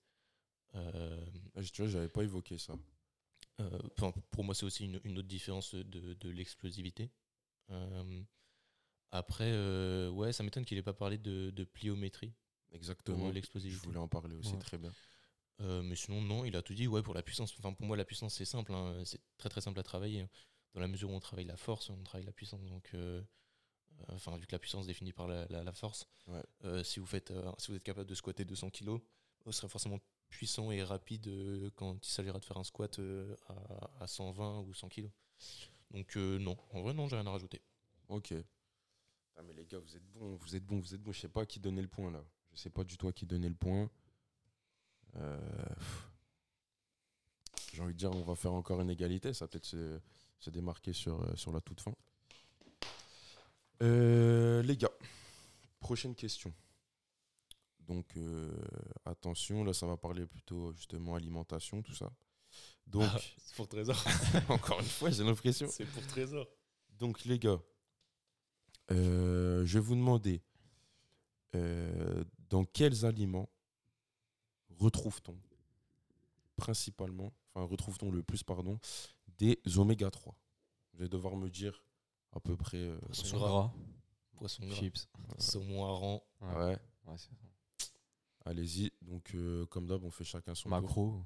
[0.76, 1.26] Euh,
[1.56, 2.74] Ah, Tu vois, j'avais pas évoqué ça.
[3.60, 7.10] Euh, enfin, pour moi, c'est aussi une, une autre différence de, de l'explosivité.
[7.70, 8.22] Euh,
[9.10, 12.34] après, euh, ouais, ça m'étonne qu'il ait pas parlé de, de pliométrie
[12.72, 13.28] Exactement.
[13.28, 13.86] Je l'explosivité.
[13.86, 14.58] voulais en parler aussi, Ouais.
[14.58, 14.92] très bien.
[15.60, 16.86] Euh, mais sinon, non, il a tout dit.
[16.86, 17.54] Ouais, pour la puissance.
[17.58, 18.74] Enfin, pour moi, la puissance, c'est simple.
[18.74, 19.02] hein.
[19.04, 20.20] C'est très très simple à travailler.
[20.22, 20.28] hein.
[20.74, 22.62] Dans la mesure où on travaille la force, on travaille la puissance.
[22.66, 22.94] Donc,
[24.08, 26.42] enfin, vu que la puissance est définie par la, la- la force, Ouais.
[26.64, 28.98] euh, si, vous faites, euh, si vous êtes capable de squatter 200 kg,
[29.44, 29.98] vous serez forcément
[30.28, 34.60] puissant et rapide euh, quand il s'agira de faire un squat euh, à, à 120
[34.60, 35.10] ou 100 kg.
[35.90, 37.60] Donc, euh, non, en vrai, non, j'ai rien à rajouter.
[38.08, 38.34] Ok.
[39.44, 41.12] Mais les gars, vous êtes bons, vous êtes bons, vous êtes bons.
[41.12, 42.24] Je sais pas qui donner le point là.
[42.54, 43.90] Je sais pas du tout à qui donner le point.
[47.72, 49.34] J'ai envie de dire, on va faire encore une égalité.
[49.34, 50.00] Ça peut-être se,
[50.38, 51.22] se démarquer sur,
[51.52, 51.94] la toute fin.
[53.80, 54.90] Les gars,
[55.80, 56.54] prochaine question.
[57.86, 58.50] Donc, euh,
[59.04, 62.10] attention, là, ça va parler plutôt justement alimentation, tout ça.
[62.86, 63.08] Donc,
[63.38, 63.96] c'est pour Trésor.
[64.48, 65.68] encore une fois, j'ai l'impression.
[65.70, 66.46] c'est pour Trésor.
[66.98, 67.60] Donc les gars,
[68.90, 70.40] euh, je vais vous demander
[71.54, 73.50] euh, dans quels aliments
[74.78, 75.36] retrouve-t-on
[76.56, 78.78] principalement, enfin retrouve-t-on le plus, pardon,
[79.36, 80.34] des oméga 3
[80.94, 81.84] Vous allez devoir me dire
[82.32, 82.78] à peu près.
[82.78, 83.48] euh, Poisson gras.
[83.48, 83.72] gras,
[84.36, 84.76] Poisson gras.
[84.76, 85.06] chips.
[85.38, 86.20] Saumon hareng.
[86.40, 86.54] Ouais.
[86.54, 87.46] ouais, Ouais, c'est ça.
[88.46, 88.90] Allez-y.
[89.02, 90.80] Donc euh, comme d'hab, on fait chacun son tour.
[90.80, 91.22] Macro.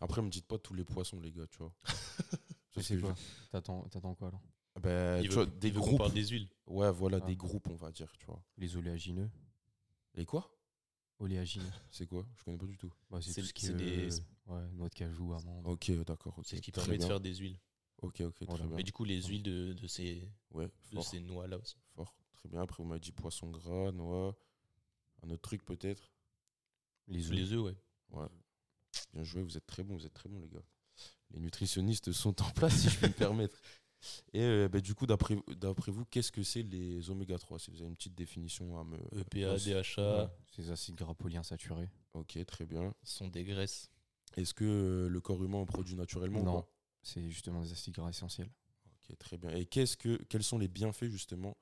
[0.00, 1.74] Après, me dites pas tous les poissons, les gars, tu vois.
[2.76, 3.14] Je sais quoi.
[3.50, 4.42] T'attends t'attends quoi alors?
[4.80, 5.98] Ben, Il tu veut, vois, des il veut qu'on groupes.
[5.98, 6.48] parle des huiles.
[6.66, 7.26] Ouais, voilà, Ah.
[7.26, 8.40] des groupes, on va dire, tu vois.
[8.58, 9.28] Les oléagineux.
[10.14, 10.48] Et quoi?
[11.18, 11.64] Oléagineux.
[11.90, 12.24] C'est quoi?
[12.36, 12.92] Je connais pas du tout.
[13.10, 15.66] Bah, c'est tout ce qui c'est est des- euh, ouais, noix de cajou, amandes.
[15.66, 16.44] Ok, d'accord, ok.
[16.46, 17.08] C'est ce qui très permet de bien.
[17.08, 17.58] faire des huiles.
[18.02, 18.58] Ok, ok, Voilà.
[18.60, 18.76] très bien.
[18.76, 21.76] Mais du coup, les huiles de, de ces, Ouais, de ces noix-là aussi.
[21.96, 22.14] fort.
[22.34, 22.60] Très bien.
[22.62, 24.36] Après, vous m'avez dit poisson gras, noix.
[25.22, 26.12] Un autre truc peut-être
[27.08, 27.32] Les œufs.
[27.36, 27.76] Les œufs, ouais.
[28.10, 28.26] Ouais.
[29.12, 30.62] Bien joué, vous êtes très bons, vous êtes très bons, les gars.
[31.30, 33.56] Les nutritionnistes sont en place, si je peux me permettre.
[34.32, 37.70] Et euh, bah, du coup, d'après d'après vous, qu'est-ce que c'est les oméga 3 Si
[37.70, 38.96] vous avez une petite définition à me.
[39.18, 41.88] EPA, DHA, Ouais, Ces acides gras polyinsaturés.
[42.14, 42.94] Ok, très bien.
[43.02, 43.90] sont des graisses.
[44.36, 46.66] Est-ce que euh, le corps humain en produit naturellement ou Non.
[47.02, 48.50] C'est justement des acides gras essentiels.
[49.10, 49.50] Ok, très bien.
[49.50, 51.56] Et qu'est-ce que, quels sont les bienfaits justement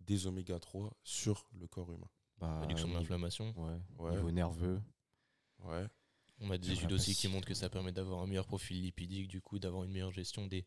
[0.00, 2.08] des oméga 3 sur le corps humain?
[2.40, 3.52] Bah, Réduction de niveau- l'inflammation.
[3.56, 3.78] Ouais.
[3.98, 4.10] Ouais.
[4.16, 4.80] Niveau nerveux.
[5.60, 5.86] Ouais.
[6.40, 9.28] On a des études aussi qui montrent que ça permet d'avoir un meilleur profil lipidique,
[9.28, 10.64] du coup d'avoir une meilleure gestion des,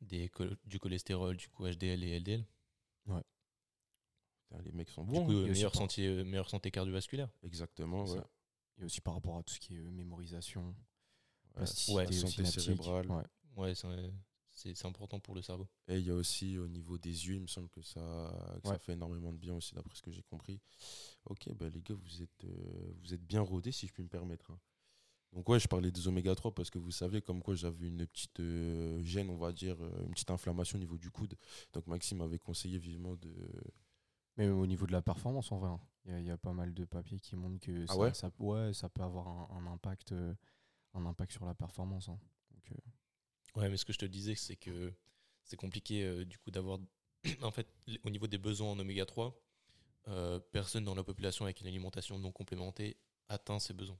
[0.00, 0.30] des
[0.66, 2.44] du cholestérol, du coup HDL et LDL.
[4.48, 5.24] Putain, les mecs sont Du bons.
[5.26, 7.28] coup, et euh, meilleure, santé, euh, meilleure santé cardiovasculaire.
[7.42, 8.18] Exactement, C'est ouais.
[8.20, 8.30] ça.
[8.78, 10.74] Et aussi par rapport à tout ce qui est euh, mémorisation, Ouais.
[11.54, 13.10] plasticité Ouais, santé cérébrale.
[13.10, 13.24] Ouais.
[13.56, 13.74] Ouais,
[14.56, 15.68] c'est important pour le cerveau.
[15.86, 18.68] Et il y a aussi au niveau des yeux, il me semble que ça, que
[18.68, 20.60] ça fait énormément de bien aussi, d'après ce que j'ai compris.
[21.26, 24.08] Ok, bah les gars, vous êtes, euh, vous êtes bien rodés, si je puis me
[24.08, 24.50] permettre.
[24.50, 24.58] hein.
[25.32, 28.06] Donc ouais, je parlais des oméga 3 parce que vous savez, comme quoi j'avais une
[28.06, 31.34] petite euh, gêne, on va dire, euh, une petite inflammation au niveau du coude.
[31.74, 33.34] Donc Maxime m'avait conseillé vivement de...
[34.38, 36.36] Mais au niveau de la performance, en vrai, hein, il y a- il y, a
[36.38, 38.14] pas mal de papiers qui montrent que Ah ça, ouais?
[38.14, 40.34] ça, ouais, ça peut avoir un, un impact, euh,
[40.94, 42.08] un impact sur la performance.
[42.08, 42.18] hein.
[42.52, 42.90] Donc, euh,
[43.56, 44.92] Ouais, mais ce que je te disais, c'est que
[45.42, 46.78] c'est compliqué euh, du coup d'avoir.
[47.42, 47.66] en fait,
[48.04, 49.40] au niveau des besoins en oméga 3,
[50.08, 52.96] euh, personne dans la population avec une alimentation non complémentée
[53.28, 53.98] atteint ses besoins.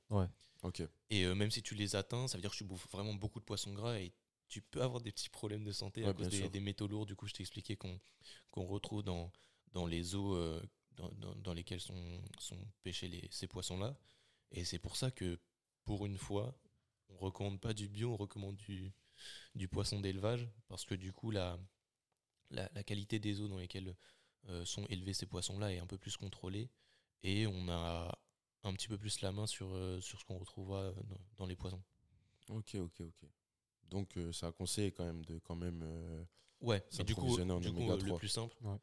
[0.63, 3.15] Ok, Et euh, même si tu les atteins, ça veut dire que tu bouffes vraiment
[3.15, 4.13] beaucoup de poissons gras et
[4.49, 7.07] tu peux avoir des petits problèmes de santé Ouais, à cause des, métaux lourds.
[7.07, 7.99] Du coup, je t'ai expliqué qu'on
[8.51, 9.31] qu'on retrouve dans,
[9.73, 13.97] dans les eaux euh, dans, dans- dans lesquelles sont, sont pêchés les, ces poissons-là.
[14.53, 15.39] Et c'est pour ça que,
[15.85, 16.59] pour une fois,
[17.11, 18.93] on recommande pas du bio, on recommande du,
[19.55, 21.59] du poisson d'élevage parce que du coup, la,
[22.51, 23.97] la, la qualité des eaux dans lesquelles
[24.49, 26.71] euh, sont élevés ces poissons-là est un peu plus contrôlée
[27.23, 28.19] et on a
[28.65, 31.47] un petit peu plus la main sur, euh, sur ce qu'on retrouvera euh, dans, dans
[31.47, 31.83] les poissons.
[32.49, 33.29] ok, ok, ok.
[33.91, 35.83] Donc euh, ça conseille quand même de quand même...
[35.85, 36.25] euh,
[36.61, 38.19] Ouais, mais du coup, du coup, le 3.
[38.19, 38.79] plus simple, Ouais.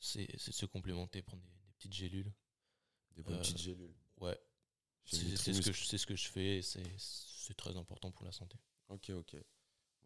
[0.00, 2.32] c'est c'est de se complémenter, prendre des, des petites gélules.
[3.16, 3.94] des bonnes Euh, petites gélules.
[4.20, 4.38] Ouais,
[5.06, 5.62] c'est c'est ce, Nutrimus.
[5.62, 8.58] que je- c'est ce que je fais et c'est c'est très important pour la santé.
[8.88, 9.36] Ok, ok.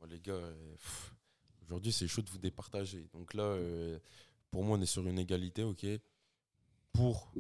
[0.01, 0.77] Bon, les gars, euh,
[1.63, 3.07] aujourd'hui, c'est chaud de vous départager.
[3.13, 3.99] Donc là, euh,
[4.51, 5.87] pour moi, on est sur une égalité, ok.
[6.93, 7.33] Pour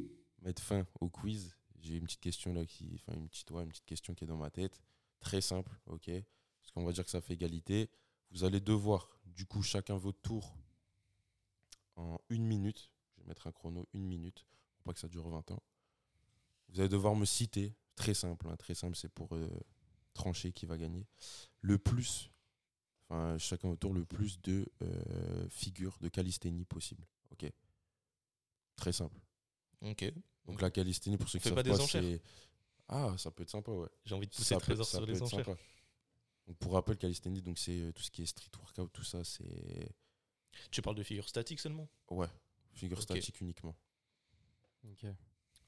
[0.42, 2.90] mettre fin au quiz, j'ai une petite question là qui.
[2.96, 4.80] Enfin, une petite, ouais, une petite question qui est dans ma tête.
[5.20, 6.10] Très simple, ok.
[6.60, 7.90] Parce qu'on va dire que ça fait égalité.
[8.30, 10.54] Vous allez devoir, du coup, chacun votre tour
[11.96, 12.90] en une minute.
[13.16, 15.62] Je vais mettre un chrono, une minute, pour pas que ça dure 20 ans.
[16.68, 19.48] Vous allez devoir me citer, très simple, hein, très simple, c'est pour euh,
[20.14, 21.06] trancher qui va gagner,
[21.60, 22.30] le plus,
[23.10, 27.04] enfin chacun autour, le plus de euh, figures de calisthénie possible.
[27.32, 27.50] Ok
[28.76, 29.18] Très simple.
[29.82, 30.04] Ok,
[30.46, 32.22] Donc la calisthénie, pour ceux On qui fait savent pas pas, des enchères c'est...
[32.88, 33.88] Ah, ça peut être sympa, ouais.
[34.04, 35.44] j'ai envie de pousser Ça le peut- trésor ça sur peut les être enchères.
[35.44, 35.60] sympa.
[36.46, 39.22] Donc pour rappel, calisthénie, donc c'est euh, tout ce qui est street workout, tout ça,
[39.24, 39.94] c'est...
[40.70, 41.88] Tu parles de figures statiques seulement?
[42.10, 42.26] Ouais,
[42.72, 43.02] figure Ok.
[43.04, 43.76] statique uniquement.
[44.84, 45.06] ok.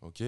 [0.00, 0.22] Ok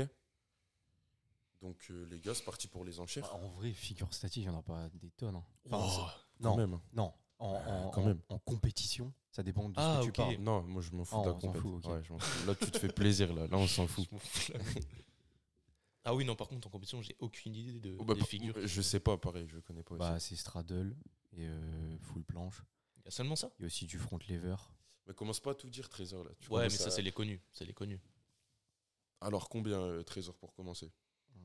[1.63, 3.25] Donc euh, les gars, c'est parti pour les enchères.
[3.25, 5.37] Bah, en vrai, figure statique, il n'y en a pas des tonnes.
[5.37, 5.45] hein.
[5.71, 5.75] Oh.
[5.75, 6.79] Enfin, non, même.
[6.93, 7.13] non.
[7.39, 8.21] En, en- Quand en- même.
[8.29, 10.37] en compétition, ça dépend de Ah, ce que tu parles.
[10.37, 11.63] Non, moi je m'en fous Ah, de la on s'en compète.
[11.63, 11.93] fout, ok.
[11.93, 12.47] Ouais, je m'en fous.
[12.47, 13.47] Là, tu te fais plaisir, là.
[13.49, 14.09] Là, on s'en fout.
[16.07, 18.29] Ah oui, non, par contre, en compétition, j'ai aucune idée de, Oh, bah, des par-
[18.29, 18.55] figures.
[18.67, 20.01] Je sais pas, pareil, je connais pas aussi.
[20.01, 20.95] Bah, c'est straddle
[21.33, 22.63] et euh, full planche.
[22.99, 23.51] Il y a seulement ça?
[23.59, 24.55] Il y a aussi du front lever.
[25.07, 26.31] Mais commence pas à tout dire, Trésor, là.
[26.41, 27.41] Tu Ouais, mais ça, à- c'est les connus.
[27.53, 28.01] C'est les connus.
[29.23, 30.93] Alors, combien, euh, Trésor, pour commencer?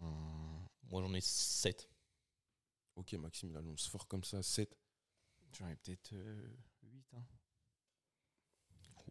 [0.01, 1.89] Hum, Moi, j'en ai 7.
[2.99, 4.77] Ok, Maxime, il annonce fort comme ça, 7.
[5.53, 6.11] J'en ai peut-être
[6.83, 7.05] 8.
[7.13, 7.23] Hein.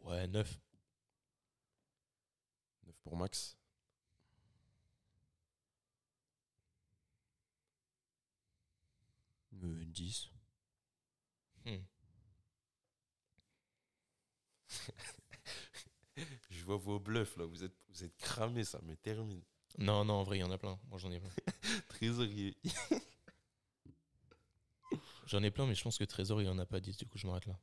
[0.02, 0.60] Ouais, 9.
[2.86, 3.56] 9 pour Max.
[9.62, 10.28] Euh, 10.
[11.64, 11.76] Hmm.
[16.50, 17.46] Je vois vos bluffs, là.
[17.46, 19.42] Vous êtes, vous êtes cramés, ça me termine.
[19.78, 20.78] Non, non, en vrai, il y en a plein.
[20.90, 21.30] Moi, j'en ai plein.
[21.88, 22.54] Trésorier.
[25.28, 26.96] J'en ai plein, mais je pense que Trésor, il en a pas 10.
[26.96, 27.58] Du coup, je m'arrête là.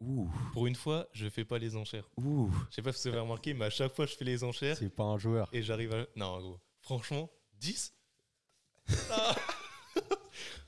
[0.00, 0.30] Ouh.
[0.52, 2.08] Pour une fois, je fais pas les enchères.
[2.18, 2.50] Ouh.
[2.70, 4.76] Je sais pas si vous avez remarqué, mais à chaque fois, je fais les enchères
[4.76, 5.48] C'est pas un joueur.
[5.52, 6.06] et j'arrive à.
[6.16, 6.60] Non, gros.
[6.82, 7.94] Franchement, 10
[9.10, 9.34] Ah.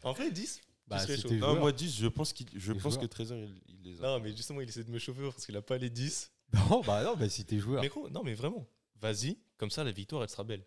[0.03, 0.99] En vrai, 10 Bah.
[1.33, 3.03] Non, moi, 10, je pense, qu'il, je Les pense joueurs.
[3.03, 4.07] que Trésor, il, il les a.
[4.07, 6.33] Non, mais justement, il essaie de me chauffer parce qu'il a pas les 10.
[6.55, 7.83] Non, bah non, bah si t'es joueur.
[7.83, 8.67] Mais gros, non, mais vraiment,
[9.03, 10.65] vas-y, comme ça, la victoire, elle sera belle.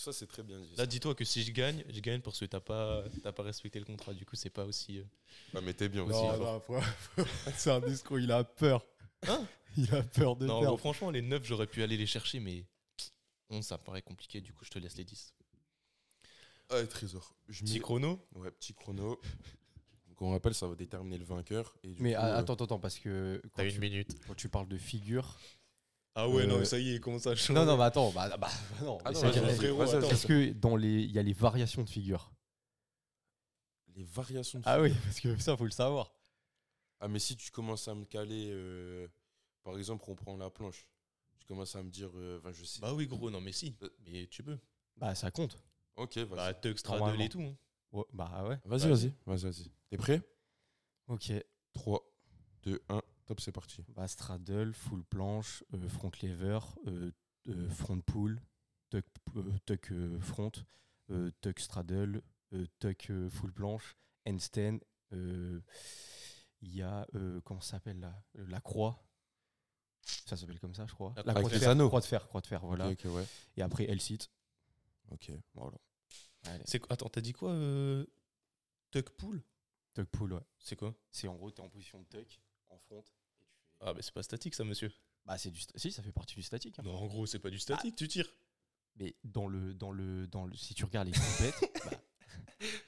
[0.00, 0.76] Ça, c'est très bien dit.
[0.76, 3.80] Là, dis-toi que si je gagne, je gagne parce que t'as pas, t'as pas respecté
[3.80, 4.14] le contrat.
[4.14, 4.98] Du coup, c'est pas aussi.
[5.00, 5.04] euh,
[5.56, 6.12] Ah, mais t'es bien aussi.
[6.22, 6.78] Non, non, faut-
[7.56, 8.86] c'est un discours, il a peur.
[9.26, 9.44] Hein
[9.76, 10.66] il a peur de Non, perdre.
[10.68, 12.64] gros, franchement, les 9, j'aurais pu aller les chercher, mais
[13.50, 14.40] 11, ça me paraît compliqué.
[14.40, 15.34] Du coup, je te laisse les 10.
[16.70, 17.34] Ah, Trésor.
[17.48, 19.20] Je Petit mets- chrono Ouais, petit chrono.
[20.06, 21.74] Donc on rappelle, ça va déterminer le vainqueur.
[21.82, 23.80] Et du Mais coup, a- euh, attends, attends, attends, parce que quand, T'as une tu,
[23.80, 24.16] minute.
[24.28, 25.38] quand tu parles de figure.
[26.20, 28.36] Ah ouais, Euh, non, ça y est, comment ça change Non, non, mais attends, bah,
[28.36, 28.50] bah,
[28.82, 28.98] non.
[29.04, 30.08] Ah mais non, frérot, attends.
[30.26, 32.32] que dans les, il y a les variations de figures
[33.94, 36.12] Les variations de Ah oui, parce que ça, faut le savoir.
[36.98, 39.06] Ah, mais si tu commences à me caler, euh,
[39.62, 40.88] par exemple, on prend la planche.
[41.38, 42.80] Tu commences à me dire, euh, enfin, je sais.
[42.80, 43.76] Bah oui, gros, non, mais si.
[44.04, 44.58] Mais tu peux.
[44.96, 45.56] Bah, ça compte.
[45.94, 46.52] ok, vas-y.
[46.52, 47.22] Bah, Normalement.
[47.24, 47.42] et tout.
[47.42, 47.56] hein.
[47.92, 48.58] Ouais, bah ouais.
[48.64, 49.70] vas-y, vas-y, vas-y, vas-y.
[49.88, 50.20] T'es prêt?
[51.06, 51.32] Ok.
[51.74, 52.02] 3,
[52.64, 53.84] 2, 1, top, c'est parti.
[53.94, 57.10] Bah, straddle, full planche, euh, front lever, euh,
[57.48, 58.40] euh, front pull,
[58.90, 59.04] tuck,
[59.36, 60.52] euh, tuck euh, front,
[61.10, 62.22] euh, tuck straddle,
[62.54, 64.78] euh, tuck euh, full planche, handstand.
[65.12, 65.60] euh,
[66.62, 69.04] Il y a, euh, comment ça s'appelle là La croix.
[70.26, 71.12] Ça s'appelle comme ça, je crois.
[71.24, 71.76] La croix de fer.
[71.86, 72.88] croix de fer, croix de fer, voilà.
[72.88, 73.26] Ok, ok, ouais.
[73.56, 74.30] Et après, L-sit.
[75.10, 75.30] Ok.
[75.54, 75.78] Voilà.
[76.46, 76.64] Allez.
[76.66, 78.06] C'est quoi- Attends, t'as dit quoi euh...
[78.90, 79.42] Tuck pull?
[79.94, 80.40] Tuck pull, ouais.
[80.58, 80.94] C'est quoi?
[81.10, 83.04] C'est en gros, tu es en position de tuck, en front.
[83.80, 84.92] Ah, bah c'est pas statique ça, monsieur.
[85.24, 85.60] Bah, c'est du.
[85.60, 86.78] sta- Si, ça fait partie du statique.
[86.78, 86.82] hein.
[86.84, 88.32] Non, en gros, c'est pas du statique, tu tires.
[88.96, 91.54] Mais dans le, dans le, dans le, si tu regardes les compètes,
[91.84, 92.00] bah,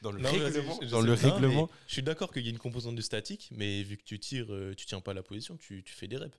[0.02, 1.70] Dans le Non, mais règlement, vas-y, je- je dans sais le pas, mais règlement.
[1.86, 4.52] Je suis d'accord qu'il y a une composante de statique, mais vu que tu tires,
[4.52, 6.36] euh, tu tiens pas la position, tu, tu fais des reps.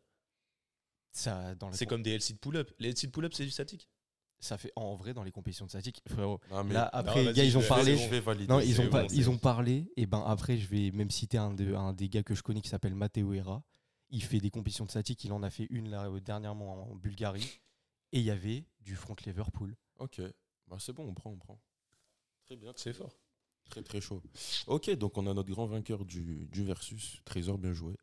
[1.11, 2.71] ça, dans la C'est com- comme des L-sit pull-up.
[2.79, 3.87] Les L-sit pull-up, c'est du statique.
[4.39, 6.39] ça fait en vrai dans les compétitions de statique, frérot.
[6.49, 7.97] Non, mais Là, après, vas-y, gars, ils je ont vais- parlé.
[7.97, 8.47] je vais valider.
[8.47, 9.91] Non, ils c'est ont, pas, bon, c'est ils ont parlé.
[9.97, 12.59] Et ben après, je vais même citer un, de, un des gars que je connais
[12.61, 13.63] qui s'appelle Matteo Herra.
[14.11, 15.23] Il fait des compétitions de statique.
[15.23, 17.59] Il en a fait une là euh, dernièrement en Bulgarie.
[18.11, 19.75] Et il y avait du front lever pull.
[19.99, 20.21] Ok.
[20.67, 21.59] Bah, c'est bon, on prend, on prend.
[22.45, 22.73] Très bien.
[22.75, 23.17] C'est fort.
[23.69, 24.21] Très, très chaud.
[24.67, 27.21] Ok, donc on a notre grand vainqueur du, du versus.
[27.23, 27.95] Trésor, bien joué.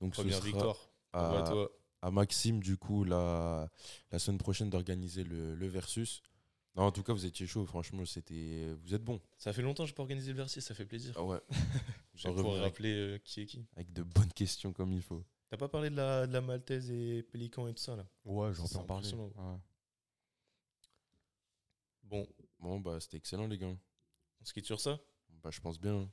[0.00, 0.90] Donc, ce Première sera victoire.
[1.12, 1.70] à- toi.
[2.00, 3.70] à Maxime, du coup, la,
[4.10, 6.22] la semaine prochaine d'organiser le, le versus.
[6.76, 8.66] Non, en tout cas, vous étiez chaud, franchement, c'était.
[8.82, 9.20] Vous êtes bon.
[9.36, 11.12] Ça fait longtemps que je peux organiser le versus, ça fait plaisir.
[11.18, 11.40] Ah ouais.
[12.14, 13.66] Je vais rappeler euh, qui est qui.
[13.76, 15.24] Avec de bonnes questions comme il faut.
[15.54, 18.52] T'as pas parlé de la, de la Maltaise et Pélican et tout ça là Ouais,
[18.52, 19.08] j'en peux en parler.
[19.14, 19.30] Ouais.
[22.02, 22.26] Bon,
[22.58, 23.68] Bon, bah, c'était excellent, les gars.
[23.68, 24.98] on se quitte sur ça.
[25.44, 25.94] Bah, je pense bien.
[25.94, 26.10] hein.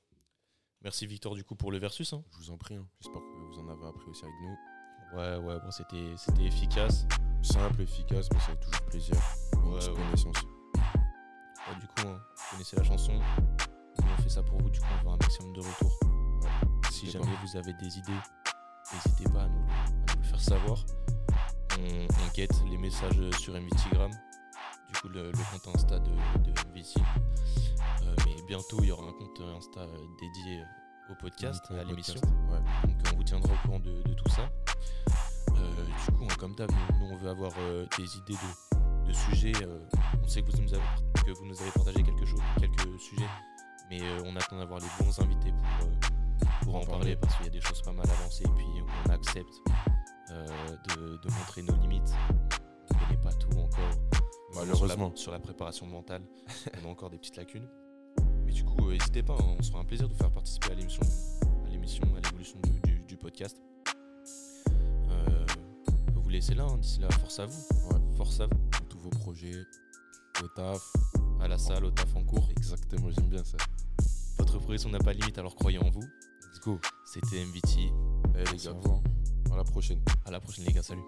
[0.83, 2.13] Merci Victor du coup pour le versus.
[2.13, 2.23] hein.
[2.33, 2.75] Je vous en prie.
[2.75, 2.87] hein.
[2.99, 5.17] J'espère que vous en avez appris aussi avec nous.
[5.17, 7.07] Ouais, ouais, bon, c'était c'était efficace.
[7.41, 9.15] Simple, efficace, mais ça fait toujours plaisir.
[9.55, 9.95] Ouais, petite ouais.
[9.95, 10.37] connaissance.
[11.79, 13.13] Du coup, hein, vous connaissez la chanson.
[13.13, 15.99] Nous, on fait ça pour vous, du coup, on veut un maximum de retours.
[16.91, 18.19] Si jamais vous avez des idées,
[18.93, 19.71] n'hésitez pas à nous, le-
[20.11, 20.85] à nous le faire savoir.
[21.79, 26.51] On, on guette les messages sur MVTgram, du coup, le, le compte Insta de, de.
[28.03, 29.85] Euh, mais bientôt, il y aura un compte Insta
[30.19, 30.63] dédié
[31.09, 32.19] au podcast, à l'émission.
[32.49, 32.59] Ouais.
[32.87, 34.49] Donc on vous tiendra au courant de, de tout ça.
[35.55, 39.13] Euh, du coup, hein, comme d'hab, nous, on veut avoir euh, des idées de, de
[39.13, 39.53] sujets.
[40.23, 40.83] on sait que vous, nous avez,
[41.25, 43.29] que vous nous avez partagé quelque chose, quelques sujets,
[43.89, 45.89] mais on attend d'avoir les bons invités pour,
[46.63, 48.65] pour en En parler parce qu'il y a des choses pas mal avancées et puis
[49.05, 49.53] on accepte
[50.31, 50.45] euh,
[50.89, 52.13] de, de montrer nos limites.
[52.89, 53.95] On ne connaît pas tout encore.
[54.55, 55.07] Malheureusement.
[55.07, 56.23] Sur la, sur la préparation mentale,
[56.83, 57.67] on a encore des petites lacunes.
[58.45, 60.31] Mais du coup, euh, n'hésitez pas, hein, on se fera un plaisir de vous faire
[60.31, 61.03] participer à l'émission,
[61.65, 63.57] à l'émission, à l'évolution du, du- du podcast.
[65.09, 65.45] Euh,
[66.15, 67.61] vous laisser là, hein, d'ici là, force à vous.
[67.91, 67.99] Ouais.
[68.17, 68.57] Force à vous.
[68.71, 69.55] Pour tous vos projets,
[70.43, 70.81] au taf.
[71.41, 72.47] À la salle, au taf en cours.
[72.51, 73.57] Exactement, j'aime bien ça.
[74.37, 76.03] Votre progression n'a pas de limite, alors croyez en vous.
[76.63, 76.79] Go.
[77.05, 77.91] C'était MVT.
[78.35, 78.75] Eh, les gars,
[79.51, 79.99] à la prochaine.
[80.25, 80.83] À la prochaine, les gars.
[80.83, 81.01] Salut.